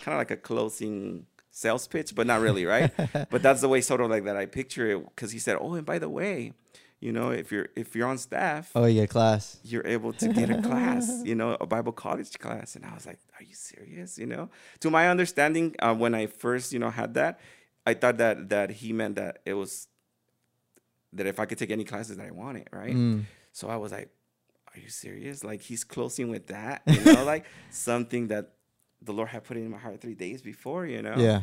kind 0.00 0.14
of 0.14 0.18
like 0.18 0.32
a 0.32 0.36
closing 0.36 1.26
sales 1.50 1.86
pitch, 1.86 2.14
but 2.16 2.26
not 2.26 2.40
really, 2.40 2.66
right? 2.66 2.90
but 3.30 3.40
that's 3.40 3.60
the 3.60 3.68
way 3.68 3.80
sort 3.80 4.00
of 4.00 4.10
like 4.10 4.24
that 4.24 4.36
I 4.36 4.44
picture 4.46 4.90
it 4.90 5.04
because 5.14 5.30
he 5.30 5.38
said, 5.38 5.56
"Oh, 5.60 5.74
and 5.74 5.86
by 5.86 6.00
the 6.00 6.08
way, 6.08 6.52
you 7.00 7.12
know, 7.12 7.30
if 7.30 7.52
you're 7.52 7.68
if 7.76 7.94
you're 7.94 8.08
on 8.08 8.18
staff, 8.18 8.72
Oh, 8.74 8.84
you 8.86 9.02
get 9.02 9.10
class. 9.10 9.58
you're 9.62 9.86
able 9.86 10.12
to 10.14 10.28
get 10.28 10.50
a 10.50 10.60
class, 10.60 11.22
you 11.24 11.36
know, 11.36 11.56
a 11.60 11.66
Bible 11.66 11.92
college 11.92 12.36
class." 12.40 12.74
And 12.74 12.84
I 12.84 12.92
was 12.92 13.06
like, 13.06 13.20
"Are 13.38 13.44
you 13.44 13.54
serious?" 13.54 14.18
You 14.18 14.26
know, 14.26 14.50
to 14.80 14.90
my 14.90 15.08
understanding, 15.08 15.76
uh, 15.78 15.94
when 15.94 16.12
I 16.12 16.26
first 16.26 16.72
you 16.72 16.80
know 16.80 16.90
had 16.90 17.14
that, 17.14 17.38
I 17.86 17.94
thought 17.94 18.16
that 18.18 18.48
that 18.48 18.70
he 18.70 18.92
meant 18.92 19.16
that 19.16 19.38
it 19.44 19.54
was 19.54 19.88
that 21.12 21.26
if 21.26 21.38
I 21.38 21.46
could 21.46 21.58
take 21.58 21.70
any 21.70 21.84
classes 21.84 22.16
that 22.16 22.26
I 22.26 22.30
wanted, 22.30 22.68
right? 22.72 22.94
Mm. 22.96 23.24
So 23.52 23.68
I 23.68 23.76
was 23.76 23.92
like, 23.92 24.10
"Are 24.74 24.80
you 24.80 24.88
serious?" 24.88 25.44
Like 25.44 25.62
he's 25.62 25.84
closing 25.84 26.28
with 26.28 26.48
that, 26.48 26.82
you 26.86 27.04
know, 27.04 27.24
like 27.32 27.44
something 27.70 28.28
that 28.28 28.52
the 29.02 29.12
Lord 29.12 29.28
had 29.28 29.44
put 29.44 29.56
in 29.56 29.70
my 29.70 29.78
heart 29.78 30.00
three 30.00 30.14
days 30.14 30.42
before, 30.42 30.86
you 30.86 31.02
know. 31.02 31.16
Yeah. 31.18 31.42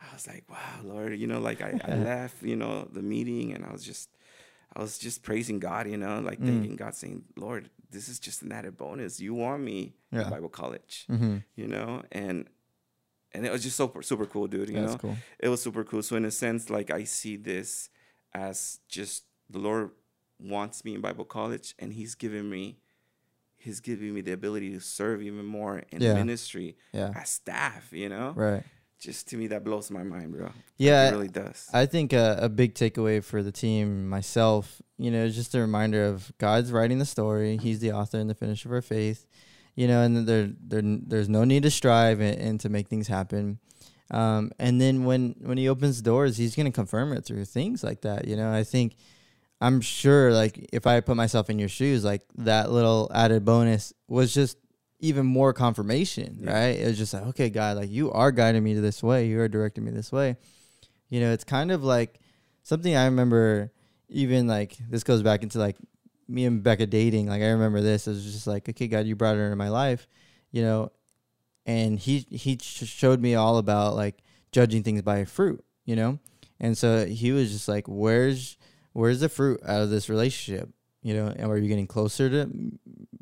I 0.00 0.12
was 0.14 0.26
like, 0.26 0.44
"Wow, 0.50 0.80
Lord," 0.82 1.16
you 1.16 1.26
know, 1.28 1.38
like 1.38 1.60
I, 1.62 1.78
I 1.84 1.94
left, 2.10 2.42
you 2.42 2.56
know, 2.56 2.88
the 2.92 3.02
meeting, 3.02 3.52
and 3.52 3.64
I 3.64 3.70
was 3.70 3.84
just, 3.84 4.08
I 4.74 4.80
was 4.80 4.98
just 4.98 5.22
praising 5.22 5.60
God, 5.60 5.88
you 5.88 5.96
know, 5.96 6.18
like 6.20 6.40
Mm. 6.40 6.46
thanking 6.46 6.76
God, 6.76 6.94
saying, 6.96 7.22
"Lord, 7.36 7.70
this 7.90 8.08
is 8.08 8.18
just 8.18 8.42
an 8.42 8.50
added 8.50 8.76
bonus. 8.76 9.20
You 9.20 9.34
want 9.34 9.62
me 9.62 9.94
Yeah. 10.10 10.28
Bible 10.30 10.48
college, 10.48 11.06
Mm-hmm. 11.08 11.36
you 11.54 11.68
know," 11.68 12.02
and 12.10 12.48
and 13.34 13.46
it 13.46 13.52
was 13.52 13.62
just 13.62 13.76
super 13.76 14.02
super 14.02 14.26
cool, 14.26 14.46
dude. 14.46 14.68
You 14.68 14.76
That's 14.80 14.92
know, 14.92 14.98
cool. 14.98 15.16
it 15.38 15.48
was 15.48 15.62
super 15.62 15.84
cool. 15.84 16.02
So 16.02 16.16
in 16.16 16.24
a 16.24 16.30
sense, 16.30 16.70
like 16.70 16.90
I 16.90 17.04
see 17.04 17.36
this 17.36 17.88
as 18.34 18.80
just 18.88 19.24
the 19.50 19.58
Lord 19.58 19.90
wants 20.38 20.84
me 20.84 20.94
in 20.94 21.00
Bible 21.00 21.24
college, 21.24 21.74
and 21.78 21.92
He's 21.92 22.14
giving 22.14 22.48
me, 22.50 22.78
He's 23.56 23.80
giving 23.80 24.12
me 24.14 24.20
the 24.22 24.32
ability 24.32 24.72
to 24.72 24.80
serve 24.80 25.22
even 25.22 25.44
more 25.46 25.82
in 25.92 26.00
Yeah. 26.02 26.14
ministry 26.14 26.76
Yeah. 26.92 27.12
as 27.14 27.30
staff. 27.30 27.92
You 27.92 28.08
know, 28.08 28.32
Right. 28.34 28.64
just 28.98 29.28
to 29.28 29.36
me 29.36 29.46
that 29.48 29.62
blows 29.64 29.90
my 29.90 30.02
mind, 30.02 30.32
bro. 30.32 30.50
Yeah. 30.78 31.08
it 31.08 31.12
really 31.12 31.28
does. 31.28 31.68
I 31.72 31.86
think 31.86 32.12
a, 32.12 32.38
a 32.40 32.48
big 32.48 32.74
takeaway 32.74 33.22
for 33.22 33.42
the 33.42 33.52
team, 33.52 34.08
myself, 34.08 34.80
you 34.98 35.10
know, 35.10 35.24
is 35.24 35.34
just 35.36 35.54
a 35.54 35.60
reminder 35.60 36.04
of 36.04 36.32
God's 36.38 36.72
writing 36.72 36.98
the 36.98 37.04
story. 37.06 37.56
He's 37.56 37.78
the 37.80 37.92
author 37.92 38.18
and 38.18 38.28
the 38.30 38.34
finisher 38.34 38.68
of 38.68 38.72
our 38.72 38.82
faith, 38.82 39.26
you 39.74 39.88
know, 39.88 40.02
and 40.02 40.26
there, 40.26 40.50
there 40.60 40.82
there's 40.82 41.28
no 41.28 41.44
need 41.44 41.62
to 41.64 41.70
strive 41.70 42.20
and, 42.20 42.38
and 42.38 42.60
to 42.60 42.68
make 42.68 42.88
things 42.88 43.08
happen. 43.08 43.58
Um, 44.10 44.52
and 44.58 44.80
then 44.80 45.04
when 45.04 45.34
when 45.40 45.56
He 45.58 45.68
opens 45.68 46.02
doors, 46.02 46.36
He's 46.36 46.54
going 46.54 46.66
to 46.66 46.72
confirm 46.72 47.12
it 47.12 47.24
through 47.24 47.44
things 47.46 47.82
like 47.82 48.02
that. 48.02 48.26
You 48.28 48.36
know, 48.36 48.52
I 48.52 48.64
think 48.64 48.96
I'm 49.60 49.80
sure, 49.80 50.32
like, 50.32 50.68
if 50.72 50.86
I 50.88 51.00
put 51.00 51.16
myself 51.16 51.48
in 51.48 51.58
your 51.58 51.68
shoes, 51.68 52.04
like 52.04 52.22
that 52.38 52.70
little 52.72 53.10
added 53.14 53.44
bonus 53.44 53.92
was 54.08 54.34
just 54.34 54.58
even 54.98 55.24
more 55.24 55.52
confirmation, 55.52 56.40
Yeah. 56.42 56.52
right? 56.52 56.78
It 56.78 56.86
was 56.86 56.98
just 56.98 57.14
like, 57.14 57.24
okay, 57.28 57.48
God, 57.50 57.76
like 57.76 57.90
you 57.90 58.10
are 58.12 58.30
guiding 58.32 58.62
me 58.64 58.74
to 58.74 58.80
this 58.80 59.02
way, 59.02 59.26
you 59.26 59.40
are 59.40 59.48
directing 59.48 59.84
me 59.84 59.90
this 59.92 60.10
way. 60.12 60.36
You 61.10 61.20
know, 61.20 61.32
it's 61.32 61.44
kind 61.44 61.70
of 61.72 61.82
like 61.84 62.20
something 62.62 62.94
I 62.96 63.04
remember. 63.06 63.72
Even 64.08 64.46
like 64.46 64.76
this 64.90 65.04
goes 65.04 65.22
back 65.22 65.42
into 65.42 65.58
like 65.58 65.76
me 66.32 66.46
and 66.46 66.62
Becca 66.62 66.86
dating. 66.86 67.28
Like 67.28 67.42
I 67.42 67.50
remember 67.50 67.80
this. 67.80 68.06
It 68.06 68.10
was 68.10 68.24
just 68.32 68.46
like, 68.46 68.68
okay, 68.68 68.88
God, 68.88 69.06
you 69.06 69.14
brought 69.16 69.36
her 69.36 69.44
into 69.44 69.56
my 69.56 69.68
life, 69.68 70.08
you 70.50 70.62
know, 70.62 70.90
and 71.66 71.98
he 71.98 72.26
he 72.30 72.58
showed 72.60 73.20
me 73.20 73.34
all 73.34 73.58
about 73.58 73.94
like 73.94 74.22
judging 74.50 74.82
things 74.82 75.02
by 75.02 75.24
fruit, 75.24 75.64
you 75.84 75.96
know, 75.96 76.18
and 76.60 76.76
so 76.76 77.06
he 77.06 77.32
was 77.32 77.52
just 77.52 77.68
like, 77.68 77.86
where's 77.86 78.56
where's 78.92 79.20
the 79.20 79.28
fruit 79.28 79.60
out 79.64 79.82
of 79.82 79.90
this 79.90 80.08
relationship, 80.08 80.68
you 81.02 81.14
know, 81.14 81.26
and 81.26 81.50
are 81.50 81.56
you 81.58 81.68
getting 81.68 81.86
closer 81.86 82.28
to 82.28 82.50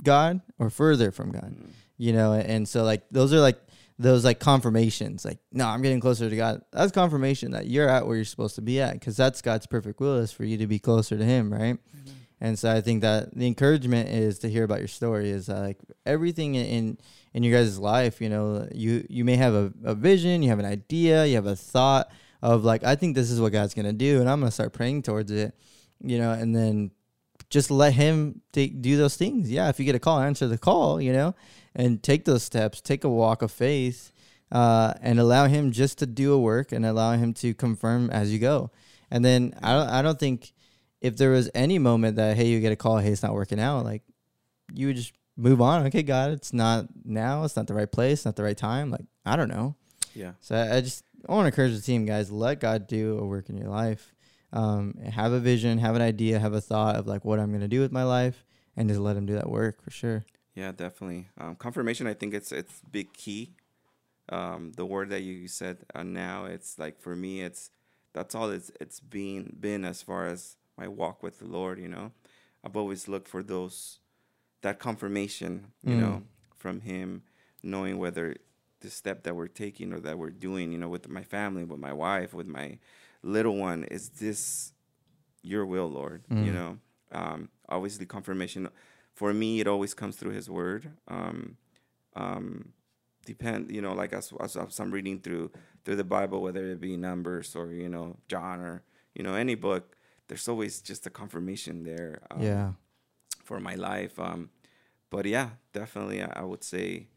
God 0.03 0.41
or 0.59 0.71
further 0.71 1.11
from 1.11 1.33
God? 1.33 1.55
Mm. 1.55 1.71
you 1.99 2.13
know 2.13 2.33
and 2.33 2.67
so 2.69 2.83
like 2.83 3.03
those 3.11 3.33
are 3.35 3.41
like 3.41 3.59
those 3.99 4.25
like 4.25 4.41
confirmations 4.41 5.25
like 5.27 5.39
no 5.53 5.67
i'm 5.67 5.83
getting 5.83 6.01
closer 6.01 6.31
to 6.31 6.35
god 6.37 6.63
that's 6.73 6.93
confirmation 6.93 7.51
that 7.51 7.67
you're 7.67 7.89
at 7.89 8.07
where 8.07 8.17
you're 8.17 8.25
supposed 8.25 8.55
to 8.55 8.63
be 8.63 8.81
at 8.81 8.95
because 8.95 9.15
that's 9.17 9.43
god's 9.43 9.67
perfect 9.67 10.01
will 10.01 10.17
is 10.17 10.33
for 10.33 10.45
you 10.45 10.57
to 10.57 10.67
be 10.67 10.79
closer 10.79 11.19
to 11.19 11.25
him 11.25 11.53
right 11.53 11.77
and 12.41 12.59
so 12.59 12.71
i 12.71 12.81
think 12.81 13.03
that 13.03 13.35
the 13.35 13.47
encouragement 13.47 14.09
is 14.09 14.39
to 14.39 14.49
hear 14.49 14.65
about 14.65 14.79
your 14.79 14.89
story 14.89 15.31
is 15.31 15.47
that 15.47 15.61
like 15.61 15.79
everything 16.07 16.55
in 16.55 16.99
in 17.35 17.43
your 17.43 17.59
guys' 17.59 17.79
life 17.79 18.21
you 18.21 18.29
know 18.29 18.69
you 18.73 19.05
you 19.09 19.25
may 19.25 19.37
have 19.37 19.55
a, 19.55 19.73
a 19.85 19.95
vision 19.95 20.43
you 20.43 20.49
have 20.49 20.59
an 20.59 20.65
idea 20.65 21.27
you 21.27 21.35
have 21.35 21.47
a 21.47 21.57
thought 21.57 22.11
of 22.43 22.65
like 22.65 22.85
i 22.85 22.95
think 22.95 23.15
this 23.15 23.31
is 23.31 23.41
what 23.41 23.53
god's 23.53 23.75
gonna 23.75 23.93
do 23.93 24.21
and 24.21 24.29
i'm 24.29 24.41
gonna 24.41 24.51
start 24.51 24.73
praying 24.73 25.03
towards 25.03 25.31
it 25.31 25.55
you 26.03 26.19
know 26.19 26.33
and 26.33 26.55
then 26.55 26.91
just 27.49 27.69
let 27.69 27.93
him 27.95 28.41
take, 28.53 28.81
do 28.81 28.97
those 28.97 29.17
things 29.17 29.51
yeah 29.51 29.69
if 29.69 29.79
you 29.79 29.85
get 29.85 29.95
a 29.95 29.99
call 29.99 30.19
answer 30.19 30.47
the 30.47 30.59
call 30.59 31.01
you 31.01 31.13
know 31.13 31.35
and 31.75 32.03
take 32.03 32.25
those 32.25 32.43
steps, 32.43 32.81
take 32.81 33.05
a 33.05 33.09
walk 33.09 33.43
of 33.43 33.51
faith, 33.51 34.13
uh, 34.53 34.95
and 35.01 35.21
allow 35.21 35.47
him 35.47 35.71
just 35.71 35.99
to 35.99 36.07
do 36.07 36.33
a 36.33 36.39
work 36.39 36.73
and 36.73 36.85
allow 36.85 37.13
him 37.13 37.33
to 37.35 37.55
confirm 37.55 38.11
as 38.11 38.33
you 38.33 38.39
go. 38.39 38.71
And 39.11 39.25
then 39.25 39.55
I 39.63 39.73
don't, 39.75 39.89
I 39.89 40.03
don't 40.03 40.19
think 40.19 40.53
if 41.01 41.17
there 41.17 41.31
was 41.31 41.51
any 41.55 41.79
moment 41.79 42.17
that 42.17 42.37
hey, 42.37 42.47
you 42.47 42.61
get 42.61 42.73
a 42.73 42.77
call, 42.77 42.99
hey, 42.99 43.11
it's 43.11 43.23
not 43.23 43.35
working 43.35 43.61
out, 43.61 43.85
like 43.85 44.03
you 44.73 44.89
would 44.89 44.97
just 44.97 45.13
move 45.37 45.61
on. 45.61 45.87
Okay, 45.87 46.03
God, 46.03 46.33
it's 46.33 46.53
not 46.53 46.87
now, 47.05 47.45
it's 47.45 47.57
not 47.57 47.67
the 47.67 47.75
right 47.75 47.91
place, 47.91 48.25
not 48.25 48.37
the 48.37 48.43
right 48.43 48.57
time. 48.57 48.91
Like 48.91 49.07
I 49.25 49.37
don't 49.37 49.49
know. 49.49 49.77
Yeah. 50.15 50.33
So 50.41 50.55
I, 50.55 50.77
I 50.77 50.81
just 50.81 51.05
I 51.29 51.33
want 51.33 51.45
to 51.45 51.49
encourage 51.49 51.75
the 51.75 51.83
team, 51.83 52.07
guys. 52.07 52.31
Let 52.31 52.61
God 52.61 52.87
do 52.87 53.19
a 53.19 53.25
work 53.25 53.49
in 53.49 53.57
your 53.57 53.69
life. 53.69 54.15
Um, 54.53 54.95
have 55.13 55.33
a 55.33 55.39
vision, 55.39 55.79
have 55.79 55.95
an 55.95 56.03
idea, 56.03 56.39
have 56.39 56.55
a 56.55 56.61
thought 56.61 56.97
of 56.97 57.07
like 57.07 57.25
what 57.25 57.39
I'm 57.39 57.53
gonna 57.53 57.69
do 57.69 57.81
with 57.81 57.93
my 57.93 58.05
life, 58.05 58.45
and 58.77 58.89
just 58.89 59.01
let 59.01 59.17
Him 59.17 59.27
do 59.27 59.35
that 59.35 59.49
work 59.49 59.83
for 59.83 59.91
sure. 59.91 60.25
Yeah, 60.55 60.73
definitely. 60.73 61.29
Um, 61.39 61.55
confirmation, 61.55 62.07
I 62.07 62.15
think 62.15 62.35
it's 62.35 62.53
it's 62.53 62.81
big 62.91 63.13
key. 63.13 63.55
Um, 64.29 64.73
the 64.77 64.87
word 64.87 65.11
that 65.11 65.23
you 65.23 65.49
said 65.49 65.79
uh, 65.95 66.03
now, 66.03 66.45
it's 66.45 66.79
like 66.79 67.01
for 67.01 67.17
me, 67.17 67.43
it's 67.43 67.71
that's 68.13 68.35
all 68.35 68.51
it's 68.51 68.71
it's 68.81 69.01
been 69.01 69.57
been 69.59 69.85
as 69.85 70.03
far 70.03 70.27
as 70.27 70.57
my 70.81 70.89
walk 70.89 71.23
with 71.23 71.39
the 71.41 71.47
Lord. 71.47 71.79
You 71.79 71.89
know, 71.89 72.13
I've 72.65 72.77
always 72.77 73.09
looked 73.09 73.29
for 73.29 73.43
those 73.43 74.01
that 74.63 74.79
confirmation. 74.79 75.73
You 75.83 75.95
Mm. 75.95 76.01
know, 76.01 76.23
from 76.57 76.81
Him, 76.83 77.23
knowing 77.63 77.99
whether 77.99 78.37
the 78.81 78.91
step 78.91 79.25
that 79.25 79.37
we're 79.37 79.49
taking 79.49 79.93
or 79.93 80.01
that 80.01 80.19
we're 80.19 80.31
doing, 80.31 80.73
you 80.73 80.79
know, 80.79 80.89
with 80.89 81.09
my 81.09 81.25
family, 81.25 81.65
with 81.65 81.81
my 81.81 81.93
wife, 81.93 82.35
with 82.35 82.47
my 82.47 82.79
little 83.23 83.57
one, 83.57 83.85
is 83.85 84.11
this 84.11 84.73
your 85.43 85.67
will, 85.67 85.89
Lord? 85.89 86.25
You 86.39 86.53
Mm. 86.53 86.55
know, 86.55 86.79
um, 87.13 87.49
obviously 87.69 88.07
confirmation 88.07 88.69
for 89.15 89.33
me 89.35 89.61
it 89.61 89.67
always 89.69 89.95
comes 89.95 90.17
through 90.17 90.33
his 90.33 90.49
word 90.49 90.91
um 91.09 91.57
um 92.17 92.73
depend 93.27 93.71
you 93.71 93.81
know 93.83 93.93
like 93.93 94.13
as, 94.13 94.33
as, 94.41 94.57
as 94.57 94.81
i'm 94.81 94.91
reading 94.91 95.21
through 95.21 95.51
through 95.85 95.97
the 95.97 96.05
bible 96.05 96.41
whether 96.43 96.67
it 96.71 96.81
be 96.81 96.97
numbers 96.97 97.55
or 97.57 97.73
you 97.73 97.89
know 97.89 98.17
john 98.29 98.61
or 98.61 98.83
you 99.15 99.23
know 99.23 99.35
any 99.35 99.55
book 99.55 99.97
there's 100.31 100.49
always 100.49 100.81
just 100.81 101.07
a 101.07 101.11
confirmation 101.11 101.83
there 101.85 102.23
um, 102.31 102.41
yeah. 102.41 102.73
for 103.45 103.59
my 103.61 103.75
life 103.75 104.15
um 104.19 104.49
but 105.11 105.27
yeah 105.27 105.49
definitely 105.73 106.23
i, 106.23 106.31
I 106.43 106.45
would 106.51 106.63
say 106.65 107.09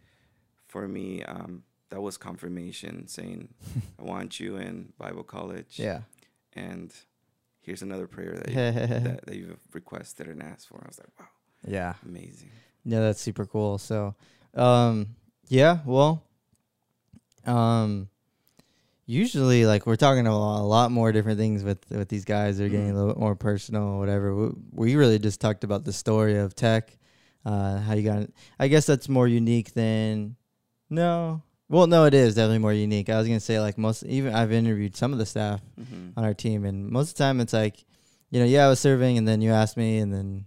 for 0.68 0.88
me 0.88 1.24
um 1.24 1.64
that 1.90 2.02
was 2.02 2.18
confirmation 2.18 3.08
saying 3.08 3.50
i 4.00 4.04
want 4.04 4.40
you 4.40 4.58
in 4.58 4.92
bible 4.98 5.24
college 5.24 5.78
Yeah. 5.78 6.02
and 6.54 6.92
here's 7.62 7.84
another 7.84 8.08
prayer 8.08 8.34
that, 8.40 8.50
you, 8.56 8.56
that, 8.56 9.26
that 9.28 9.36
you've 9.36 9.60
requested 9.74 10.28
and 10.28 10.42
asked 10.42 10.68
for 10.70 10.80
i 10.84 10.88
was 10.88 11.00
like 11.00 11.14
wow 11.20 11.30
Yeah. 11.78 11.94
amazing 12.06 12.52
Yeah, 12.86 13.00
that's 13.06 13.22
super 13.22 13.46
cool. 13.46 13.78
So, 13.78 14.14
um, 14.56 15.16
yeah, 15.48 15.80
well, 15.86 16.22
um, 17.46 18.10
usually 19.06 19.66
like 19.66 19.86
we're 19.86 19.96
talking 19.96 20.26
about 20.26 20.60
a 20.60 20.64
lot 20.64 20.92
more 20.92 21.12
different 21.12 21.40
things 21.40 21.64
with 21.64 21.80
with 21.90 22.10
these 22.10 22.26
guys. 22.26 22.58
They're 22.58 22.70
getting 22.70 22.92
a 22.92 22.94
little 22.94 23.10
bit 23.10 23.20
more 23.20 23.36
personal, 23.36 23.84
or 23.84 24.00
whatever. 24.00 24.36
We, 24.36 24.50
we 24.72 24.96
really 24.96 25.20
just 25.20 25.42
talked 25.42 25.64
about 25.64 25.84
the 25.84 25.94
story 25.94 26.38
of 26.38 26.56
tech, 26.56 26.98
uh, 27.46 27.80
how 27.80 27.94
you 27.94 28.04
got. 28.04 28.20
it. 28.24 28.34
I 28.60 28.68
guess 28.68 28.86
that's 28.86 29.10
more 29.10 29.28
unique 29.28 29.74
than 29.74 30.36
no. 30.90 31.42
Well, 31.70 31.88
no, 31.88 32.06
it 32.06 32.14
is 32.14 32.36
definitely 32.36 32.60
more 32.60 32.74
unique. 32.74 33.10
I 33.10 33.18
was 33.18 33.28
gonna 33.28 33.40
say 33.40 33.60
like 33.60 33.78
most. 33.78 34.04
Even 34.04 34.34
I've 34.34 34.52
interviewed 34.52 34.96
some 34.96 35.12
of 35.12 35.20
the 35.20 35.26
staff 35.26 35.62
mm-hmm. 35.80 36.18
on 36.18 36.24
our 36.24 36.34
team, 36.34 36.66
and 36.66 36.90
most 36.90 37.10
of 37.10 37.16
the 37.16 37.24
time 37.24 37.40
it's 37.40 37.54
like, 37.54 37.84
you 38.30 38.40
know, 38.40 38.46
yeah, 38.46 38.66
I 38.66 38.70
was 38.70 38.80
serving, 38.80 39.18
and 39.18 39.28
then 39.28 39.42
you 39.42 39.52
asked 39.52 39.78
me, 39.78 39.98
and 39.98 40.14
then, 40.14 40.46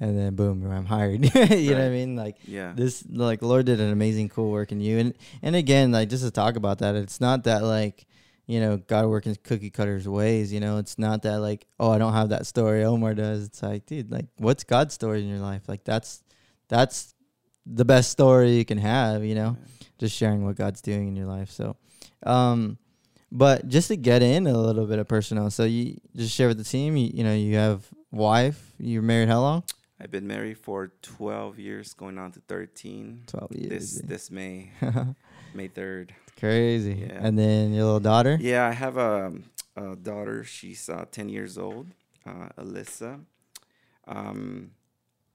and 0.00 0.18
then 0.18 0.34
boom, 0.34 0.70
I'm 0.70 0.86
hired. 0.86 1.24
you 1.34 1.70
know 1.70 1.78
what 1.78 1.84
I 1.84 1.88
mean? 1.90 2.16
Like 2.16 2.36
yeah 2.44 2.72
this, 2.74 3.04
like 3.08 3.42
Lord 3.42 3.66
did 3.66 3.80
an 3.80 3.90
amazing, 3.90 4.28
cool 4.28 4.50
work 4.50 4.72
in 4.72 4.80
you, 4.80 4.98
and 4.98 5.14
and 5.42 5.56
again, 5.56 5.92
like 5.92 6.08
just 6.08 6.24
to 6.24 6.30
talk 6.30 6.56
about 6.56 6.78
that, 6.78 6.94
it's 6.94 7.20
not 7.20 7.44
that 7.44 7.62
like, 7.62 8.06
you 8.46 8.60
know, 8.60 8.76
God 8.76 9.06
working 9.06 9.36
cookie 9.42 9.70
cutters 9.70 10.08
ways. 10.08 10.52
You 10.52 10.60
know, 10.60 10.78
it's 10.78 10.98
not 10.98 11.22
that 11.22 11.40
like, 11.40 11.66
oh, 11.78 11.90
I 11.90 11.98
don't 11.98 12.14
have 12.14 12.30
that 12.30 12.46
story. 12.46 12.84
Omar 12.84 13.14
does. 13.14 13.44
It's 13.44 13.62
like, 13.62 13.86
dude, 13.86 14.10
like, 14.10 14.26
what's 14.36 14.64
God's 14.64 14.94
story 14.94 15.22
in 15.22 15.28
your 15.28 15.38
life? 15.38 15.62
Like 15.68 15.84
that's, 15.84 16.22
that's 16.68 17.14
the 17.66 17.84
best 17.84 18.10
story 18.10 18.56
you 18.56 18.64
can 18.64 18.78
have. 18.78 19.24
You 19.24 19.34
know 19.34 19.56
just 19.98 20.16
sharing 20.16 20.44
what 20.44 20.56
God's 20.56 20.80
doing 20.80 21.08
in 21.08 21.16
your 21.16 21.26
life. 21.26 21.50
So, 21.50 21.76
um, 22.24 22.78
but 23.30 23.68
just 23.68 23.88
to 23.88 23.96
get 23.96 24.22
in 24.22 24.46
a 24.46 24.56
little 24.56 24.86
bit 24.86 24.98
of 24.98 25.08
personal, 25.08 25.50
so 25.50 25.64
you 25.64 25.98
just 26.16 26.34
share 26.34 26.48
with 26.48 26.58
the 26.58 26.64
team. 26.64 26.96
You, 26.96 27.10
you 27.12 27.24
know, 27.24 27.34
you 27.34 27.56
have 27.56 27.86
wife. 28.10 28.72
You're 28.78 29.02
married 29.02 29.28
how 29.28 29.40
long? 29.40 29.64
I've 30.00 30.10
been 30.10 30.26
married 30.26 30.58
for 30.58 30.92
12 31.02 31.58
years, 31.58 31.92
going 31.94 32.18
on 32.18 32.30
to 32.32 32.40
13. 32.46 33.24
12 33.26 33.52
years. 33.52 33.68
This 33.70 33.92
dude. 33.94 34.08
this 34.08 34.30
May, 34.30 34.70
May 35.54 35.68
3rd. 35.68 36.10
Crazy. 36.38 37.06
Yeah. 37.08 37.18
And 37.20 37.36
then 37.38 37.72
your 37.72 37.84
little 37.84 38.00
daughter? 38.00 38.38
Yeah, 38.40 38.66
I 38.68 38.72
have 38.72 38.96
a, 38.96 39.32
a 39.76 39.96
daughter. 39.96 40.44
She's 40.44 40.88
uh, 40.88 41.06
10 41.10 41.28
years 41.28 41.58
old, 41.58 41.88
uh, 42.24 42.48
Alyssa. 42.58 43.20
Um, 44.06 44.70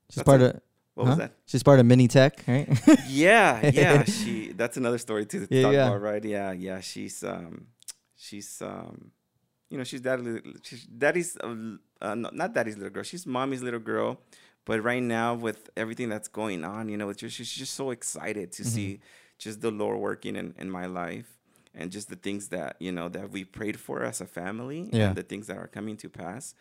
She's 0.10 0.24
part 0.24 0.42
it. 0.42 0.56
of 0.56 0.62
what 0.96 1.08
was 1.08 1.18
that? 1.18 1.32
she's 1.48 1.64
part 1.64 1.80
of 1.80 1.88
Mini 1.88 2.08
Tech, 2.08 2.44
right? 2.48 2.70
yeah, 3.08 3.68
yeah. 3.74 4.04
She 4.08 4.52
that's 4.52 4.78
another 4.78 5.00
story 5.00 5.26
to 5.26 5.48
Yeah, 5.50 5.62
talk 5.64 5.74
yeah. 5.74 5.88
about, 5.88 6.02
right? 6.02 6.24
Yeah, 6.24 6.52
yeah. 6.52 6.80
She's 6.82 7.24
um, 7.24 7.66
she's 8.16 8.62
um, 8.62 9.10
you 9.72 9.78
know, 9.80 9.84
she's 9.84 10.02
daddy, 10.02 10.40
she's 10.62 10.84
daddy's 10.86 11.36
uh, 11.38 11.56
uh, 12.00 12.14
not 12.16 12.54
daddy's 12.54 12.76
little 12.78 12.92
girl. 12.92 13.02
She's 13.04 13.26
mommy's 13.26 13.64
little 13.64 13.80
girl. 13.80 14.20
But 14.66 14.82
right 14.84 15.04
now, 15.04 15.34
with 15.36 15.70
everything 15.76 16.10
that's 16.10 16.28
going 16.30 16.64
on, 16.64 16.88
you 16.90 16.98
know, 16.98 17.10
it's 17.10 17.20
just, 17.20 17.36
she's 17.36 17.52
just 17.52 17.74
so 17.74 17.92
excited 17.92 18.52
to 18.54 18.64
Mhm. 18.64 18.68
see 18.68 19.00
just 19.38 19.62
the 19.62 19.72
Lord 19.72 20.00
working 20.00 20.36
in, 20.36 20.54
in 20.58 20.70
my 20.70 20.86
life 20.86 21.38
and 21.74 21.92
just 21.92 22.08
the 22.10 22.16
things 22.16 22.50
that 22.50 22.78
you 22.80 22.92
know 22.92 23.10
that 23.10 23.32
we 23.32 23.44
prayed 23.44 23.78
for 23.80 24.04
as 24.04 24.22
a 24.22 24.26
family 24.28 24.90
Yeah. 24.94 25.08
and 25.08 25.18
the 25.18 25.24
things 25.24 25.48
that 25.48 25.58
are 25.58 25.68
coming 25.68 25.98
to 25.98 26.10
pass. 26.10 26.54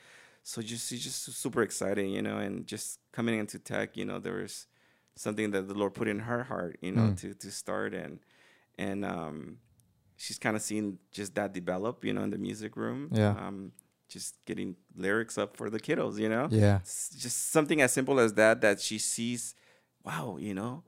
So 0.43 0.61
just 0.63 0.89
she's 0.89 1.05
just 1.05 1.23
super 1.37 1.63
excited, 1.63 2.09
you 2.09 2.23
know, 2.23 2.39
and 2.39 2.67
just 2.67 2.99
coming 3.13 3.39
into 3.39 3.59
tech, 3.59 3.97
you 3.97 4.05
know, 4.05 4.19
there 4.19 4.39
was 4.43 4.67
something 5.15 5.51
that 5.53 5.69
the 5.69 5.75
Lord 5.75 5.95
put 5.95 6.09
in 6.09 6.21
her 6.21 6.43
heart, 6.45 6.79
you 6.81 6.91
know, 6.91 7.11
Mm. 7.13 7.17
to 7.21 7.35
to 7.35 7.51
start 7.53 7.95
and 7.95 8.19
and 8.79 9.05
um 9.05 9.59
she's 10.17 10.39
kind 10.39 10.57
of 10.57 10.63
seen 10.63 10.99
just 11.13 11.35
that 11.37 11.53
develop, 11.53 12.05
you 12.05 12.13
know, 12.13 12.23
in 12.23 12.31
the 12.31 12.39
music 12.39 12.75
room. 12.77 13.11
Yeah. 13.13 13.31
Um 13.47 13.73
just 14.13 14.37
getting 14.45 14.77
lyrics 14.95 15.39
up 15.39 15.57
for 15.57 15.71
the 15.71 15.81
kiddos, 15.81 16.19
you 16.19 16.29
know? 16.29 16.49
yeah. 16.51 16.79
It's 16.81 17.11
just 17.17 17.51
something 17.51 17.81
as 17.81 17.93
simple 17.93 18.21
as 18.21 18.35
that 18.35 18.61
that 18.61 18.81
she 18.81 18.99
sees, 18.99 19.55
wow, 20.05 20.37
you 20.39 20.55
know, 20.55 20.83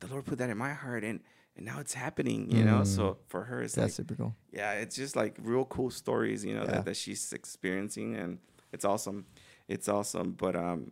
the 0.00 0.06
Lord 0.08 0.24
put 0.24 0.38
that 0.38 0.50
in 0.50 0.58
my 0.58 0.72
heart 0.72 1.04
and 1.04 1.20
and 1.56 1.66
now 1.66 1.78
it's 1.78 1.94
happening, 1.94 2.50
you 2.50 2.64
know. 2.64 2.80
Mm. 2.82 2.86
So 2.86 3.18
for 3.28 3.44
her 3.44 3.62
it's 3.62 3.74
That's 3.76 3.84
like 3.84 3.92
super 3.92 4.14
cool. 4.16 4.34
yeah, 4.52 4.72
it's 4.72 4.96
just 4.96 5.14
like 5.14 5.36
real 5.40 5.64
cool 5.64 5.90
stories, 5.90 6.44
you 6.44 6.54
know, 6.54 6.64
Yeah. 6.64 6.72
that, 6.72 6.84
that 6.86 6.96
she's 6.96 7.32
experiencing 7.32 8.16
and 8.16 8.38
it's 8.72 8.84
awesome. 8.84 9.26
It's 9.68 9.88
awesome. 9.88 10.32
But 10.32 10.56
um 10.56 10.90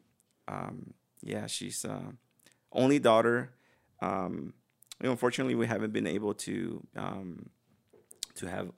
um 0.49 0.95
yeah, 1.23 1.47
she's 1.47 1.85
uh 1.85 2.13
only 2.73 2.99
daughter. 3.01 3.55
Um 4.01 4.55
you 5.01 5.07
know, 5.07 5.13
unfortunately 5.13 5.57
we 5.57 5.67
haven't 5.67 5.93
been 5.93 6.07
able 6.07 6.35
to 6.47 6.87
um 6.97 7.51
to 8.37 8.47
have 8.49 8.71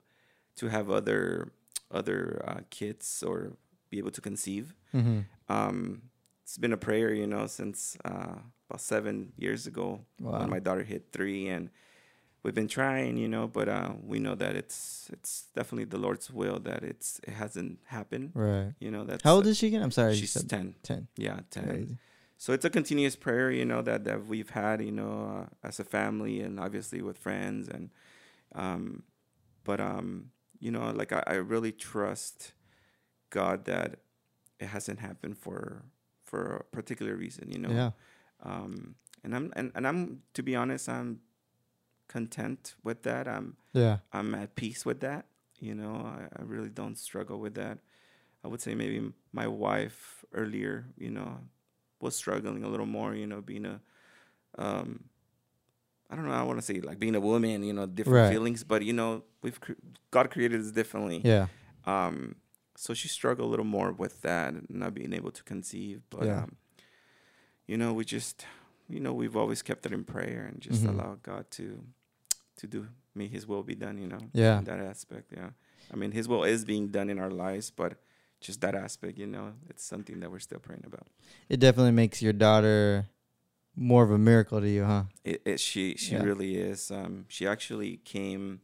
to 0.57 0.69
have 0.69 0.91
other 0.91 1.53
other 1.91 2.43
uh, 2.47 2.61
kids 2.71 3.23
or 3.27 3.53
be 3.91 3.99
able 3.99 4.11
to 4.13 4.21
conceive. 4.21 4.75
Mm-hmm. 4.95 5.21
Um 5.49 6.03
it's 6.43 6.59
been 6.59 6.73
a 6.73 6.77
prayer, 6.77 7.13
you 7.15 7.27
know, 7.27 7.47
since 7.47 7.97
uh 8.05 8.37
about 8.69 8.81
seven 8.81 9.33
years 9.37 9.67
ago 9.67 10.01
Wow. 10.21 10.41
when 10.41 10.51
my 10.51 10.59
daughter 10.59 10.83
hit 10.85 11.09
three 11.13 11.49
and 11.49 11.71
we've 12.43 12.55
been 12.55 12.69
trying 12.69 13.17
you 13.17 13.29
know 13.29 13.47
but 13.49 13.69
uh 13.69 13.93
we 14.03 14.19
know 14.19 14.35
that 14.35 14.55
it's 14.57 15.09
it's 15.13 15.49
definitely 15.55 15.85
the 15.85 15.97
lord's 15.99 16.31
will 16.31 16.59
that 16.61 16.83
it's 16.83 17.19
it 17.27 17.33
hasn't 17.33 17.79
happened 17.87 18.33
Right. 18.35 18.73
you 18.81 18.91
know 18.91 19.05
that's 19.05 19.23
How 19.25 19.35
old 19.37 19.47
is 19.47 19.57
she 19.59 19.69
again? 19.69 19.83
I'm 19.83 19.91
sorry. 19.91 20.15
she's 20.15 20.35
10 20.35 20.75
10. 20.83 21.09
yeah 21.17 21.41
10 21.51 21.65
Crazy. 21.65 21.97
so 22.37 22.53
it's 22.53 22.65
a 22.67 22.71
continuous 22.71 23.17
prayer 23.17 23.51
you 23.51 23.65
know 23.65 23.81
that 23.83 24.05
that 24.05 24.27
we've 24.27 24.51
had 24.51 24.83
you 24.83 24.93
know 24.93 25.47
uh, 25.63 25.67
as 25.67 25.81
a 25.81 25.85
family 25.85 26.41
and 26.41 26.61
obviously 26.61 27.01
with 27.01 27.17
friends 27.19 27.69
and 27.69 27.89
um 28.55 29.03
but 29.65 29.81
um 29.81 30.31
you 30.61 30.71
know 30.71 30.91
like 30.91 31.13
i, 31.13 31.23
I 31.27 31.35
really 31.35 31.73
trust 31.73 32.53
god 33.31 33.65
that 33.67 34.01
it 34.61 34.67
hasn't 34.67 35.01
happened 35.01 35.37
for 35.39 35.83
for 36.23 36.57
a 36.57 36.65
particular 36.77 37.15
reason 37.17 37.51
you 37.51 37.59
know 37.59 37.71
Yeah. 37.71 37.91
um 38.43 38.95
and 39.23 39.35
i'm 39.35 39.53
and, 39.57 39.73
and 39.75 39.87
i'm 39.87 40.23
to 40.35 40.43
be 40.43 40.55
honest 40.57 40.89
i'm 40.89 41.21
content 42.09 42.75
with 42.85 43.03
that 43.03 43.27
i'm 43.27 43.57
Yeah. 43.73 43.99
i'm 44.13 44.35
at 44.35 44.55
peace 44.55 44.85
with 44.85 45.01
that 45.01 45.27
you 45.61 45.75
know 45.75 45.95
i, 45.97 46.29
I 46.39 46.43
really 46.43 46.69
don't 46.69 46.97
struggle 46.99 47.39
with 47.41 47.55
that 47.55 47.79
i 48.45 48.49
would 48.49 48.61
say 48.61 48.75
maybe 48.75 48.99
m- 48.99 49.15
my 49.33 49.47
wife 49.47 50.25
earlier 50.33 50.87
you 50.99 51.11
know 51.11 51.39
was 52.01 52.15
struggling 52.15 52.63
a 52.65 52.69
little 52.69 52.87
more 52.87 53.15
you 53.15 53.27
know 53.27 53.41
being 53.41 53.65
a 53.67 53.81
um 54.59 55.05
i 56.15 56.17
don't 56.17 56.29
know 56.29 56.33
i 56.43 56.43
want 56.51 56.59
to 56.63 56.67
say 56.71 56.81
like 56.81 56.99
being 57.01 57.17
a 57.17 57.21
woman 57.21 57.65
you 57.65 57.73
know 57.73 57.87
different 57.99 58.23
Right. 58.23 58.33
feelings 58.35 58.63
but 58.73 58.81
you 58.89 58.93
know 58.93 59.25
we've 59.43 59.61
cre- 59.61 59.83
god 60.13 60.31
created 60.31 60.61
us 60.61 60.71
differently 60.71 61.21
Yeah. 61.25 61.47
um, 61.87 62.37
so 62.77 62.95
she 62.95 63.09
struggled 63.09 63.47
a 63.49 63.51
little 63.51 63.65
more 63.79 63.91
with 63.93 64.23
that, 64.23 64.49
not 64.83 64.95
being 64.95 65.13
able 65.13 65.31
to 65.39 65.43
conceive. 65.45 65.99
But 66.11 66.25
Yeah. 66.27 66.43
um, 66.43 66.57
you 67.69 67.77
know, 67.77 67.93
we 67.99 68.05
just, 68.05 68.47
you 68.89 69.01
know, 69.05 69.13
we've 69.21 69.37
always 69.37 69.63
kept 69.63 69.87
it 69.87 69.93
in 69.93 70.03
prayer 70.05 70.43
and 70.51 70.61
just 70.61 70.83
Mhm. 70.83 70.89
allow 70.93 71.13
God 71.23 71.45
to, 71.53 71.67
to 72.57 72.67
do, 72.67 72.89
may 73.15 73.29
His 73.29 73.47
will 73.47 73.63
be 73.63 73.77
done. 73.77 73.97
You 73.99 74.09
know, 74.09 74.19
Yeah. 74.33 74.61
that 74.65 74.81
aspect. 74.81 75.33
Yeah, 75.33 75.51
I 75.93 75.97
mean, 75.97 76.11
His 76.13 76.27
will 76.27 76.43
is 76.45 76.65
being 76.65 76.89
done 76.89 77.09
in 77.11 77.19
our 77.21 77.31
lives, 77.31 77.71
but 77.71 77.93
just 78.41 78.61
that 78.61 78.75
aspect, 78.75 79.19
you 79.19 79.27
know, 79.29 79.55
it's 79.71 79.85
something 79.85 80.19
that 80.21 80.31
we're 80.33 80.41
still 80.49 80.59
praying 80.59 80.85
about. 80.85 81.07
It 81.49 81.61
definitely 81.61 81.93
makes 81.93 82.21
your 82.23 82.33
daughter 82.33 83.07
more 83.77 84.03
of 84.05 84.11
a 84.11 84.19
miracle 84.19 84.61
to 84.61 84.69
you, 84.69 84.85
huh? 84.85 85.05
It, 85.25 85.43
it 85.45 85.61
she 85.61 85.95
she 85.97 86.15
Yeah. 86.15 86.23
really 86.23 86.57
is. 86.57 86.91
Um, 86.91 87.25
she 87.29 87.47
actually 87.47 87.99
came, 88.05 88.61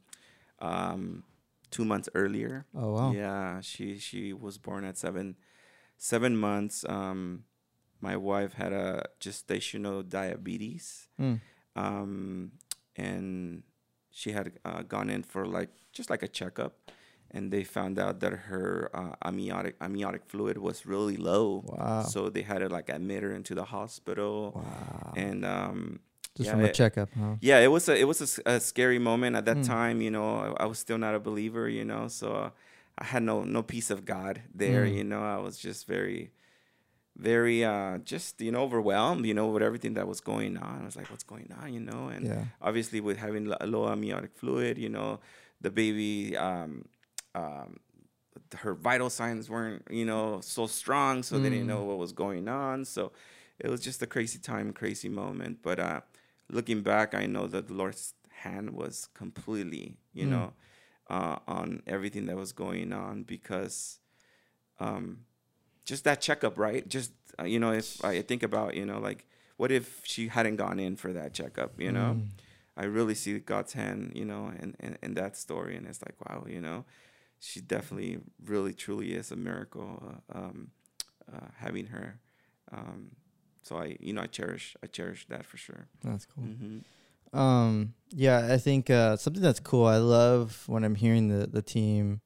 um, 0.61 1.25
two 1.71 1.85
months 1.85 2.09
earlier. 2.15 2.67
Oh 2.75 2.93
wow. 2.93 3.13
Yeah, 3.13 3.61
she 3.61 3.99
she 3.99 4.33
was 4.33 4.59
born 4.59 4.85
at 4.85 4.97
seven 4.99 5.37
seven 5.97 6.37
months. 6.37 6.85
Um, 6.89 7.45
my 8.01 8.17
wife 8.17 8.55
had 8.55 8.73
a 8.73 9.07
gestational 9.21 10.03
diabetes, 10.09 11.09
Mm. 11.19 11.41
um, 11.77 12.53
and 12.97 13.63
she 14.11 14.33
had 14.33 14.53
uh, 14.65 14.83
gone 14.83 15.11
in 15.11 15.23
for 15.23 15.47
like 15.47 15.71
just 15.93 16.11
like 16.11 16.23
a 16.23 16.29
checkup, 16.29 16.91
and 17.33 17.53
they 17.53 17.63
found 17.65 17.99
out 17.99 18.21
that 18.21 18.33
her 18.51 18.91
uh, 18.95 19.15
amniotic 19.25 19.77
amniotic 19.81 20.23
fluid 20.27 20.59
was 20.59 20.85
really 20.87 21.17
low. 21.17 21.63
Wow. 21.67 22.03
So 22.03 22.29
they 22.29 22.43
had 22.43 22.59
to 22.59 22.69
like 22.69 22.89
admit 22.89 23.23
her 23.23 23.33
into 23.33 23.55
the 23.55 23.65
hospital, 23.65 24.53
wow. 24.57 25.13
and 25.17 25.45
um, 25.45 26.01
Just 26.37 26.47
yeah, 26.47 26.53
from 26.53 26.61
a 26.63 26.65
it- 26.67 26.75
checkup, 26.75 27.09
huh? 27.19 27.35
yeah, 27.41 27.59
it 27.61 27.69
was 27.71 27.89
a 27.89 27.95
it 27.99 28.07
was 28.07 28.21
a 28.47 28.55
a, 28.55 28.61
scary 28.61 28.99
moment 28.99 29.37
at 29.37 29.45
that 29.47 29.59
Mm. 29.59 29.67
time. 29.67 30.01
You 30.01 30.11
know, 30.11 30.29
I, 30.59 30.65
I 30.65 30.67
was 30.67 30.79
still 30.79 30.99
not 30.99 31.15
a 31.15 31.21
believer. 31.21 31.69
You 31.69 31.85
know, 31.85 32.09
so 32.09 32.27
uh, 32.33 32.51
I 32.99 33.05
had 33.13 33.23
no 33.23 33.45
no 33.45 33.63
peace 33.63 33.91
of 33.91 34.05
God 34.05 34.43
there. 34.55 34.85
Mm. 34.87 34.95
You 34.97 35.05
know, 35.05 35.23
I 35.23 35.39
was 35.39 35.57
just 35.59 35.87
very, 35.87 36.31
very 37.17 37.65
uh, 37.65 37.99
just 37.99 38.41
you 38.41 38.51
know 38.53 38.63
overwhelmed. 38.63 39.27
You 39.27 39.35
know, 39.35 39.47
with 39.49 39.63
everything 39.63 39.95
that 39.95 40.07
was 40.07 40.21
going 40.21 40.57
on. 40.57 40.83
I 40.83 40.85
was 40.85 40.97
like, 40.97 41.11
what's 41.11 41.25
going 41.25 41.51
on? 41.61 41.73
You 41.75 41.81
know, 41.81 42.09
and 42.09 42.27
Yeah. 42.27 42.45
obviously 42.63 43.01
with 43.01 43.19
having 43.19 43.45
lo- 43.47 43.57
low 43.65 43.89
amniotic 43.89 44.33
fluid, 44.37 44.79
you 44.79 44.89
know, 44.89 45.21
the 45.61 45.71
baby. 45.71 46.37
Um, 46.37 46.85
um, 47.35 47.81
her 48.59 48.75
vital 48.75 49.11
signs 49.11 49.49
weren't, 49.51 49.83
you 49.91 50.05
know, 50.05 50.41
so 50.43 50.67
strong, 50.67 51.23
so 51.23 51.39
they 51.39 51.51
didn't 51.51 51.65
Mm. 51.65 51.69
know 51.69 51.85
what 51.85 51.99
was 51.99 52.13
going 52.13 52.49
on. 52.49 52.85
So 52.85 53.13
it 53.59 53.69
was 53.71 53.81
just 53.81 54.03
a 54.03 54.07
crazy 54.07 54.39
time, 54.39 54.73
crazy 54.73 55.09
moment. 55.09 55.63
But 55.63 55.79
uh, 55.81 56.01
looking 56.51 56.83
back, 56.83 57.15
I 57.15 57.27
know 57.27 57.47
that 57.47 57.69
the 57.69 57.75
Lord's 57.75 58.15
hand 58.31 58.71
was 58.73 59.09
completely, 59.15 59.97
you 60.13 60.27
Mm. 60.27 60.31
know, 60.31 60.53
uh, 61.09 61.39
on 61.47 61.83
everything 61.87 62.27
that 62.27 62.37
was 62.37 62.53
going 62.53 62.93
on 62.93 63.25
because 63.25 63.99
um, 64.79 65.25
just 65.85 66.05
that 66.05 66.21
checkup, 66.21 66.59
right? 66.59 66.89
Just, 66.89 67.13
uh, 67.39 67.45
you 67.45 67.59
know, 67.59 67.73
if 67.73 68.05
I 68.05 68.23
think 68.23 68.43
about, 68.43 68.75
you 68.75 68.85
know, 68.87 68.99
like, 68.99 69.27
what 69.57 69.71
if 69.71 70.01
she 70.05 70.29
hadn't 70.29 70.57
gone 70.57 70.79
in 70.79 70.97
for 70.97 71.13
that 71.13 71.33
checkup, 71.35 71.81
you 71.81 71.93
know? 71.93 72.19
Mm. 72.19 72.27
I 72.77 72.85
really 72.85 73.15
see 73.15 73.39
God's 73.41 73.75
hand, 73.75 74.13
you 74.15 74.25
know, 74.25 74.53
in, 74.59 74.75
in, 74.81 74.99
in 75.03 75.15
that 75.15 75.37
story. 75.37 75.77
And 75.77 75.87
it's 75.87 76.01
like, 76.03 76.15
wow, 76.29 76.47
you 76.49 76.61
know, 76.61 76.85
she 77.41 77.61
definitely, 77.61 78.19
really, 78.45 78.73
truly 78.75 79.13
is 79.15 79.31
a 79.33 79.37
miracle 79.37 80.21
uh, 80.33 80.39
um, 80.39 80.71
uh, 81.33 81.47
having 81.57 81.87
her. 81.87 82.19
Um, 82.71 83.13
so 83.63 83.77
I, 83.79 83.97
you 84.01 84.13
know, 84.13 84.23
I 84.23 84.27
cherish, 84.27 84.77
I 84.83 84.87
cherish 84.87 85.27
that 85.29 85.45
for 85.47 85.57
sure. 85.57 85.87
That's 86.05 86.27
cool. 86.27 86.45
hmm 86.45 86.79
Um, 87.37 87.95
yeah, 88.11 88.53
I 88.53 88.59
think 88.59 88.91
uh, 88.91 89.17
something 89.17 89.43
that's 89.43 89.61
cool. 89.61 89.87
I 89.87 89.99
love 89.99 90.65
when 90.67 90.85
I'm 90.85 90.95
hearing 90.97 91.29
the 91.29 91.47
the 91.47 91.63
team. 91.63 92.21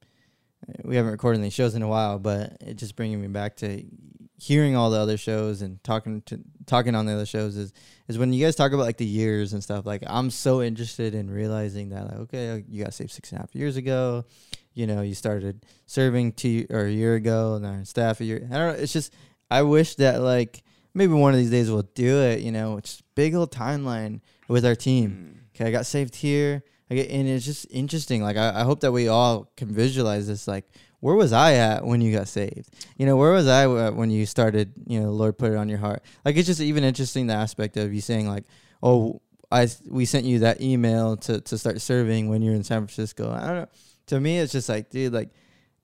uh, 0.69 0.83
We 0.85 0.97
haven't 0.97 1.13
recorded 1.13 1.43
these 1.43 1.53
shows 1.55 1.75
in 1.75 1.83
a 1.83 1.89
while, 1.89 2.19
but 2.19 2.57
it 2.61 2.75
just 2.77 2.97
bringing 2.97 3.21
me 3.21 3.29
back 3.29 3.57
to 3.57 3.85
hearing 4.37 4.75
all 4.77 4.91
the 4.91 4.99
other 4.99 5.17
shows 5.17 5.63
and 5.63 5.83
talking 5.85 6.21
to 6.23 6.41
talking 6.67 6.95
on 6.95 7.07
the 7.07 7.13
other 7.13 7.27
shows 7.27 7.57
is 7.57 7.73
is 8.09 8.19
when 8.19 8.33
you 8.33 8.45
guys 8.45 8.57
talk 8.57 8.73
about 8.73 8.85
like 8.85 8.97
the 8.97 9.05
years 9.07 9.53
and 9.53 9.63
stuff. 9.63 9.87
Like 9.87 10.03
I'm 10.07 10.31
so 10.31 10.61
interested 10.63 11.15
in 11.15 11.31
realizing 11.31 11.91
that 11.91 12.05
like 12.09 12.19
okay, 12.27 12.65
you 12.69 12.83
got 12.85 12.95
saved 12.95 13.11
six 13.13 13.31
and 13.31 13.39
a 13.39 13.43
half 13.43 13.55
years 13.55 13.77
ago. 13.77 14.25
You 14.75 14.87
know, 14.87 15.03
you 15.03 15.15
started 15.15 15.65
serving 15.87 16.33
two 16.33 16.67
or 16.71 16.87
a 16.87 16.91
year 16.91 17.15
ago, 17.15 17.55
and 17.55 17.65
our 17.65 17.85
staff 17.85 18.21
a 18.21 18.25
year. 18.25 18.47
I 18.51 18.55
don't 18.55 18.77
know. 18.77 18.83
It's 18.83 18.93
just 18.93 19.15
I 19.51 19.63
wish 19.63 19.95
that 19.97 20.21
like 20.21 20.63
maybe 20.95 21.13
one 21.13 21.33
of 21.33 21.39
these 21.39 21.51
days 21.51 21.71
we'll 21.71 21.89
do 21.95 22.21
it. 22.23 22.41
You 22.41 22.53
know, 22.53 22.77
it's 22.77 23.03
big 23.15 23.35
old 23.35 23.53
timeline 23.53 24.21
with 24.49 24.65
our 24.65 24.75
team. 24.75 25.11
Mm. 25.11 25.41
Okay, 25.55 25.69
I 25.69 25.71
got 25.71 25.87
saved 25.87 26.17
here. 26.17 26.65
I 26.91 26.95
get, 26.97 27.11
and 27.11 27.29
it's 27.29 27.45
just 27.45 27.67
interesting. 27.71 28.23
Like 28.23 28.37
I, 28.37 28.61
I 28.61 28.63
hope 28.65 28.81
that 28.81 28.93
we 28.93 29.09
all 29.09 29.51
can 29.57 29.69
visualize 29.69 30.27
this. 30.27 30.47
Like 30.49 30.67
where 31.05 31.15
was 31.15 31.35
I 31.35 31.57
at 31.57 31.85
when 31.85 32.01
you 32.01 32.17
got 32.17 32.29
saved? 32.29 32.71
You 32.97 33.05
know, 33.05 33.19
where 33.19 33.31
was 33.31 33.47
I 33.47 33.67
when 33.91 34.11
you 34.11 34.25
started? 34.25 34.73
You 34.87 35.01
know, 35.01 35.07
the 35.07 35.13
Lord 35.13 35.37
put 35.37 35.53
it 35.53 35.57
on 35.57 35.69
your 35.69 35.77
heart. 35.77 36.03
Like 36.25 36.37
it's 36.37 36.47
just 36.47 36.63
even 36.63 36.83
interesting 36.83 37.27
the 37.27 37.35
aspect 37.35 37.77
of 37.77 37.93
you 37.93 38.01
saying 38.01 38.27
like, 38.27 38.45
oh, 38.83 39.21
I 39.53 39.69
we 39.87 40.07
sent 40.07 40.25
you 40.25 40.39
that 40.39 40.63
email 40.63 41.19
to 41.19 41.43
to 41.43 41.59
start 41.59 41.83
serving 41.83 42.31
when 42.31 42.41
you're 42.41 42.55
in 42.55 42.65
San 42.65 42.81
Francisco. 42.87 43.31
I 43.31 43.47
don't 43.47 43.57
know. 43.57 43.69
To 44.07 44.21
me, 44.21 44.39
it's 44.39 44.53
just 44.53 44.69
like, 44.69 44.91
dude, 44.91 45.13
like 45.13 45.31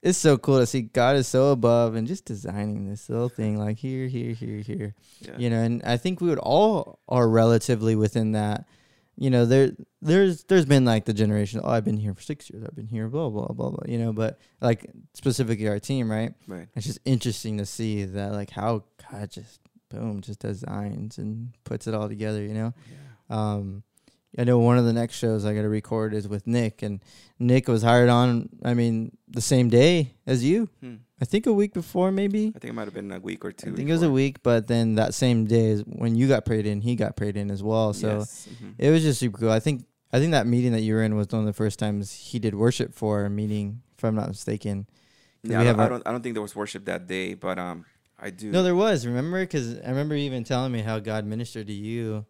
it's 0.03 0.18
so 0.18 0.39
cool 0.39 0.59
to 0.59 0.66
see 0.66 0.83
God 0.83 1.16
is 1.16 1.29
so 1.29 1.53
above 1.53 1.95
and 1.95 2.07
just 2.07 2.25
designing 2.25 2.89
this 2.89 3.09
little 3.09 3.29
thing 3.29 3.59
like 3.59 3.79
here, 3.79 4.07
here, 4.09 4.33
here, 4.33 4.61
here. 4.61 4.95
Yeah. 5.21 5.37
You 5.37 5.51
know, 5.51 5.61
and 5.61 5.83
I 5.85 5.97
think 5.97 6.21
we 6.21 6.29
would 6.29 6.39
all 6.39 7.01
are 7.09 7.29
relatively 7.29 7.97
within 7.97 8.33
that. 8.33 8.64
You 9.16 9.29
know, 9.29 9.45
there 9.45 9.73
there's 10.01 10.45
there's 10.45 10.64
been 10.64 10.87
like 10.87 11.05
the 11.05 11.12
generation, 11.12 11.61
oh, 11.62 11.71
I've 11.71 11.85
been 11.85 11.99
here 11.99 12.14
for 12.14 12.23
six 12.23 12.49
years, 12.49 12.64
I've 12.64 12.75
been 12.75 12.87
here, 12.87 13.09
blah, 13.09 13.29
blah, 13.29 13.49
blah, 13.49 13.71
blah, 13.71 13.85
you 13.87 13.99
know, 13.99 14.14
but 14.14 14.39
like 14.62 14.91
specifically 15.12 15.68
our 15.68 15.79
team, 15.79 16.11
right? 16.11 16.33
Right. 16.47 16.68
It's 16.75 16.87
just 16.87 17.01
interesting 17.05 17.59
to 17.59 17.66
see 17.66 18.05
that 18.05 18.33
like 18.33 18.49
how 18.49 18.85
God 19.11 19.31
just 19.31 19.61
boom, 19.91 20.23
just 20.23 20.39
designs 20.39 21.18
and 21.18 21.53
puts 21.64 21.87
it 21.87 21.95
all 21.95 22.09
together, 22.09 22.43
you 22.43 22.55
know? 22.55 22.73
Yeah. 22.89 23.37
Um, 23.37 23.83
I 24.39 24.45
know 24.45 24.59
one 24.61 24.78
of 24.78 24.85
the 24.85 24.93
next 24.93 25.16
shows 25.16 25.45
I 25.45 25.55
got 25.55 25.62
to 25.62 25.68
record 25.68 26.14
is 26.14 26.28
with 26.28 26.47
Nick, 26.47 26.83
and 26.83 27.01
Nick 27.39 27.66
was 27.66 27.83
hired 27.83 28.09
on. 28.09 28.49
I 28.64 28.74
mean, 28.74 29.16
the 29.28 29.41
same 29.41 29.68
day 29.68 30.14
as 30.26 30.45
you. 30.45 30.68
Hmm. 30.81 30.97
I 31.20 31.24
think 31.24 31.47
a 31.47 31.53
week 31.53 31.74
before, 31.74 32.11
maybe. 32.12 32.53
I 32.55 32.59
think 32.59 32.70
it 32.70 32.72
might 32.74 32.87
have 32.87 32.95
been 32.95 33.11
a 33.12 33.18
week 33.20 33.45
or 33.45 33.53
two. 33.53 33.72
I 33.72 33.74
think 33.74 33.89
it 33.89 33.93
was 33.93 34.03
a 34.03 34.11
week, 34.11 34.43
but 34.43 34.68
then 34.68 34.95
that 34.95 35.12
same 35.14 35.45
day 35.47 35.66
is 35.66 35.83
when 35.85 36.14
you 36.14 36.28
got 36.28 36.45
prayed 36.47 36.64
in, 36.64 36.81
he 36.81 36.95
got 36.97 37.16
prayed 37.16 37.37
in 37.37 37.51
as 37.51 37.62
well. 37.62 37.93
So 37.93 38.18
Yes. 38.20 38.49
Mhm. 38.62 38.74
it 38.78 38.91
was 38.91 39.03
just 39.03 39.20
super 39.20 39.37
cool. 39.39 39.51
I 39.51 39.61
think 39.61 39.85
I 40.12 40.18
think 40.18 40.31
that 40.33 40.47
meeting 40.47 40.72
that 40.72 40.81
you 40.81 40.95
were 40.95 41.03
in 41.03 41.14
was 41.16 41.28
one 41.31 41.41
of 41.41 41.47
the 41.47 41.53
first 41.53 41.78
times 41.78 42.12
he 42.12 42.39
did 42.39 42.55
worship 42.55 42.95
for 42.95 43.24
a 43.24 43.31
meeting, 43.31 43.83
if 43.99 44.05
I'm 44.05 44.14
not 44.14 44.28
mistaken. 44.28 44.87
Yeah, 45.43 45.61
I, 45.61 45.64
don't, 45.64 45.81
I 45.81 45.89
don't. 45.89 46.03
I 46.07 46.11
don't 46.12 46.22
think 46.22 46.35
there 46.35 46.43
was 46.43 46.55
worship 46.57 46.85
that 46.87 47.07
day, 47.07 47.35
but 47.35 47.59
um, 47.59 47.85
I 48.18 48.31
do. 48.31 48.51
No, 48.51 48.62
there 48.62 48.74
was. 48.74 49.07
Remember? 49.07 49.41
Because 49.41 49.78
I 49.81 49.89
remember 49.89 50.14
even 50.14 50.45
telling 50.45 50.72
me 50.72 50.81
how 50.83 50.99
God 51.01 51.24
ministered 51.26 51.66
to 51.66 51.72
you. 51.72 52.24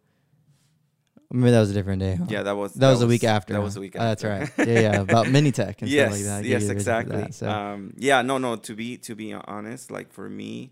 Maybe 1.33 1.51
that 1.51 1.59
was 1.59 1.71
a 1.71 1.73
different 1.73 2.01
day. 2.01 2.15
Huh? 2.15 2.25
yeah, 2.29 2.43
that 2.43 2.55
was 2.57 2.73
That, 2.73 2.89
was, 2.89 3.01
a 3.01 3.07
week 3.07 3.23
after. 3.23 3.53
That 3.53 3.59
huh? 3.59 3.63
was 3.65 3.77
a 3.77 3.79
week 3.79 3.95
Oh, 3.97 4.03
after. 4.03 4.27
that's 4.29 4.57
right. 4.59 4.67
Yeah, 4.67 4.79
yeah. 4.79 5.01
About 5.01 5.25
Minitech 5.35 5.81
and 5.81 5.89
yes, 5.89 6.07
stuff 6.07 6.11
like 6.11 6.25
that. 6.25 6.45
Yes, 6.45 6.61
you 6.63 6.67
the 6.67 6.73
vision 6.73 6.73
for 6.73 6.73
exactly. 6.73 7.15
that, 7.17 7.33
so. 7.33 7.49
Um, 7.49 7.93
yeah, 7.97 8.21
no, 8.21 8.37
no. 8.37 8.57
To 8.57 8.75
be 8.75 8.97
to 8.97 9.15
be 9.15 9.33
honest, 9.33 9.91
like 9.91 10.11
for 10.11 10.29
me, 10.29 10.71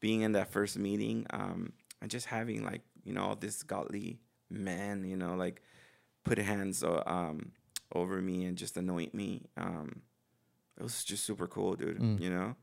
being 0.00 0.22
in 0.22 0.32
that 0.32 0.52
first 0.52 0.78
meeting, 0.78 1.26
um, 1.30 1.72
and 2.00 2.10
just 2.10 2.26
having 2.26 2.64
like 2.64 2.82
you 3.04 3.12
know 3.12 3.36
this 3.38 3.62
godly 3.62 4.20
man, 4.48 5.04
you 5.04 5.16
know, 5.16 5.34
like 5.34 5.62
put 6.24 6.38
hands 6.38 6.84
uh, 6.84 7.02
um 7.06 7.52
over 7.92 8.20
me 8.20 8.44
and 8.44 8.56
just 8.56 8.76
anoint 8.76 9.12
me. 9.14 9.42
Um, 9.56 10.02
it 10.78 10.82
was 10.82 11.04
just 11.04 11.24
super 11.24 11.46
cool, 11.46 11.74
dude. 11.74 11.98
Mm. 11.98 12.20
You 12.20 12.30
know, 12.30 12.54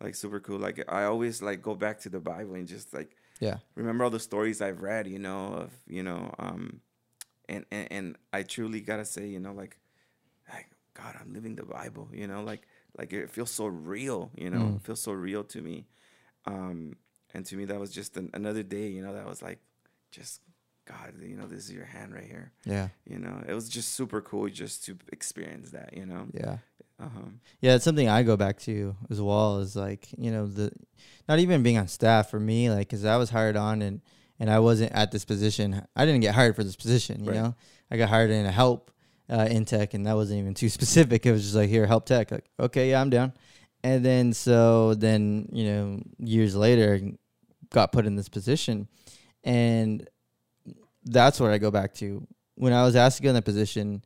like 0.00 0.14
super 0.14 0.40
cool. 0.40 0.58
Like 0.58 0.84
I 0.88 1.04
always 1.04 1.40
like 1.42 1.62
go 1.62 1.74
back 1.74 2.00
to 2.00 2.08
the 2.08 2.20
Bible 2.20 2.54
and 2.54 2.66
just 2.66 2.92
like 2.92 3.16
yeah. 3.42 3.58
remember 3.74 4.04
all 4.04 4.10
the 4.10 4.20
stories 4.20 4.60
I've 4.62 4.82
read, 4.82 5.06
you 5.08 5.18
know, 5.18 5.54
of 5.54 5.70
you 5.88 6.02
know, 6.02 6.34
um, 6.38 6.80
and 7.48 7.64
and, 7.70 7.88
and 7.92 8.06
I 8.32 8.42
truly 8.44 8.80
gotta 8.80 9.04
say, 9.04 9.26
you 9.28 9.40
know, 9.40 9.52
like, 9.52 9.78
like 10.52 10.68
God, 10.94 11.16
I'm 11.20 11.32
living 11.34 11.56
the 11.56 11.64
Bible, 11.64 12.08
you 12.12 12.26
know, 12.26 12.42
like 12.42 12.66
like 12.98 13.12
it 13.12 13.30
feels 13.30 13.50
so 13.50 13.66
real, 13.66 14.30
you 14.36 14.50
know, 14.50 14.72
Mm. 14.72 14.76
it 14.76 14.82
feels 14.82 15.00
so 15.00 15.12
real 15.12 15.44
to 15.44 15.62
me, 15.62 15.86
um, 16.46 16.96
and 17.34 17.46
to 17.46 17.56
me 17.56 17.64
that 17.66 17.80
was 17.80 17.90
just 17.92 18.16
an, 18.16 18.30
another 18.34 18.62
day, 18.64 18.88
you 18.88 19.02
know, 19.02 19.14
that 19.14 19.26
was 19.26 19.42
like, 19.42 19.60
just 20.10 20.40
God, 20.84 21.14
you 21.22 21.36
know, 21.36 21.46
this 21.46 21.64
is 21.66 21.72
your 21.72 21.84
hand 21.84 22.12
right 22.12 22.24
here, 22.24 22.52
Yeah. 22.64 22.88
you 23.08 23.18
know, 23.18 23.42
it 23.46 23.54
was 23.54 23.68
just 23.68 23.94
super 23.94 24.20
cool 24.20 24.48
just 24.48 24.84
to 24.86 24.96
experience 25.12 25.70
that, 25.70 25.96
you 25.96 26.04
know, 26.06 26.26
Yeah. 26.34 26.58
uh 26.98 27.08
huh, 27.08 27.20
Yeah, 27.60 27.76
it's 27.76 27.84
something 27.84 28.08
I 28.08 28.22
go 28.24 28.36
back 28.36 28.58
to 28.60 28.96
as 29.10 29.20
well. 29.20 29.58
Is 29.60 29.76
like 29.76 30.08
you 30.18 30.30
know 30.32 30.46
the, 30.46 30.72
not 31.28 31.38
even 31.38 31.62
being 31.62 31.78
on 31.78 31.88
staff 31.88 32.30
for 32.30 32.40
me, 32.40 32.68
like 32.70 32.88
because 32.88 33.04
I 33.04 33.16
was 33.16 33.30
hired 33.30 33.56
on 33.56 33.80
and 33.82 34.00
and 34.40 34.50
I 34.50 34.58
wasn't 34.58 34.92
at 34.92 35.12
this 35.12 35.24
position. 35.24 35.86
I 35.94 36.04
didn't 36.04 36.20
get 36.22 36.34
hired 36.34 36.56
for 36.56 36.64
this 36.64 36.76
position. 36.76 37.24
You 37.24 37.30
Right. 37.30 37.40
know, 37.40 37.54
I 37.90 37.96
got 37.96 38.08
hired 38.08 38.30
in 38.30 38.44
a 38.44 38.50
help 38.52 38.90
uh, 39.30 39.46
in 39.50 39.64
tech, 39.64 39.94
and 39.94 40.04
that 40.06 40.14
wasn't 40.16 40.40
even 40.40 40.54
too 40.54 40.68
specific. 40.78 41.24
It 41.26 41.32
was 41.32 41.42
just 41.42 41.54
like 41.54 41.68
here, 41.70 41.86
help 41.86 42.06
tech. 42.06 42.30
Like 42.32 42.50
okay, 42.58 42.90
yeah, 42.90 43.00
I'm 43.00 43.10
down. 43.10 43.32
And 43.84 44.04
then 44.04 44.32
so 44.32 44.94
then 44.94 45.48
you 45.52 45.64
know 45.64 46.02
years 46.18 46.54
later, 46.56 47.00
got 47.70 47.92
put 47.92 48.04
in 48.06 48.16
this 48.16 48.28
position, 48.28 48.88
and 49.44 50.08
that's 51.04 51.40
what 51.40 51.50
I 51.50 51.58
go 51.58 51.70
back 51.70 51.94
to. 51.94 52.26
When 52.54 52.72
I 52.72 52.84
was 52.84 52.96
asked 52.96 53.16
to 53.18 53.22
go 53.22 53.30
in 53.30 53.34
that 53.34 53.44
position, 53.44 54.04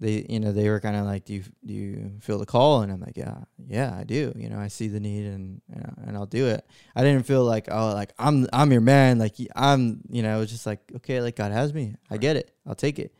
they 0.00 0.24
you 0.28 0.38
know 0.38 0.52
they 0.52 0.68
were 0.70 0.78
kind 0.78 0.94
of 0.96 1.04
like 1.06 1.24
do 1.24 1.34
you 1.34 1.42
do 1.66 1.74
you 1.74 2.12
feel 2.20 2.38
the 2.38 2.46
call? 2.46 2.82
And 2.82 2.92
i'm 2.92 3.00
like 3.00 3.16
yeah 3.16 3.38
yeah 3.66 3.92
i 3.98 4.04
do. 4.04 4.32
You 4.36 4.48
know 4.48 4.58
i 4.60 4.68
see 4.68 4.86
the 4.86 5.00
need 5.00 5.26
and 5.26 5.60
and, 6.06 6.16
i'll 6.16 6.24
do 6.26 6.46
it. 6.46 6.64
I 6.94 7.02
didn't 7.02 7.26
feel 7.26 7.44
like 7.44 7.66
oh 7.68 7.88
like 7.94 8.12
i'm 8.18 8.46
i'm 8.52 8.70
your 8.70 8.80
man. 8.80 9.18
Like 9.18 9.34
I'm 9.56 10.00
you 10.08 10.22
know 10.22 10.36
it 10.36 10.40
was 10.40 10.50
just 10.50 10.66
like 10.66 10.80
okay 10.96 11.20
like 11.20 11.34
god 11.34 11.50
has 11.50 11.74
me. 11.74 11.96
I 12.10 12.16
get 12.16 12.36
it. 12.36 12.52
I'll 12.64 12.76
take 12.76 13.00
it. 13.00 13.12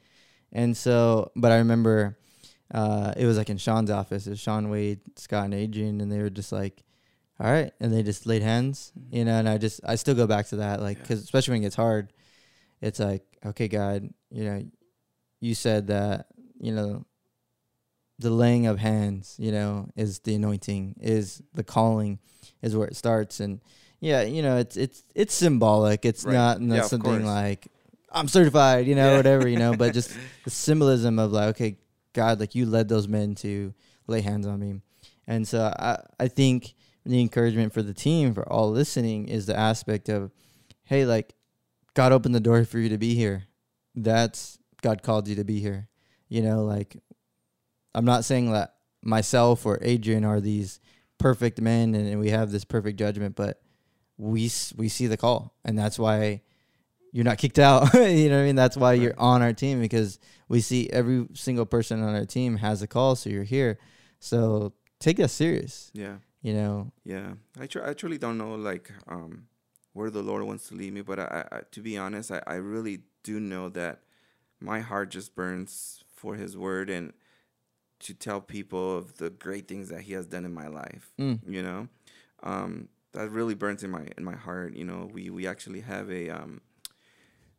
And 0.53 0.77
so 0.77 1.33
but 1.35 1.51
i 1.51 1.57
remember 1.59 2.17
uh 2.73 3.13
it 3.17 3.27
was 3.27 3.37
like 3.39 3.51
in 3.51 3.59
sean's 3.59 3.91
office. 3.91 4.29
It 4.29 4.31
was 4.31 4.41
sean 4.41 4.71
wade 4.71 5.01
scott 5.17 5.47
and 5.47 5.55
adrian 5.55 6.01
and 6.01 6.13
they 6.13 6.19
were 6.21 6.31
just 6.31 6.53
like 6.53 6.85
all 7.41 7.51
right. 7.51 7.73
And 7.81 7.93
they 7.93 8.05
just 8.05 8.25
laid 8.25 8.43
hands 8.43 8.93
you 9.11 9.25
know 9.25 9.33
and 9.35 9.49
i 9.49 9.59
just 9.59 9.81
i 9.85 9.97
still 9.97 10.15
go 10.15 10.29
back 10.29 10.47
to 10.49 10.57
that 10.57 10.81
like 10.81 10.99
Yeah. 10.99 11.03
because 11.03 11.25
especially 11.25 11.55
when 11.55 11.63
it 11.63 11.67
gets 11.67 11.77
hard 11.77 12.13
it's 12.81 13.01
like 13.01 13.23
okay 13.45 13.69
god 13.69 14.09
you 14.31 14.45
know 14.45 14.63
you 15.41 15.55
said 15.55 15.87
that 15.89 16.27
you 16.61 16.73
know 16.73 17.05
the 18.19 18.31
laying 18.31 18.67
of 18.67 18.79
hands 18.79 19.37
you 19.39 19.53
know 19.53 19.89
is 19.97 20.21
the 20.21 20.35
anointing 20.35 20.97
is 21.01 21.43
the 21.55 21.63
calling 21.63 22.19
is 22.63 22.77
where 22.77 22.89
it 22.89 22.97
starts 22.97 23.39
and 23.41 23.61
yeah 24.01 24.23
you 24.23 24.43
know 24.43 24.57
it's 24.57 24.77
it's 24.77 25.05
it's 25.15 25.35
symbolic 25.35 26.05
it's 26.05 26.25
Right. 26.25 26.35
not, 26.35 26.61
not 26.61 26.75
Yeah, 26.77 26.83
something 26.83 27.25
like 27.25 27.69
i'm 28.11 28.29
certified 28.29 28.87
you 28.87 28.95
know 28.95 29.11
Yeah. 29.13 29.17
whatever 29.17 29.47
you 29.47 29.57
know 29.57 29.75
but 29.75 29.93
just 29.93 30.19
the 30.45 30.51
symbolism 30.51 31.19
of 31.19 31.33
like 31.33 31.49
okay 31.51 31.77
god 32.13 32.41
like 32.41 32.55
you 32.55 32.67
led 32.67 32.89
those 32.89 33.07
men 33.07 33.35
to 33.37 33.73
lay 34.09 34.21
hands 34.21 34.47
on 34.47 34.59
me 34.59 34.81
and 35.27 35.47
so 35.47 35.73
i 35.79 35.99
i 36.19 36.27
think 36.27 36.75
the 37.05 37.21
encouragement 37.21 37.73
for 37.73 37.83
the 37.83 37.95
team 37.95 38.35
for 38.35 38.47
all 38.53 38.71
listening 38.71 39.29
is 39.29 39.47
the 39.47 39.57
aspect 39.57 40.09
of 40.09 40.33
hey 40.85 41.07
like 41.07 41.35
god 41.99 42.13
opened 42.13 42.35
the 42.35 42.41
door 42.41 42.65
for 42.65 42.79
you 42.79 42.89
to 42.89 42.99
be 42.99 43.15
here. 43.15 43.45
That's 43.95 44.59
god 44.83 45.03
called 45.03 45.27
you 45.27 45.35
to 45.35 45.45
be 45.45 45.59
here. 45.59 45.89
You 46.29 46.43
know 46.43 46.63
like 46.65 46.97
i'm 47.95 48.05
not 48.05 48.25
saying 48.25 48.53
that 48.53 48.75
myself 49.03 49.65
or 49.65 49.79
adrian 49.81 50.25
are 50.25 50.41
these 50.41 50.79
perfect 51.17 51.61
men 51.61 51.95
and, 51.95 52.07
and 52.07 52.21
we 52.21 52.31
have 52.31 52.51
this 52.51 52.65
perfect 52.65 52.99
judgment 52.99 53.35
but 53.35 53.61
we 54.19 54.43
we 54.77 54.89
see 54.89 55.07
the 55.07 55.17
call. 55.17 55.55
And 55.65 55.79
that's 55.79 55.99
why 55.99 56.43
you're 57.13 57.25
not 57.25 57.39
kicked 57.39 57.59
out. 57.59 57.95
You 57.95 58.29
know 58.29 58.37
what 58.37 58.43
i 58.43 58.47
mean? 58.47 58.57
That's 58.57 58.77
why 58.77 58.93
you're 58.95 59.19
on 59.19 59.43
our 59.43 59.53
team 59.53 59.81
because 59.81 60.19
we 60.49 60.61
see 60.61 60.91
every 60.91 61.27
single 61.35 61.67
person 61.67 62.03
on 62.03 62.15
our 62.15 62.27
team 62.27 62.57
has 62.59 62.83
a 62.83 62.87
call 62.87 63.17
so 63.17 63.31
you're 63.31 63.45
here. 63.45 63.79
So 64.21 64.73
take 65.01 65.17
that 65.19 65.31
serious. 65.31 65.91
Yeah. 65.95 66.17
you 66.43 66.55
know? 66.55 66.93
Yeah, 67.05 67.35
I 67.59 67.67
tr- 67.67 67.85
I 67.85 67.95
truly 67.95 68.19
don't 68.19 68.39
know 68.39 68.55
like 68.55 68.93
um 69.09 69.47
where 69.99 70.11
the 70.11 70.23
Lord 70.23 70.45
wants 70.45 70.69
to 70.69 70.77
lead 70.77 70.93
me, 70.93 71.01
but 71.01 71.19
I, 71.19 71.45
I 71.51 71.61
to 71.73 71.81
be 71.81 71.99
honest, 71.99 72.31
I, 72.31 72.41
I 72.47 72.55
really 72.55 73.01
do 73.25 73.41
know 73.41 73.69
that 73.71 74.03
my 74.61 74.79
heart 74.79 75.11
just 75.11 75.35
burns 75.35 76.05
for 76.15 76.37
His 76.37 76.57
Word 76.57 76.89
and 76.89 77.13
to 78.01 78.15
tell 78.15 78.41
people 78.41 78.97
of 78.97 79.19
the 79.19 79.29
great 79.29 79.67
things 79.67 79.89
that 79.89 80.03
He 80.03 80.13
has 80.13 80.27
done 80.27 80.45
in 80.45 80.55
my 80.55 80.69
life. 80.69 81.11
Mm. 81.19 81.41
You 81.45 81.63
know, 81.65 81.89
um, 82.45 82.89
that 83.13 83.29
really 83.31 83.57
burns 83.57 83.83
in 83.83 83.91
my 83.91 84.07
in 84.17 84.23
my 84.25 84.37
heart. 84.37 84.77
You 84.77 84.85
know, 84.85 85.11
we 85.13 85.31
we 85.31 85.49
actually 85.49 85.81
have 85.81 86.09
a 86.13 86.31
um, 86.31 86.61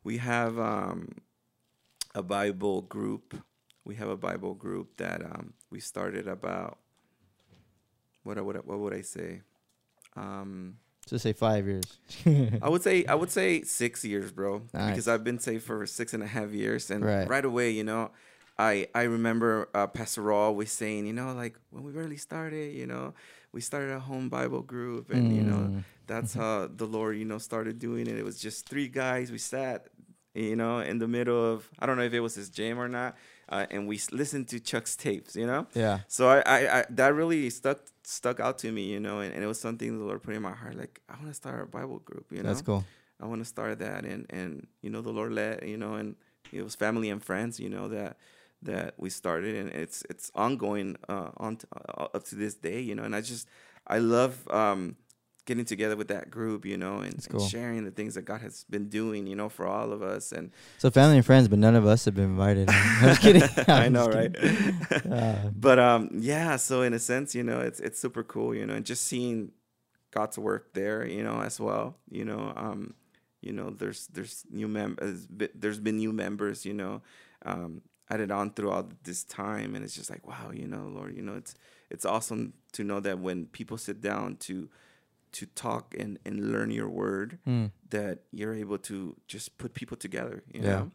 we 0.02 0.16
have 0.16 0.58
um, 0.58 1.16
a 2.14 2.22
Bible 2.22 2.80
group. 2.80 3.34
We 3.84 3.96
have 3.96 4.08
a 4.08 4.16
Bible 4.16 4.54
group 4.54 4.96
that 4.96 5.20
um, 5.22 5.52
we 5.70 5.78
started 5.78 6.26
about 6.26 6.78
what 8.22 8.42
what 8.42 8.66
what 8.66 8.78
would 8.78 8.94
I 8.94 9.02
say? 9.02 9.42
Um, 10.16 10.78
just 11.10 11.22
say 11.24 11.32
five 11.32 11.66
years 11.66 11.98
I 12.62 12.68
would 12.68 12.82
say 12.82 13.04
I 13.06 13.14
would 13.14 13.30
say 13.30 13.62
six 13.62 14.04
years, 14.04 14.30
bro, 14.32 14.62
Nice. 14.72 14.86
because 14.90 15.06
I've 15.08 15.24
been 15.24 15.38
saved 15.38 15.64
for 15.64 15.86
six 15.86 16.14
and 16.14 16.22
a 16.22 16.26
half 16.26 16.50
years, 16.52 16.90
and 16.90 17.04
Right. 17.04 17.28
right, 17.28 17.44
away, 17.44 17.70
you 17.70 17.84
know, 17.84 18.10
I 18.58 18.88
I 18.94 19.02
remember 19.02 19.68
uh, 19.74 19.86
Pastor 19.86 20.22
Raw 20.22 20.46
always 20.50 20.72
saying, 20.72 21.06
you 21.06 21.12
know, 21.12 21.32
like 21.34 21.56
when 21.70 21.82
we 21.84 21.92
really 21.92 22.16
started, 22.16 22.74
you 22.74 22.86
know, 22.86 23.14
we 23.52 23.60
started 23.60 23.92
a 23.92 24.00
home 24.00 24.28
Bible 24.28 24.62
group, 24.62 25.10
and 25.10 25.34
you 25.36 25.44
know, 25.44 25.70
Mm. 25.70 25.84
that's 26.06 26.34
how 26.34 26.68
the 26.80 26.86
Lord, 26.86 27.16
you 27.16 27.24
know, 27.24 27.38
started 27.38 27.78
doing 27.78 28.06
it. 28.06 28.16
It 28.18 28.24
was 28.24 28.38
just 28.40 28.68
three 28.68 28.88
guys. 28.88 29.30
We 29.30 29.38
sat, 29.38 29.88
you 30.34 30.56
know, 30.56 30.80
in 30.80 30.98
the 30.98 31.08
middle 31.08 31.42
of 31.52 31.68
I 31.78 31.86
don't 31.86 31.96
know 31.96 32.04
if 32.04 32.12
it 32.14 32.20
was 32.20 32.34
his 32.34 32.50
gym 32.50 32.78
or 32.78 32.88
not, 32.88 33.16
uh, 33.48 33.66
and 33.70 33.86
we 33.88 34.00
listened 34.12 34.48
to 34.48 34.60
Chuck's 34.60 34.96
tapes, 34.96 35.34
you 35.36 35.46
know. 35.46 35.66
yeah 35.74 36.00
So 36.08 36.28
I, 36.28 36.38
I, 36.56 36.58
I 36.80 36.84
that 36.90 37.14
really 37.14 37.48
stuck 37.50 37.78
stuck 38.02 38.40
out 38.40 38.58
to 38.58 38.72
me, 38.72 38.84
you 38.84 39.00
know, 39.00 39.20
and, 39.20 39.32
and 39.34 39.42
it 39.42 39.46
was 39.46 39.60
something 39.60 39.98
the 39.98 40.04
Lord 40.04 40.22
put 40.22 40.34
in 40.34 40.42
my 40.42 40.52
heart. 40.52 40.76
Like 40.76 41.00
I 41.08 41.14
want 41.14 41.28
to 41.28 41.34
start 41.34 41.62
a 41.62 41.66
Bible 41.66 41.98
group, 42.00 42.26
you 42.30 42.42
know. 42.42 42.48
that's 42.48 42.62
cool 42.62 42.84
I 43.20 43.26
want 43.26 43.40
to 43.42 43.44
start 43.44 43.78
that, 43.80 44.04
and 44.04 44.26
and 44.30 44.66
you 44.80 44.90
know 44.90 45.02
the 45.02 45.10
Lord 45.10 45.32
led, 45.32 45.62
you 45.66 45.76
know, 45.76 45.94
and 45.94 46.16
it 46.52 46.62
was 46.62 46.74
family 46.74 47.10
and 47.10 47.22
friends, 47.22 47.60
you 47.60 47.68
know, 47.68 47.88
that 47.88 48.16
that 48.62 48.94
we 48.96 49.10
started, 49.10 49.54
and 49.56 49.70
it's 49.70 50.02
it's 50.08 50.30
ongoing 50.34 50.96
uh, 51.08 51.30
on 51.36 51.56
t- 51.56 51.66
uh, 51.74 52.08
up 52.14 52.24
to 52.24 52.34
this 52.34 52.54
day, 52.54 52.80
you 52.80 52.94
know. 52.94 53.02
And 53.02 53.14
I 53.14 53.20
just 53.20 53.46
I 53.86 53.98
love 53.98 54.48
um, 54.48 54.96
getting 55.50 55.64
together 55.64 55.96
with 55.96 56.06
that 56.06 56.30
group, 56.30 56.64
you 56.64 56.76
know, 56.76 57.00
and, 57.00 57.26
cool. 57.28 57.40
and 57.40 57.50
sharing 57.50 57.84
the 57.84 57.90
things 57.90 58.14
that 58.14 58.22
God 58.22 58.40
has 58.40 58.64
been 58.70 58.88
doing, 58.88 59.26
you 59.26 59.34
know, 59.34 59.48
for 59.48 59.66
all 59.66 59.92
of 59.92 60.00
us. 60.00 60.30
And 60.30 60.52
So 60.78 60.92
family 60.92 61.16
and 61.16 61.26
friends, 61.26 61.48
but 61.48 61.58
none 61.58 61.74
of 61.74 61.84
us 61.86 62.04
have 62.04 62.14
been 62.14 62.30
invited. 62.36 62.68
I'm 62.70 63.16
kidding. 63.16 63.42
I 63.66 63.88
know, 63.88 64.06
right? 64.06 64.32
Uh, 65.10 65.50
but 65.52 65.80
um, 65.80 66.10
yeah. 66.20 66.54
So 66.54 66.82
in 66.82 66.94
a 66.94 67.00
sense, 67.00 67.34
you 67.34 67.42
know, 67.42 67.58
it's 67.58 67.80
it's 67.80 67.98
super 67.98 68.22
cool, 68.22 68.54
you 68.54 68.64
know, 68.64 68.74
and 68.74 68.86
just 68.86 69.02
seeing 69.08 69.50
God's 70.12 70.38
work 70.38 70.72
there, 70.72 71.04
you 71.04 71.24
know, 71.24 71.40
as 71.42 71.58
well. 71.58 71.96
You 72.08 72.24
know, 72.24 72.52
um, 72.54 72.94
you 73.40 73.52
know, 73.52 73.70
there's 73.70 74.06
there's 74.06 74.44
new 74.50 74.68
members. 74.68 75.26
There's 75.30 75.80
been 75.80 75.96
new 75.96 76.12
members, 76.12 76.64
you 76.64 76.74
know, 76.74 77.02
um, 77.44 77.82
added 78.08 78.30
on 78.30 78.52
throughout 78.52 79.02
this 79.02 79.24
time, 79.24 79.74
and 79.74 79.84
it's 79.84 79.96
just 79.96 80.10
like, 80.10 80.28
wow, 80.28 80.52
you 80.52 80.68
know, 80.68 80.86
Lord, 80.94 81.16
you 81.16 81.22
know, 81.22 81.34
it's 81.34 81.56
it's 81.90 82.04
awesome 82.04 82.52
to 82.74 82.84
know 82.84 83.00
that 83.00 83.18
when 83.18 83.46
people 83.46 83.78
sit 83.78 84.00
down 84.00 84.36
to 84.36 84.68
to 85.32 85.46
talk 85.46 85.94
and, 85.98 86.18
and 86.24 86.50
learn 86.52 86.70
your 86.70 86.88
word, 86.88 87.38
mm. 87.46 87.70
that 87.90 88.20
you're 88.32 88.54
able 88.54 88.78
to 88.78 89.16
just 89.28 89.58
put 89.58 89.74
people 89.74 89.96
together. 89.96 90.42
You 90.52 90.60
Yeah. 90.62 90.68
know, 90.70 90.90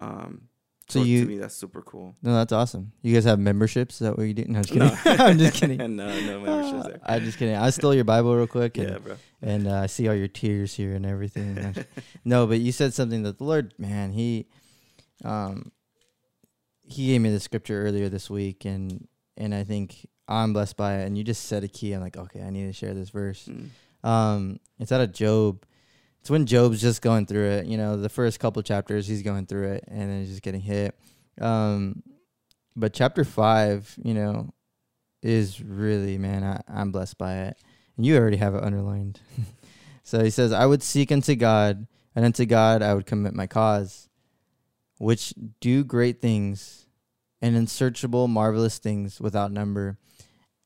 um, 0.00 0.48
So 0.88 1.00
so 1.00 1.04
you- 1.04 1.22
to 1.24 1.28
me 1.28 1.38
that's 1.38 1.54
super 1.56 1.82
cool. 1.82 2.14
No, 2.22 2.34
that's 2.34 2.52
awesome. 2.52 2.92
You 3.02 3.12
guys 3.14 3.24
have 3.24 3.38
memberships? 3.40 3.94
Is 3.96 3.98
that 4.06 4.16
what 4.16 4.24
you 4.24 4.34
do? 4.34 4.44
No, 4.46 4.58
I'm 4.58 4.64
just 4.64 4.74
No. 4.76 4.90
kidding. 4.96 5.20
I'm 5.26 5.38
just 5.38 5.54
kidding. 5.54 5.78
no, 5.96 6.20
no 6.20 6.40
memberships 6.40 6.86
there. 6.86 7.00
I'm 7.04 7.22
just 7.24 7.38
kidding. 7.38 7.56
I 7.56 7.70
stole 7.70 7.94
your 7.94 8.04
Bible 8.04 8.34
real 8.36 8.46
quick. 8.46 8.78
And, 8.78 8.90
Yeah, 8.90 8.98
bro. 8.98 9.16
and 9.42 9.66
uh, 9.66 9.80
I 9.82 9.86
see 9.86 10.06
all 10.08 10.14
your 10.14 10.28
tears 10.28 10.74
here 10.74 10.94
and 10.94 11.04
everything. 11.06 11.74
no, 12.24 12.46
but 12.46 12.60
you 12.60 12.72
said 12.72 12.94
something 12.94 13.22
that 13.24 13.38
the 13.38 13.44
Lord, 13.44 13.74
man, 13.78 14.12
he, 14.12 14.46
um, 15.24 15.72
he 16.82 17.06
gave 17.08 17.20
me 17.20 17.30
the 17.30 17.40
scripture 17.40 17.82
earlier 17.82 18.08
this 18.08 18.30
week, 18.30 18.64
and 18.64 19.08
and 19.36 19.52
I 19.54 19.64
think 19.64 20.06
I'm 20.28 20.52
blessed 20.52 20.76
by 20.76 20.98
it. 20.98 21.06
And 21.06 21.16
you 21.16 21.24
just 21.24 21.44
said 21.44 21.64
a 21.64 21.68
key. 21.68 21.92
I'm 21.92 22.00
like, 22.00 22.16
okay, 22.16 22.42
I 22.42 22.50
need 22.50 22.66
to 22.66 22.72
share 22.72 22.94
this 22.94 23.10
verse. 23.10 23.48
Mm. 23.48 23.68
Um, 24.08 24.60
it's 24.78 24.92
out 24.92 25.00
of 25.00 25.12
Job. 25.12 25.64
It's 26.20 26.30
when 26.30 26.46
Job's 26.46 26.80
just 26.80 27.02
going 27.02 27.26
through 27.26 27.48
it. 27.50 27.66
You 27.66 27.76
know, 27.76 27.96
the 27.96 28.08
first 28.08 28.40
couple 28.40 28.62
chapters, 28.62 29.06
he's 29.06 29.22
going 29.22 29.46
through 29.46 29.72
it, 29.72 29.84
and 29.88 30.10
then 30.10 30.20
he's 30.20 30.30
just 30.30 30.42
getting 30.42 30.60
hit. 30.60 30.94
Um, 31.40 32.02
but 32.74 32.92
chapter 32.92 33.24
five, 33.24 33.94
you 34.02 34.14
know, 34.14 34.52
is 35.22 35.62
really 35.62 36.18
man, 36.18 36.44
I, 36.44 36.60
I'm 36.68 36.92
blessed 36.92 37.18
by 37.18 37.36
it, 37.38 37.56
and 37.96 38.04
you 38.04 38.16
already 38.16 38.36
have 38.36 38.54
it 38.54 38.62
underlined. 38.62 39.20
so 40.02 40.22
he 40.22 40.30
says, 40.30 40.52
"I 40.52 40.66
would 40.66 40.82
seek 40.82 41.10
unto 41.10 41.34
God, 41.34 41.86
and 42.14 42.24
unto 42.24 42.44
God 42.44 42.82
I 42.82 42.94
would 42.94 43.06
commit 43.06 43.34
my 43.34 43.46
cause, 43.46 44.08
which 44.98 45.32
do 45.60 45.84
great 45.84 46.20
things, 46.20 46.86
and 47.40 47.56
unsearchable, 47.56 48.28
marvelous 48.28 48.78
things 48.78 49.20
without 49.20 49.52
number." 49.52 49.98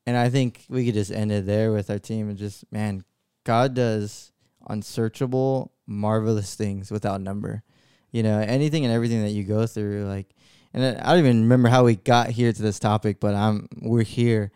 And 0.06 0.16
I 0.16 0.28
think 0.28 0.64
we 0.68 0.84
could 0.84 0.94
just 0.94 1.12
end 1.12 1.30
it 1.30 1.46
there 1.46 1.72
with 1.72 1.90
our 1.90 1.98
team 1.98 2.28
and 2.28 2.38
just 2.38 2.64
man, 2.72 3.04
God 3.44 3.74
does 3.74 4.32
unsearchable, 4.68 5.72
marvelous 5.86 6.54
things 6.54 6.90
without 6.90 7.20
number. 7.20 7.62
You 8.10 8.22
know, 8.22 8.38
anything 8.38 8.84
and 8.84 8.92
everything 8.92 9.22
that 9.22 9.30
you 9.30 9.44
go 9.44 9.66
through, 9.66 10.04
like, 10.06 10.34
and 10.72 10.84
I 10.84 11.10
don't 11.10 11.20
even 11.20 11.42
remember 11.42 11.68
how 11.68 11.84
we 11.84 11.96
got 11.96 12.30
here 12.30 12.52
to 12.52 12.62
this 12.62 12.78
topic, 12.78 13.20
but 13.20 13.34
I'm 13.34 13.68
we're 13.80 14.02
here, 14.02 14.52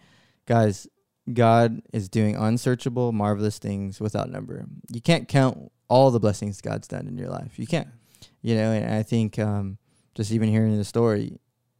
guys. 0.47 0.86
God 1.32 1.80
is 1.92 2.09
doing 2.09 2.36
unsearchable, 2.36 3.12
marvelous 3.12 3.59
things 3.59 3.99
without 3.99 4.28
number. 4.28 4.66
You 4.92 5.01
can't 5.01 5.26
count 5.26 5.72
all 5.88 6.11
the 6.11 6.20
blessings 6.20 6.61
God's 6.61 6.86
done 6.86 7.07
in 7.07 7.16
your 7.16 7.30
life. 7.30 7.59
You 7.59 7.66
can't, 7.66 7.88
you 8.42 8.55
know. 8.55 8.72
And 8.72 8.95
I 8.95 9.03
think 9.03 9.38
um, 9.38 9.78
just 10.14 10.32
even 10.32 10.49
hearing 10.49 10.76
the 10.76 10.84
story, 10.84 11.38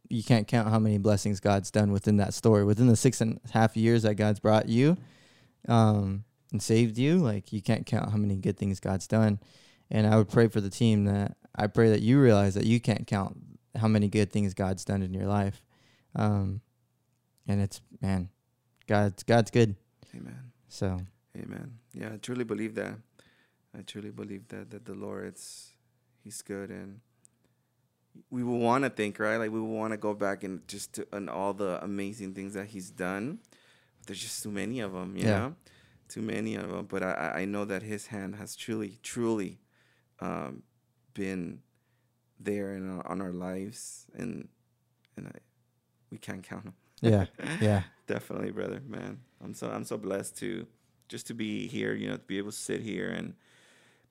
you 0.09 0.23
can't 0.23 0.47
count 0.47 0.69
how 0.69 0.79
many 0.79 0.97
blessings 0.97 1.39
God's 1.39 1.71
done 1.71 1.91
within 1.91 2.17
that 2.17 2.33
story, 2.33 2.63
within 2.63 2.87
the 2.87 2.95
six 2.95 3.21
and 3.21 3.39
a 3.49 3.51
half 3.51 3.75
years 3.75 4.03
that 4.03 4.15
God's 4.15 4.39
brought 4.39 4.69
you, 4.69 4.97
um, 5.67 6.23
and 6.51 6.61
saved 6.61 6.97
you. 6.97 7.17
Like 7.17 7.51
you 7.51 7.61
can't 7.61 7.85
count 7.85 8.11
how 8.11 8.17
many 8.17 8.35
good 8.35 8.57
things 8.57 8.79
God's 8.79 9.07
done. 9.07 9.39
And 9.89 10.07
I 10.07 10.17
would 10.17 10.29
pray 10.29 10.47
for 10.47 10.61
the 10.61 10.69
team 10.69 11.05
that 11.05 11.37
I 11.55 11.67
pray 11.67 11.89
that 11.89 12.01
you 12.01 12.19
realize 12.19 12.55
that 12.55 12.65
you 12.65 12.79
can't 12.79 13.07
count 13.07 13.37
how 13.75 13.87
many 13.87 14.07
good 14.07 14.31
things 14.31 14.53
God's 14.53 14.85
done 14.85 15.01
in 15.01 15.13
your 15.13 15.27
life. 15.27 15.63
Um, 16.15 16.61
and 17.47 17.61
it's 17.61 17.81
man, 18.01 18.29
God's 18.87 19.23
God's 19.23 19.51
good. 19.51 19.75
Amen. 20.15 20.51
So 20.69 20.99
Amen. 21.37 21.79
Yeah, 21.93 22.11
I 22.13 22.17
truly 22.17 22.43
believe 22.43 22.75
that. 22.75 22.95
I 23.77 23.81
truly 23.81 24.11
believe 24.11 24.47
that 24.49 24.71
that 24.71 24.85
the 24.85 24.93
Lord, 24.93 25.27
it's 25.27 25.71
He's 26.23 26.41
good, 26.41 26.69
and 26.69 27.01
we 28.29 28.43
will 28.43 28.59
want 28.59 28.83
to 28.83 28.89
think 28.89 29.19
right. 29.19 29.37
Like 29.37 29.51
we 29.51 29.59
will 29.59 29.67
want 29.77 29.91
to 29.93 29.97
go 29.97 30.13
back 30.13 30.43
and 30.43 30.67
just 30.67 30.93
to 30.93 31.07
and 31.11 31.29
all 31.29 31.53
the 31.53 31.83
amazing 31.83 32.33
things 32.33 32.53
that 32.53 32.67
He's 32.67 32.89
done. 32.91 33.39
But 33.99 34.07
there's 34.07 34.21
just 34.21 34.43
too 34.43 34.51
many 34.51 34.79
of 34.79 34.93
them, 34.93 35.15
you 35.17 35.25
Yeah. 35.25 35.39
know, 35.39 35.55
too 36.09 36.21
many 36.21 36.55
of 36.55 36.69
them. 36.69 36.85
But 36.85 37.03
I 37.03 37.11
I 37.11 37.39
I 37.41 37.45
know 37.45 37.65
that 37.65 37.83
His 37.83 38.07
hand 38.07 38.35
has 38.35 38.55
truly 38.55 38.99
truly 39.03 39.59
um, 40.19 40.63
been 41.13 41.61
there 42.39 42.75
in 42.75 42.89
our, 42.97 43.07
on 43.07 43.21
our 43.21 43.31
lives, 43.33 44.05
and 44.15 44.47
and 45.17 45.27
I, 45.27 45.39
we 46.11 46.17
can't 46.17 46.43
count 46.43 46.65
them. 46.65 46.73
yeah, 47.01 47.25
yeah, 47.59 47.83
Definitely, 48.07 48.51
brother, 48.51 48.81
man. 48.87 49.19
I'm 49.43 49.53
so 49.53 49.69
I'm 49.69 49.83
so 49.85 49.97
blessed 49.97 50.37
to 50.37 50.67
just 51.07 51.27
to 51.27 51.33
be 51.33 51.67
here, 51.67 51.93
you 51.93 52.07
know, 52.07 52.17
to 52.17 52.23
be 52.23 52.37
able 52.37 52.51
to 52.51 52.57
sit 52.57 52.81
here 52.81 53.09
and 53.09 53.33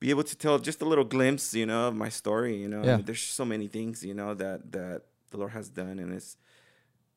be 0.05 0.11
able 0.11 0.23
to 0.23 0.37
tell 0.37 0.59
just 0.59 0.83
a 0.83 0.85
little 0.85 1.09
glimpse, 1.17 1.55
you 1.55 1.65
know, 1.65 1.89
of 1.89 1.95
my 1.97 2.11
story. 2.11 2.55
You 2.59 2.69
know, 2.69 2.83
I 2.83 2.97
mean, 2.97 3.07
there's 3.07 3.23
so 3.23 3.47
many 3.47 3.69
things, 3.69 4.05
you 4.05 4.13
know, 4.13 4.35
that 4.35 4.71
that 4.73 5.01
the 5.31 5.39
Lord 5.39 5.53
has 5.53 5.71
done, 5.71 5.99
and 5.99 6.13
it's 6.13 6.37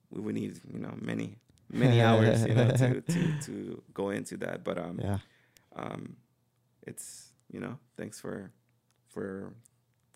we 0.10 0.22
would 0.22 0.36
need, 0.36 0.54
you 0.74 0.80
know, 0.80 0.94
many 1.02 1.36
many 1.70 2.00
hours, 2.08 2.46
you 2.46 2.56
know, 2.56 2.70
to 2.72 3.02
to 3.02 3.22
to 3.48 3.84
go 3.94 4.12
into 4.12 4.38
that. 4.38 4.64
But 4.64 4.78
um, 4.78 5.02
yeah. 5.04 5.20
um, 5.76 6.16
it's 6.90 7.34
you 7.52 7.60
know, 7.60 7.78
thanks 7.98 8.22
for 8.22 8.52
for 9.10 9.54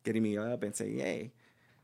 getting 0.05 0.23
me 0.23 0.37
up 0.37 0.63
and 0.63 0.73
say, 0.73 0.89
hey, 0.93 1.33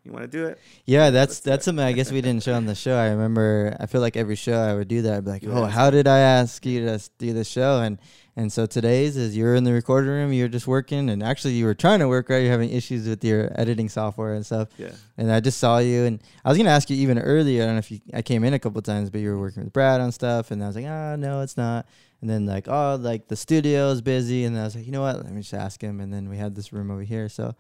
you 0.08 0.14
want 0.14 0.24
to 0.24 0.28
do 0.28 0.46
it? 0.46 0.60
Yeah, 0.86 1.10
that's 1.10 1.40
that's 1.40 1.66
something 1.66 1.84
I 1.84 1.92
guess 1.92 2.12
we 2.12 2.22
didn't 2.22 2.44
show 2.44 2.54
on 2.54 2.66
the 2.66 2.76
show. 2.76 2.98
I 2.98 3.10
remember 3.10 3.76
I 3.80 3.86
feel 3.86 4.02
like 4.02 4.18
every 4.18 4.36
show 4.36 4.58
I 4.58 4.74
would 4.74 4.88
do 4.88 5.02
that. 5.04 5.18
I'd 5.18 5.26
be 5.26 5.32
like, 5.32 5.44
"Oh, 5.46 5.66
how 5.66 5.90
did 5.90 6.08
I 6.08 6.20
ask 6.20 6.66
you 6.66 6.86
to 6.86 7.00
do 7.18 7.34
the 7.34 7.44
show?" 7.44 7.82
And 7.82 8.00
and 8.38 8.52
so 8.52 8.66
today's 8.66 9.18
is 9.18 9.36
you're 9.36 9.56
in 9.56 9.64
the 9.64 9.74
recording 9.74 10.12
room, 10.12 10.32
you're 10.32 10.48
just 10.48 10.68
working, 10.68 11.10
and 11.10 11.24
actually 11.24 11.54
you 11.54 11.66
were 11.66 11.74
trying 11.74 12.00
to 12.00 12.08
work, 12.08 12.30
right? 12.30 12.38
You're 12.38 12.52
having 12.52 12.70
issues 12.70 13.08
with 13.08 13.24
your 13.24 13.52
editing 13.60 13.90
software 13.90 14.36
and 14.36 14.46
stuff. 14.46 14.70
Yeah. 14.78 14.92
And 15.18 15.32
I 15.32 15.40
just 15.40 15.60
saw 15.60 15.80
you, 15.80 16.06
and 16.06 16.22
I 16.46 16.50
was 16.50 16.58
gonna 16.58 16.70
ask 16.70 16.90
you 16.90 16.96
even 16.98 17.20
earlier. 17.20 17.64
I 17.64 17.66
don't 17.66 17.76
know 17.76 17.80
if 17.80 17.92
you 17.92 18.00
I 18.14 18.22
came 18.22 18.44
in 18.44 18.54
a 18.54 18.60
couple 18.60 18.82
times, 18.82 19.10
but 19.10 19.22
you 19.22 19.30
were 19.32 19.40
working 19.40 19.64
with 19.64 19.74
Brad 19.74 20.00
on 20.02 20.12
stuff, 20.12 20.52
and 20.52 20.64
I 20.64 20.68
was 20.68 20.76
like, 20.76 20.86
"Ah, 20.88 21.16
no, 21.16 21.42
it's 21.42 21.58
not." 21.58 21.86
And 22.22 22.30
then 22.30 22.46
like, 22.46 22.68
"Oh, 22.68 22.96
like 23.00 23.28
the 23.28 23.36
studio 23.36 23.90
is 23.90 24.02
busy," 24.02 24.46
and 24.46 24.58
I 24.58 24.64
was 24.64 24.76
like, 24.76 24.86
"You 24.86 24.92
know 24.92 25.02
what? 25.02 25.18
Let 25.18 25.34
me 25.34 25.42
just 25.42 25.54
ask 25.54 25.82
him." 25.82 26.00
And 26.00 26.14
then 26.14 26.30
we 26.30 26.38
had 26.38 26.56
this 26.56 26.72
room 26.72 26.92
over 26.92 27.04
here, 27.04 27.30
so 27.30 27.56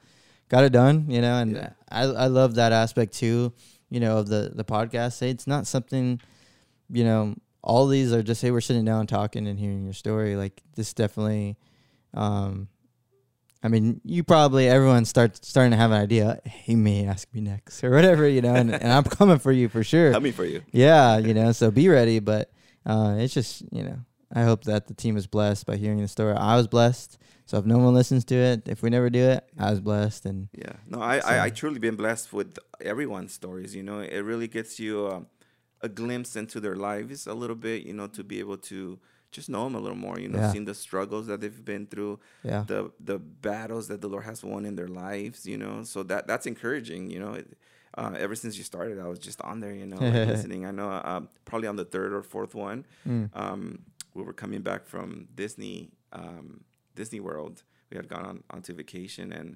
got 0.49 0.63
it 0.63 0.71
done, 0.71 1.09
you 1.09 1.21
know. 1.21 1.37
And 1.37 1.53
Yeah. 1.55 1.69
I 1.89 2.03
I 2.03 2.27
love 2.27 2.55
that 2.55 2.71
aspect 2.71 3.13
too, 3.13 3.53
you 3.89 3.99
know, 3.99 4.17
of 4.17 4.27
the 4.27 4.51
the 4.53 4.63
podcast. 4.63 5.13
Say 5.13 5.29
it's 5.29 5.47
not 5.47 5.67
something, 5.67 6.19
you 6.89 7.03
know, 7.03 7.35
all 7.61 7.87
these 7.87 8.13
are 8.13 8.23
just 8.23 8.41
hey, 8.41 8.51
we're 8.51 8.61
sitting 8.61 8.85
down 8.85 9.07
talking 9.07 9.47
and 9.47 9.59
hearing 9.59 9.83
your 9.83 9.93
story. 9.93 10.35
Like 10.35 10.61
this 10.75 10.93
definitely, 10.93 11.57
um, 12.13 12.67
I 13.63 13.69
mean, 13.69 14.01
you 14.05 14.23
probably 14.23 14.67
everyone 14.69 15.05
starts 15.05 15.47
starting 15.47 15.71
to 15.71 15.77
have 15.77 15.91
an 15.91 16.01
idea. 16.01 16.39
He 16.45 16.75
may 16.75 17.05
ask 17.05 17.27
me 17.33 17.41
next 17.41 17.83
or 17.83 17.89
whatever, 17.91 18.27
you 18.27 18.41
know, 18.41 18.53
and, 18.53 18.73
and 18.73 18.91
I'm 18.91 19.03
coming 19.19 19.39
for 19.39 19.51
you 19.51 19.67
for 19.67 19.83
sure. 19.83 20.11
Coming 20.11 20.31
for 20.33 20.45
you. 20.45 20.61
Yeah, 20.71 21.17
you 21.27 21.33
know, 21.33 21.51
so 21.51 21.71
be 21.71 21.89
ready. 21.89 22.19
But 22.19 22.51
uh, 22.85 23.15
it's 23.17 23.33
just, 23.33 23.63
you 23.71 23.83
know, 23.83 23.97
I 24.33 24.43
hope 24.43 24.63
that 24.65 24.87
the 24.87 24.93
team 24.93 25.17
is 25.17 25.27
blessed 25.27 25.65
by 25.65 25.75
hearing 25.77 26.01
the 26.01 26.07
story. 26.07 26.33
I 26.35 26.55
was 26.55 26.67
blessed. 26.67 27.17
So 27.47 27.57
if 27.57 27.65
no 27.65 27.77
one 27.79 27.93
listens 27.93 28.23
to 28.25 28.35
it, 28.35 28.67
if 28.67 28.81
we 28.83 28.89
never 28.89 29.09
do 29.09 29.23
it, 29.35 29.49
I 29.57 29.71
was 29.71 29.79
blessed. 29.79 30.25
And 30.25 30.49
Yeah, 30.53 30.73
no, 30.85 31.01
I, 31.01 31.17
I, 31.19 31.43
I 31.45 31.49
truly 31.49 31.79
been 31.79 31.95
blessed 31.95 32.31
with 32.33 32.59
everyone's 32.81 33.33
stories. 33.33 33.73
You 33.73 33.83
know, 33.83 33.99
it 33.99 34.19
really 34.19 34.47
gets 34.49 34.79
you 34.79 35.07
um, 35.07 35.27
a 35.81 35.87
glimpse 35.89 36.35
into 36.35 36.59
their 36.59 36.75
lives 36.75 37.25
a 37.25 37.33
little 37.33 37.55
bit. 37.55 37.83
You 37.87 37.93
know, 37.93 38.07
to 38.07 38.23
be 38.23 38.39
able 38.39 38.57
to 38.71 38.99
just 39.31 39.47
know 39.49 39.63
them 39.63 39.75
a 39.75 39.79
little 39.79 39.97
more. 39.97 40.19
You 40.19 40.27
know, 40.27 40.39
Yeah. 40.39 40.51
seeing 40.51 40.65
the 40.65 40.75
struggles 40.75 41.27
that 41.27 41.39
they've 41.41 41.63
been 41.73 41.85
through, 41.87 42.19
yeah, 42.43 42.63
the 42.67 42.91
the 42.99 43.17
battles 43.17 43.87
that 43.87 44.01
the 44.01 44.09
Lord 44.09 44.25
has 44.25 44.43
won 44.43 44.65
in 44.65 44.75
their 44.75 44.89
lives. 44.89 45.45
You 45.45 45.57
know, 45.57 45.83
so 45.83 46.03
that 46.03 46.27
that's 46.27 46.45
encouraging. 46.47 47.09
You 47.11 47.19
know, 47.19 47.33
it, 47.35 47.47
uh, 47.97 48.13
ever 48.19 48.35
since 48.35 48.57
you 48.57 48.63
started, 48.65 48.99
I 48.99 49.07
was 49.07 49.19
just 49.19 49.39
on 49.41 49.61
there. 49.61 49.73
You 49.73 49.85
know, 49.85 49.97
like 49.97 50.27
listening. 50.33 50.65
I 50.65 50.71
know 50.71 50.89
uh, 50.91 51.21
probably 51.45 51.69
on 51.69 51.77
the 51.77 51.85
third 51.85 52.11
or 52.11 52.23
fourth 52.23 52.53
one, 52.55 52.85
Mm. 53.07 53.29
um, 53.33 53.79
we 54.13 54.21
were 54.23 54.33
coming 54.33 54.63
back 54.63 54.85
from 54.85 55.29
Disney 55.33 55.91
um, 56.11 56.61
Disney 56.97 57.21
World. 57.29 57.55
We 57.89 57.95
had 57.99 58.07
gone 58.13 58.25
on 58.31 58.37
onto 58.55 58.73
vacation, 58.83 59.27
and 59.39 59.47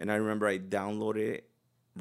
and 0.00 0.06
I 0.12 0.16
remember 0.22 0.44
I 0.54 0.58
downloaded 0.58 1.26
it 1.36 1.42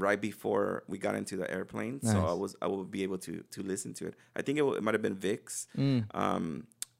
right 0.07 0.21
before 0.29 0.83
we 0.91 0.97
got 1.07 1.15
into 1.21 1.35
the 1.41 1.47
airplane, 1.57 1.95
so 2.01 2.17
I 2.19 2.29
Nice. 2.31 2.37
was 2.43 2.51
I 2.61 2.67
would 2.67 2.91
be 2.97 3.03
able 3.07 3.19
to 3.27 3.33
to 3.55 3.59
listen 3.73 3.91
to 3.99 4.03
it. 4.09 4.15
I 4.39 4.41
think 4.43 4.55
it, 4.61 4.65
w- 4.67 4.77
it 4.77 4.83
might 4.83 4.95
have 4.97 5.05
been 5.09 5.19
Vix, 5.29 5.67
Mm. 5.77 6.01
um, 6.23 6.45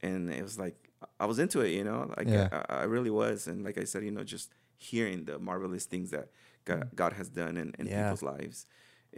and 0.02 0.30
it 0.40 0.44
was 0.50 0.58
like 0.64 0.78
I 1.20 1.26
was 1.32 1.38
into 1.44 1.58
it, 1.66 1.72
you 1.80 1.84
know, 1.90 2.00
like 2.18 2.28
Yeah. 2.36 2.48
I, 2.70 2.76
I 2.84 2.86
really 2.96 3.14
was, 3.24 3.48
and 3.50 3.58
like 3.68 3.78
I 3.84 3.86
said, 3.92 4.02
you 4.08 4.12
know, 4.18 4.24
just 4.36 4.48
hearing 4.90 5.26
the 5.30 5.38
marvelous 5.50 5.86
things 5.94 6.10
that 6.16 6.28
God, 6.70 6.84
God 7.02 7.14
has 7.20 7.28
done 7.30 7.54
in, 7.62 7.68
in 7.80 7.86
Yeah. 7.88 7.96
people's 8.04 8.24
lives, 8.36 8.58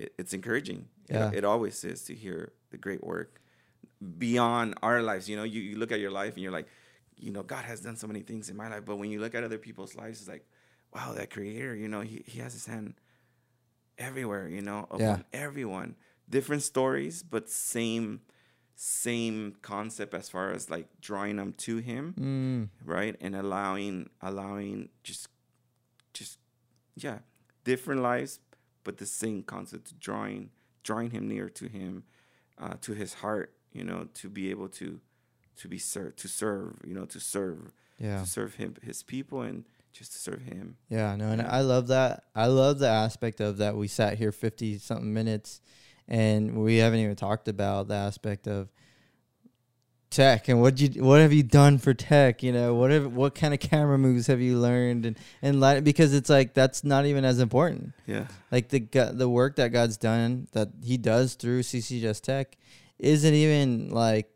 it, 0.01 0.09
it's 0.19 0.33
encouraging. 0.39 0.81
Yeah. 1.09 1.29
It, 1.29 1.35
it 1.39 1.43
always 1.53 1.75
is 1.93 1.99
to 2.09 2.13
hear 2.23 2.39
the 2.73 2.77
great 2.85 3.03
work 3.13 3.31
beyond 4.17 4.75
our 4.81 5.01
lives. 5.01 5.29
You 5.29 5.37
know, 5.37 5.43
you, 5.53 5.61
you 5.61 5.75
look 5.77 5.91
at 5.91 5.99
your 5.99 6.11
life 6.11 6.33
and 6.35 6.43
you're 6.43 6.51
like, 6.59 6.67
you 7.19 7.31
know, 7.31 7.43
God 7.43 7.65
has 7.65 7.81
done 7.81 7.95
so 7.95 8.07
many 8.07 8.21
things 8.21 8.49
in 8.49 8.55
my 8.57 8.69
life. 8.69 8.83
But 8.85 8.97
when 8.97 9.11
you 9.11 9.19
look 9.19 9.35
at 9.35 9.43
other 9.43 9.57
people's 9.57 9.95
lives, 9.95 10.19
it's 10.19 10.29
like, 10.29 10.45
wow, 10.93 11.13
that 11.13 11.29
creator, 11.29 11.75
you 11.75 11.87
know, 11.87 12.01
he, 12.01 12.23
he 12.25 12.39
has 12.39 12.53
his 12.53 12.65
hand 12.65 12.95
everywhere, 13.97 14.47
you 14.47 14.61
know, 14.61 14.83
upon 14.89 14.99
Yeah. 14.99 15.21
everyone. 15.33 15.95
Different 16.29 16.63
stories, 16.63 17.23
but 17.23 17.49
same 17.49 18.21
same 18.81 19.57
concept 19.61 20.13
as 20.13 20.29
far 20.29 20.51
as 20.53 20.69
like 20.69 20.87
drawing 21.01 21.35
them 21.35 21.51
to 21.51 21.77
him, 21.77 22.13
Mm, 22.17 22.69
right? 22.85 23.13
And 23.19 23.35
allowing 23.35 24.09
allowing 24.21 24.89
just 25.03 25.27
just 26.13 26.39
yeah, 26.95 27.19
different 27.65 28.01
lives, 28.01 28.39
but 28.85 28.97
the 28.97 29.05
same 29.05 29.43
concept, 29.43 29.99
drawing 29.99 30.51
drawing 30.83 31.11
him 31.11 31.27
near 31.27 31.49
to 31.49 31.67
him, 31.67 32.03
uh, 32.57 32.75
to 32.81 32.93
his 32.93 33.15
heart, 33.15 33.53
you 33.73 33.83
know, 33.83 34.07
to 34.13 34.29
be 34.29 34.49
able 34.49 34.69
to 34.69 35.01
to 35.59 35.67
be 35.67 35.77
served, 35.77 36.17
to 36.19 36.27
serve, 36.27 36.77
you 36.85 36.93
know, 36.93 37.05
to 37.05 37.19
serve, 37.19 37.71
yeah. 37.97 38.21
to 38.21 38.25
serve 38.25 38.55
him, 38.55 38.75
his 38.81 39.03
people, 39.03 39.41
and 39.41 39.65
just 39.91 40.13
to 40.13 40.17
serve 40.19 40.41
him. 40.41 40.77
Yeah, 40.89 41.15
no, 41.15 41.29
and. 41.29 41.41
I 41.41 41.61
love 41.61 41.87
that. 41.87 42.23
I 42.35 42.47
love 42.47 42.79
the 42.79 42.87
aspect 42.87 43.41
of 43.41 43.57
that. 43.57 43.75
We 43.75 43.87
sat 43.87 44.17
here 44.17 44.31
fifty 44.31 44.77
something 44.77 45.13
minutes, 45.13 45.61
and 46.07 46.63
we 46.63 46.77
haven't 46.77 46.99
even 46.99 47.15
talked 47.15 47.47
about 47.47 47.87
the 47.87 47.95
aspect 47.95 48.47
of 48.47 48.69
tech 50.09 50.47
and 50.47 50.59
what 50.59 50.79
you 50.79 51.03
what 51.03 51.19
have 51.21 51.31
you 51.31 51.43
done 51.43 51.77
for 51.77 51.93
tech? 51.93 52.41
You 52.43 52.51
know, 52.51 52.73
what 52.73 52.91
have 52.91 53.13
what 53.13 53.35
kind 53.35 53.53
of 53.53 53.59
camera 53.59 53.97
moves 53.97 54.27
have 54.27 54.41
you 54.41 54.57
learned 54.57 55.05
and 55.05 55.17
and 55.41 55.59
light 55.59 55.83
because 55.83 56.13
it's 56.13 56.29
like 56.29 56.53
that's 56.53 56.83
not 56.83 57.05
even 57.05 57.25
as 57.25 57.39
important. 57.39 57.93
Yeah, 58.05 58.27
Like 58.51 58.69
the 58.69 58.79
the 59.13 59.29
work 59.29 59.55
that 59.57 59.69
God's 59.69 59.97
done 59.97 60.47
that 60.53 60.69
He 60.83 60.97
does 60.97 61.35
through 61.35 61.61
CC 61.61 62.01
Just 62.01 62.23
Tech 62.23 62.57
isn't 62.97 63.33
even 63.33 63.89
like 63.89 64.29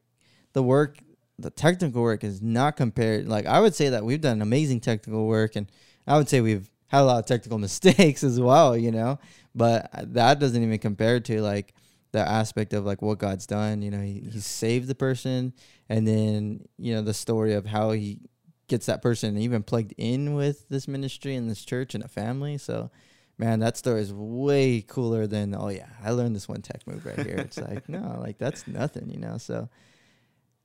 the 0.54 0.64
work. 0.64 0.98
The 1.44 1.50
technical 1.50 2.02
work 2.02 2.24
is 2.24 2.42
not 2.42 2.76
compared. 2.76 3.28
Like 3.28 3.46
I 3.46 3.60
would 3.60 3.76
say 3.76 3.90
that 3.90 4.04
we've 4.04 4.22
done 4.22 4.42
amazing 4.42 4.80
technical 4.80 5.28
work, 5.28 5.56
and 5.56 5.70
I 6.08 6.18
would 6.18 6.30
say 6.30 6.42
we've 6.42 6.70
had 6.88 7.02
a 7.02 7.06
lot 7.06 7.20
of 7.20 7.26
technical 7.26 7.58
mistakes 7.68 8.24
as 8.24 8.40
well. 8.40 8.76
You 8.76 8.92
know, 8.92 9.20
but 9.54 9.90
that 9.94 10.40
doesn't 10.40 10.62
even 10.62 10.80
compare 10.80 11.20
to 11.20 11.42
like 11.42 11.74
the 12.12 12.20
aspect 12.20 12.74
of 12.74 12.86
like 12.86 13.02
what 13.02 13.20
God's 13.20 13.46
done. 13.46 13.82
You 13.82 13.92
know, 13.92 14.02
He, 14.02 14.28
he 14.32 14.40
saved 14.40 14.88
the 14.88 14.96
person, 14.96 15.54
and 15.90 16.08
then 16.08 16.66
you 16.78 16.96
know 16.96 17.02
the 17.02 17.14
story 17.14 17.54
of 17.54 17.66
how 17.66 17.92
He 17.92 18.22
gets 18.68 18.86
that 18.86 19.02
person 19.02 19.38
even 19.38 19.62
plugged 19.62 19.94
in 19.98 20.34
with 20.34 20.68
this 20.70 20.88
ministry 20.88 21.36
and 21.36 21.50
this 21.50 21.64
church 21.64 21.94
and 21.94 22.04
a 22.04 22.08
family. 22.08 22.58
So 22.58 22.90
man, 23.38 23.60
that 23.60 23.78
story 23.78 24.02
is 24.02 24.14
way 24.14 24.82
cooler 24.82 25.28
than 25.28 25.56
oh 25.56 25.70
yeah, 25.70 25.90
I 26.04 26.12
learned 26.12 26.36
this 26.36 26.48
one 26.48 26.62
tech 26.62 26.86
move 26.88 27.06
right 27.06 27.20
here. 27.20 27.38
It's 27.38 27.58
like 27.58 27.90
no, 27.90 28.18
like 28.20 28.38
that's 28.38 28.68
nothing, 28.68 29.10
you 29.10 29.20
know. 29.20 29.38
So 29.38 29.70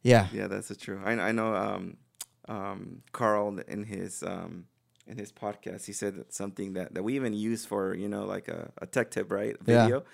yeah, 0.03 0.29
yeah, 0.33 0.47
that's 0.47 0.71
a 0.71 0.77
true. 0.77 1.01
I 1.05 1.13
I 1.13 1.33
know 1.33 1.55
um, 1.55 1.97
um, 2.49 3.03
Carl 3.13 3.59
in 3.69 3.85
his 3.85 4.23
um, 4.23 4.67
in 5.07 5.17
his 5.17 5.33
podcast, 5.33 5.87
he 5.87 5.93
said 5.93 6.17
that 6.17 6.33
something 6.35 6.75
that, 6.75 6.95
that 6.95 7.03
we 7.03 7.17
even 7.17 7.33
use 7.33 7.65
for 7.65 7.95
you 7.95 8.09
know 8.09 8.25
like 8.25 8.49
a, 8.49 8.71
a 8.79 8.87
tech 8.87 9.11
tip, 9.11 9.33
right? 9.33 9.57
Yeah. 9.67 9.83
Video. 9.85 10.05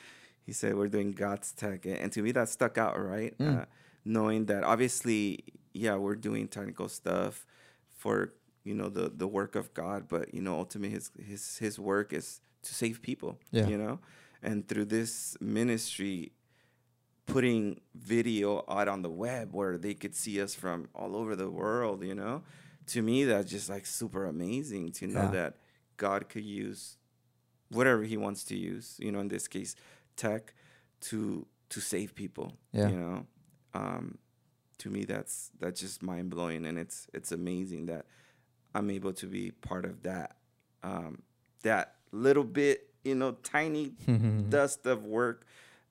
He 0.44 0.52
said 0.52 0.76
we're 0.76 0.88
doing 0.88 1.12
God's 1.12 1.52
tech, 1.52 1.86
and 1.86 1.96
and 1.96 2.12
to 2.12 2.22
me 2.22 2.32
that 2.32 2.48
stuck 2.48 2.78
out, 2.78 3.00
right? 3.00 3.36
Mm. 3.38 3.62
Uh, 3.62 3.64
knowing 4.04 4.46
that 4.46 4.64
obviously, 4.64 5.44
yeah, 5.72 5.96
we're 5.96 6.16
doing 6.16 6.48
technical 6.48 6.88
stuff 6.88 7.46
for 7.96 8.34
you 8.64 8.74
know 8.74 8.88
the 8.88 9.10
the 9.14 9.26
work 9.26 9.56
of 9.56 9.72
God, 9.74 10.06
but 10.08 10.34
you 10.34 10.42
know 10.42 10.54
ultimately 10.58 10.94
his 10.94 11.10
his 11.18 11.58
his 11.58 11.78
work 11.78 12.12
is 12.12 12.40
to 12.62 12.74
save 12.74 13.02
people. 13.02 13.38
Yeah. 13.50 13.66
You 13.66 13.78
know, 13.78 14.00
and 14.42 14.66
through 14.68 14.86
this 14.86 15.36
ministry, 15.40 16.32
putting 17.26 17.80
video 17.94 18.64
out 18.68 18.88
on 18.88 19.02
the 19.02 19.10
web 19.10 19.52
where 19.52 19.78
they 19.78 19.94
could 19.94 20.14
see 20.14 20.40
us 20.40 20.54
from 20.54 20.88
all 20.94 21.16
over 21.16 21.34
the 21.36 21.50
world, 21.50 22.02
you 22.04 22.14
know, 22.14 22.42
to 22.88 23.02
me 23.02 23.24
that's 23.24 23.50
just 23.50 23.68
like 23.70 23.86
super 23.86 24.26
amazing 24.26 24.92
to 24.92 25.06
know 25.06 25.22
Yeah. 25.22 25.30
that 25.30 25.56
God 25.96 26.28
could 26.28 26.44
use 26.44 26.98
whatever 27.70 28.02
He 28.02 28.16
wants 28.16 28.44
to 28.44 28.56
use, 28.56 28.96
you 28.98 29.10
know, 29.10 29.20
in 29.20 29.28
this 29.28 29.48
case, 29.48 29.74
tech, 30.16 30.54
to 31.02 31.46
to 31.70 31.80
save 31.80 32.14
people. 32.14 32.52
Yeah. 32.72 32.88
You 32.88 32.96
know, 32.96 33.26
um, 33.74 34.18
to 34.78 34.90
me 34.90 35.04
that's 35.04 35.50
that's 35.58 35.80
just 35.80 36.02
mind 36.02 36.30
blowing, 36.30 36.66
and 36.66 36.78
it's 36.78 37.06
it's 37.14 37.32
amazing 37.32 37.86
that 37.86 38.06
I'm 38.74 38.90
able 38.90 39.12
to 39.14 39.26
be 39.26 39.50
part 39.50 39.84
of 39.84 40.02
that 40.02 40.36
um, 40.82 41.22
that 41.62 41.94
little 42.12 42.44
bit, 42.44 42.90
you 43.04 43.14
know, 43.14 43.32
tiny 43.42 43.94
dust 44.50 44.84
of 44.86 45.04
work 45.06 45.46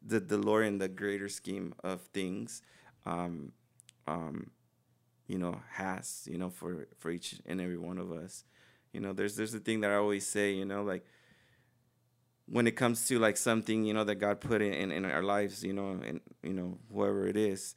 the 0.05 0.37
Lord 0.37 0.65
in 0.65 0.77
the 0.77 0.87
greater 0.87 1.29
scheme 1.29 1.73
of 1.83 2.01
things, 2.13 2.61
um, 3.05 3.51
um, 4.07 4.51
you 5.27 5.37
know, 5.37 5.61
has, 5.71 6.27
you 6.29 6.37
know, 6.37 6.49
for 6.49 6.87
for 6.97 7.11
each 7.11 7.35
and 7.45 7.61
every 7.61 7.77
one 7.77 7.97
of 7.97 8.11
us. 8.11 8.43
You 8.91 8.99
know, 8.99 9.13
there's 9.13 9.35
there's 9.35 9.53
a 9.53 9.59
thing 9.59 9.81
that 9.81 9.91
I 9.91 9.95
always 9.95 10.27
say, 10.27 10.53
you 10.53 10.65
know, 10.65 10.83
like 10.83 11.05
when 12.45 12.67
it 12.67 12.75
comes 12.75 13.07
to 13.07 13.19
like 13.19 13.37
something, 13.37 13.85
you 13.85 13.93
know, 13.93 14.03
that 14.03 14.15
God 14.15 14.41
put 14.41 14.61
in, 14.61 14.73
in, 14.73 14.91
in 14.91 15.05
our 15.05 15.23
lives, 15.23 15.63
you 15.63 15.73
know, 15.73 15.91
and 16.05 16.19
you 16.43 16.53
know, 16.53 16.77
whoever 16.91 17.27
it 17.27 17.37
is, 17.37 17.75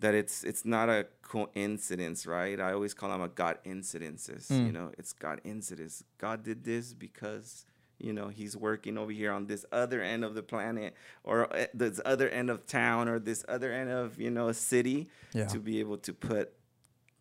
that 0.00 0.14
it's 0.14 0.42
it's 0.44 0.64
not 0.64 0.88
a 0.88 1.06
coincidence, 1.22 2.26
right? 2.26 2.58
I 2.58 2.72
always 2.72 2.94
call 2.94 3.10
them 3.10 3.22
a 3.22 3.28
God 3.28 3.58
incidences. 3.64 4.48
Hmm. 4.48 4.66
You 4.66 4.72
know, 4.72 4.92
it's 4.98 5.12
God 5.12 5.40
incidents. 5.44 6.02
God 6.18 6.42
did 6.42 6.64
this 6.64 6.94
because 6.94 7.66
you 8.02 8.12
know 8.12 8.28
he's 8.28 8.56
working 8.56 8.98
over 8.98 9.12
here 9.12 9.32
on 9.32 9.46
this 9.46 9.64
other 9.72 10.00
end 10.02 10.24
of 10.24 10.34
the 10.34 10.42
planet 10.42 10.94
or 11.24 11.36
uh, 11.54 11.66
this 11.72 12.00
other 12.04 12.28
end 12.28 12.50
of 12.50 12.66
town 12.66 13.08
or 13.08 13.18
this 13.18 13.44
other 13.48 13.70
end 13.72 13.90
of 13.90 14.20
you 14.20 14.30
know 14.30 14.48
a 14.48 14.54
city 14.54 15.08
Yeah. 15.32 15.46
to 15.46 15.58
be 15.58 15.80
able 15.80 15.98
to 16.08 16.12
put 16.12 16.52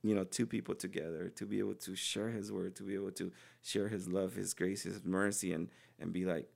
you 0.03 0.15
know 0.15 0.23
two 0.37 0.47
people 0.47 0.75
together 0.75 1.29
to 1.39 1.45
be 1.45 1.59
able 1.59 1.75
to 1.87 1.95
share 1.95 2.29
his 2.29 2.51
word 2.51 2.75
to 2.79 2.83
be 2.83 2.95
able 2.95 3.11
to 3.21 3.31
share 3.61 3.87
his 3.87 4.07
love 4.07 4.33
his 4.35 4.53
grace 4.53 4.81
his 4.83 5.03
mercy 5.05 5.53
and 5.53 5.69
and 5.99 6.11
be 6.11 6.25
like 6.25 6.47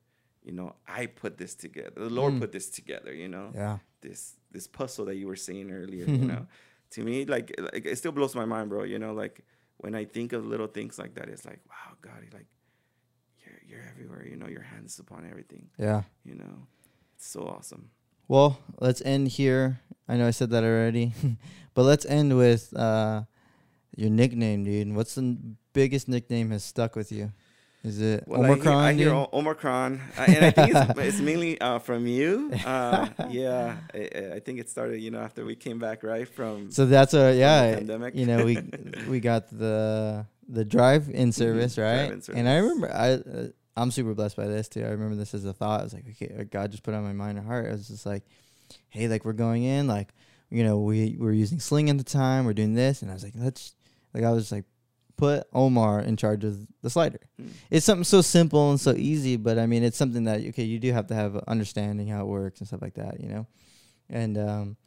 you 0.43 0.51
know 0.51 0.75
i 0.87 1.05
put 1.05 1.37
this 1.37 1.53
together 1.55 1.91
the 1.95 2.09
lord 2.09 2.33
Mm. 2.33 2.39
put 2.39 2.51
this 2.51 2.69
together 2.69 3.13
you 3.13 3.27
know 3.27 3.51
yeah, 3.53 3.77
this 4.01 4.33
this 4.51 4.67
puzzle 4.67 5.05
that 5.05 5.15
you 5.21 5.27
were 5.27 5.35
saying 5.49 5.71
earlier 5.71 6.05
you 6.07 6.25
know 6.33 6.47
to 6.95 7.03
me 7.03 7.25
like, 7.25 7.47
like 7.73 7.85
it 7.85 7.97
still 7.97 8.11
blows 8.11 8.33
my 8.35 8.45
mind 8.45 8.69
bro 8.69 8.83
you 8.83 8.97
know 8.97 9.13
like 9.13 9.35
when 9.77 9.93
i 10.01 10.05
think 10.05 10.33
of 10.33 10.41
little 10.53 10.67
things 10.77 10.97
like 10.97 11.13
that 11.15 11.27
it's 11.29 11.45
like 11.45 11.59
wow 11.69 11.91
god 12.01 12.21
like 12.33 12.47
you're 13.67 13.83
everywhere 13.89 14.25
you 14.25 14.35
know 14.35 14.47
your 14.47 14.61
hands 14.61 14.99
upon 14.99 15.27
everything 15.29 15.67
yeah. 15.77 16.03
you 16.23 16.35
know 16.35 16.67
it's 17.15 17.27
so 17.27 17.41
awesome 17.41 17.89
Well, 18.27 18.57
let's 18.79 19.01
end 19.05 19.27
here. 19.27 19.79
I 20.09 20.17
know 20.17 20.27
I 20.27 20.31
said 20.31 20.49
that 20.49 20.63
already, 20.63 21.13
but 21.75 21.83
let's 21.83 22.05
end 22.05 22.35
with 22.35 22.75
uh, 22.75 23.23
your 23.95 24.09
nickname, 24.09 24.63
dude. 24.63 24.95
What's 24.95 25.15
the 25.15 25.37
biggest 25.73 26.07
nickname 26.07 26.49
has 26.51 26.63
stuck 26.63 26.95
with 26.95 27.11
you? 27.11 27.31
Is 27.83 28.01
it 28.01 28.23
Well, 28.25 28.41
I 28.41 28.47
hear, 28.47 28.53
Omicron? 28.53 28.83
I 28.83 28.93
hear 28.93 29.05
dude? 29.05 29.13
O- 29.13 29.29
Omicron, 29.31 30.01
uh, 30.17 30.25
and 30.27 30.45
I 30.45 30.49
think 30.49 30.73
it's, 30.73 30.99
it's 31.13 31.19
mainly 31.19 31.61
uh, 31.61 31.77
from 31.79 32.07
you. 32.07 32.51
Uh, 32.65 33.07
yeah, 33.29 33.77
I, 33.93 34.33
I 34.35 34.39
think 34.39 34.57
it 34.59 34.69
started, 34.69 35.01
you 35.01 35.11
know, 35.11 35.19
after 35.21 35.45
we 35.45 35.55
came 35.55 35.77
back, 35.77 36.01
right 36.01 36.27
from. 36.27 36.71
So 36.71 36.87
that's 36.87 37.13
a 37.13 37.35
yeah. 37.35 37.75
pandemic. 37.75 38.15
You 38.15 38.25
know, 38.25 38.43
we 38.43 38.57
we 39.07 39.19
got 39.19 39.53
the 39.53 40.25
the 40.47 40.65
drive-in 40.65 41.31
service, 41.31 41.77
right? 41.77 42.07
drive-in 42.07 42.37
And 42.37 42.49
I 42.49 42.57
remember 42.57 42.91
I 42.91 43.11
uh, 43.13 43.47
I'm 43.77 43.91
super 43.91 44.13
blessed 44.13 44.37
by 44.37 44.47
this 44.47 44.69
too. 44.69 44.81
I 44.81 44.89
remember 44.89 45.15
this 45.15 45.33
as 45.33 45.45
a 45.45 45.53
thought. 45.53 45.81
I 45.81 45.83
was 45.83 45.93
like, 45.93 46.05
okay, 46.09 46.45
God 46.45 46.71
just 46.71 46.83
put 46.83 46.93
on 46.93 47.03
my 47.03 47.13
mind 47.13 47.37
and 47.37 47.47
heart. 47.47 47.67
I 47.67 47.71
was 47.71 47.87
just 47.87 48.05
like, 48.05 48.23
hey, 48.89 49.07
like 49.07 49.25
we're 49.25 49.33
going 49.33 49.63
in, 49.63 49.87
like 49.87 50.13
you 50.49 50.63
know, 50.63 50.79
we 50.79 51.17
we're 51.19 51.33
using 51.33 51.59
Sling 51.59 51.89
at 51.89 51.97
the 51.97 52.03
time. 52.03 52.45
We're 52.45 52.53
doing 52.53 52.73
this, 52.73 53.01
and 53.01 53.11
I 53.11 53.13
was 53.13 53.23
like, 53.23 53.33
let's 53.35 53.75
like 54.13 54.23
I 54.23 54.31
was 54.31 54.51
like, 54.51 54.65
put 55.17 55.47
Omar 55.53 56.01
in 56.01 56.17
charge 56.17 56.43
of 56.43 56.57
the 56.81 56.89
slider. 56.89 57.19
Mm. 57.41 57.49
It's 57.69 57.85
something 57.85 58.03
so 58.03 58.21
simple 58.21 58.69
and 58.69 58.79
so 58.79 58.93
easy, 58.93 59.37
but 59.37 59.57
I 59.57 59.65
mean, 59.65 59.83
it's 59.83 59.97
something 59.97 60.25
that 60.25 60.41
okay, 60.41 60.63
you 60.63 60.79
do 60.79 60.91
have 60.93 61.07
to 61.07 61.15
have 61.15 61.35
understanding 61.47 62.07
how 62.07 62.21
it 62.21 62.27
works 62.27 62.59
and 62.59 62.67
stuff 62.67 62.81
like 62.81 62.95
that, 62.95 63.19
you 63.19 63.29
know. 63.29 63.47
And 64.09 64.37
um, 64.37 64.77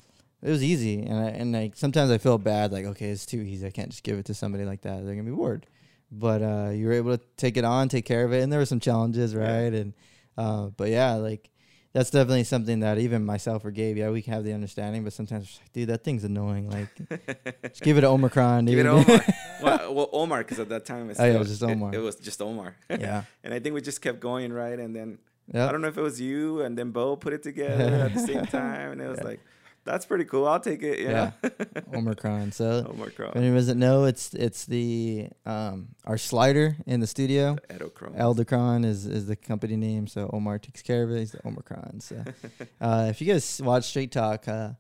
it 0.42 0.50
was 0.50 0.62
easy, 0.62 1.02
and 1.02 1.18
I, 1.18 1.28
and 1.30 1.52
like 1.52 1.76
sometimes 1.76 2.10
I 2.10 2.18
feel 2.18 2.38
bad, 2.38 2.72
like 2.72 2.84
okay, 2.86 3.10
it's 3.10 3.26
too 3.26 3.40
easy. 3.40 3.66
I 3.66 3.70
can't 3.70 3.90
just 3.90 4.02
give 4.02 4.18
it 4.18 4.26
to 4.26 4.34
somebody 4.34 4.64
like 4.64 4.82
that; 4.82 5.04
they're 5.04 5.14
gonna 5.14 5.28
be 5.28 5.36
bored. 5.36 5.66
But 6.10 6.42
uh, 6.42 6.70
you 6.72 6.86
were 6.86 6.92
able 6.94 7.18
to 7.18 7.24
take 7.36 7.56
it 7.56 7.64
on, 7.64 7.88
take 7.88 8.04
care 8.06 8.24
of 8.24 8.32
it, 8.32 8.42
and 8.42 8.50
there 8.52 8.60
were 8.60 8.66
some 8.66 8.80
challenges, 8.80 9.34
Yeah. 9.34 9.40
right? 9.40 9.72
And 9.74 9.92
uh, 10.36 10.66
but 10.76 10.88
yeah, 10.88 11.14
like 11.14 11.50
that's 11.92 12.10
definitely 12.10 12.44
something 12.44 12.80
that 12.80 12.98
even 12.98 13.24
myself 13.24 13.64
or 13.64 13.70
Gabe, 13.70 13.96
yeah, 13.96 14.10
we 14.10 14.22
can 14.22 14.32
have 14.34 14.44
the 14.44 14.52
understanding, 14.52 15.04
but 15.04 15.12
sometimes, 15.12 15.58
like, 15.62 15.72
dude, 15.72 15.88
that 15.88 16.04
thing's 16.04 16.22
annoying. 16.22 16.70
Like, 16.70 16.88
just 17.62 17.82
give 17.82 17.96
it 17.98 18.02
to 18.02 18.08
Omicron, 18.08 18.66
dude. 18.66 18.76
Give 18.76 18.86
it 18.86 18.88
Omar. 18.88 19.24
well, 19.62 19.94
well, 19.94 20.08
Omar, 20.12 20.38
because 20.38 20.60
at 20.60 20.68
that 20.68 20.84
time 20.84 21.10
it's 21.10 21.18
Oh, 21.18 21.24
yeah, 21.24 21.32
it 21.32 21.38
was 21.38 21.48
just 21.48 21.62
Omar. 21.62 21.94
It, 21.94 21.98
was 21.98 22.16
just 22.16 22.40
Omar. 22.42 22.76
yeah, 22.90 23.24
and 23.42 23.52
I 23.54 23.58
think 23.58 23.74
we 23.74 23.80
just 23.80 24.00
kept 24.02 24.20
going, 24.20 24.52
right? 24.52 24.78
And 24.78 24.94
then 24.94 25.18
I 25.52 25.72
don't 25.72 25.80
know 25.80 25.88
if 25.88 25.96
it 25.98 26.02
was 26.02 26.20
you 26.20 26.60
and 26.60 26.76
then 26.78 26.90
Bo 26.90 27.16
put 27.16 27.32
it 27.32 27.42
together 27.42 27.84
at 28.04 28.14
the 28.14 28.20
same 28.20 28.44
time, 28.60 28.92
and 28.92 29.00
it 29.00 29.08
was 29.08 29.18
Yeah. 29.18 29.24
like 29.28 29.40
That's 29.88 30.04
pretty 30.04 30.26
cool. 30.26 30.46
I'll 30.46 30.60
take 30.60 30.82
it. 30.82 31.00
Yeah. 31.00 31.30
Omicron. 31.94 32.52
So 32.52 32.78
if 32.78 32.86
Omicron. 32.86 33.32
anyone 33.36 33.56
doesn't 33.56 33.78
know, 33.78 34.04
it's 34.04 34.34
it's 34.34 34.66
the 34.66 35.28
um 35.46 35.88
our 36.04 36.18
slider 36.18 36.76
in 36.86 37.00
the 37.00 37.06
studio. 37.06 37.56
Edelkrone. 37.70 38.14
Edelkrone 38.18 38.84
is, 38.84 39.06
is 39.06 39.26
the 39.26 39.36
company 39.36 39.76
name, 39.76 40.06
so 40.06 40.28
Omar 40.32 40.58
takes 40.58 40.82
care 40.82 41.04
of 41.04 41.10
it. 41.10 41.20
He's 41.20 41.32
the 41.32 41.46
Omicron. 41.46 42.00
So, 42.00 42.22
uh, 42.82 43.06
if 43.08 43.22
you 43.22 43.32
guys 43.32 43.62
watch 43.62 43.84
Straight 43.84 44.12
Talk, 44.12 44.46
uh, 44.46 44.72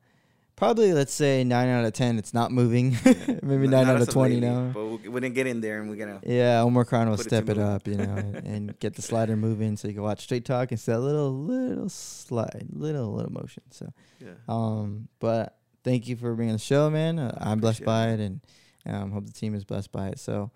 probably 0.58 0.92
let's 0.92 1.12
say 1.14 1.44
nine 1.44 1.68
out 1.68 1.84
of 1.84 1.92
ten, 1.92 2.18
it's 2.18 2.34
not 2.34 2.50
moving. 2.50 2.96
Maybe 3.04 3.68
nine 3.68 3.86
not 3.86 3.96
out 3.96 4.00
of 4.02 4.08
twenty 4.10 4.34
lately, 4.34 4.48
now. 4.48 4.70
But 4.74 4.86
we're 5.10 5.20
gonna 5.20 5.30
get 5.30 5.46
in 5.46 5.60
there 5.60 5.80
and 5.80 5.88
we're 5.88 5.96
gonna. 5.96 6.20
Yeah, 6.26 6.62
Omicron 6.62 7.08
will 7.08 7.16
Put 7.16 7.26
it 7.26 7.28
step 7.28 7.48
it, 7.48 7.58
up, 7.58 7.86
you 7.86 7.94
know, 7.96 8.16
and, 8.44 8.78
get 8.80 8.94
the 8.94 9.02
slider 9.02 9.36
moving, 9.36 9.76
so 9.76 9.88
you 9.88 9.94
can 9.94 10.02
watch 10.02 10.22
Straight 10.22 10.44
Talk 10.44 10.72
and 10.72 10.80
see 10.80 10.92
that 10.92 11.00
little 11.00 11.32
little 11.32 11.88
slide, 11.88 12.66
little 12.72 13.14
little 13.14 13.32
motion. 13.32 13.62
So, 13.70 13.92
Yeah. 14.20 14.32
um, 14.48 15.08
but 15.20 15.56
thank 15.84 16.08
you 16.08 16.16
for 16.16 16.34
being 16.34 16.50
on 16.50 16.54
the 16.56 16.58
show, 16.60 16.90
man. 16.90 17.18
Uh, 17.18 17.38
I'm 17.40 17.60
blessed 17.60 17.84
by 17.84 18.08
it, 18.08 18.20
and 18.20 18.40
um, 18.84 19.12
hope 19.12 19.26
the 19.26 19.32
team 19.32 19.54
is 19.54 19.64
blessed 19.64 19.92
by 19.92 20.08
it. 20.08 20.18
So, 20.18 20.50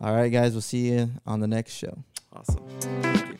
all 0.00 0.14
right, 0.14 0.30
guys, 0.30 0.52
we'll 0.52 0.60
see 0.62 0.90
you 0.90 1.10
on 1.26 1.40
the 1.40 1.48
next 1.48 1.74
show. 1.74 2.04
Awesome. 2.32 3.38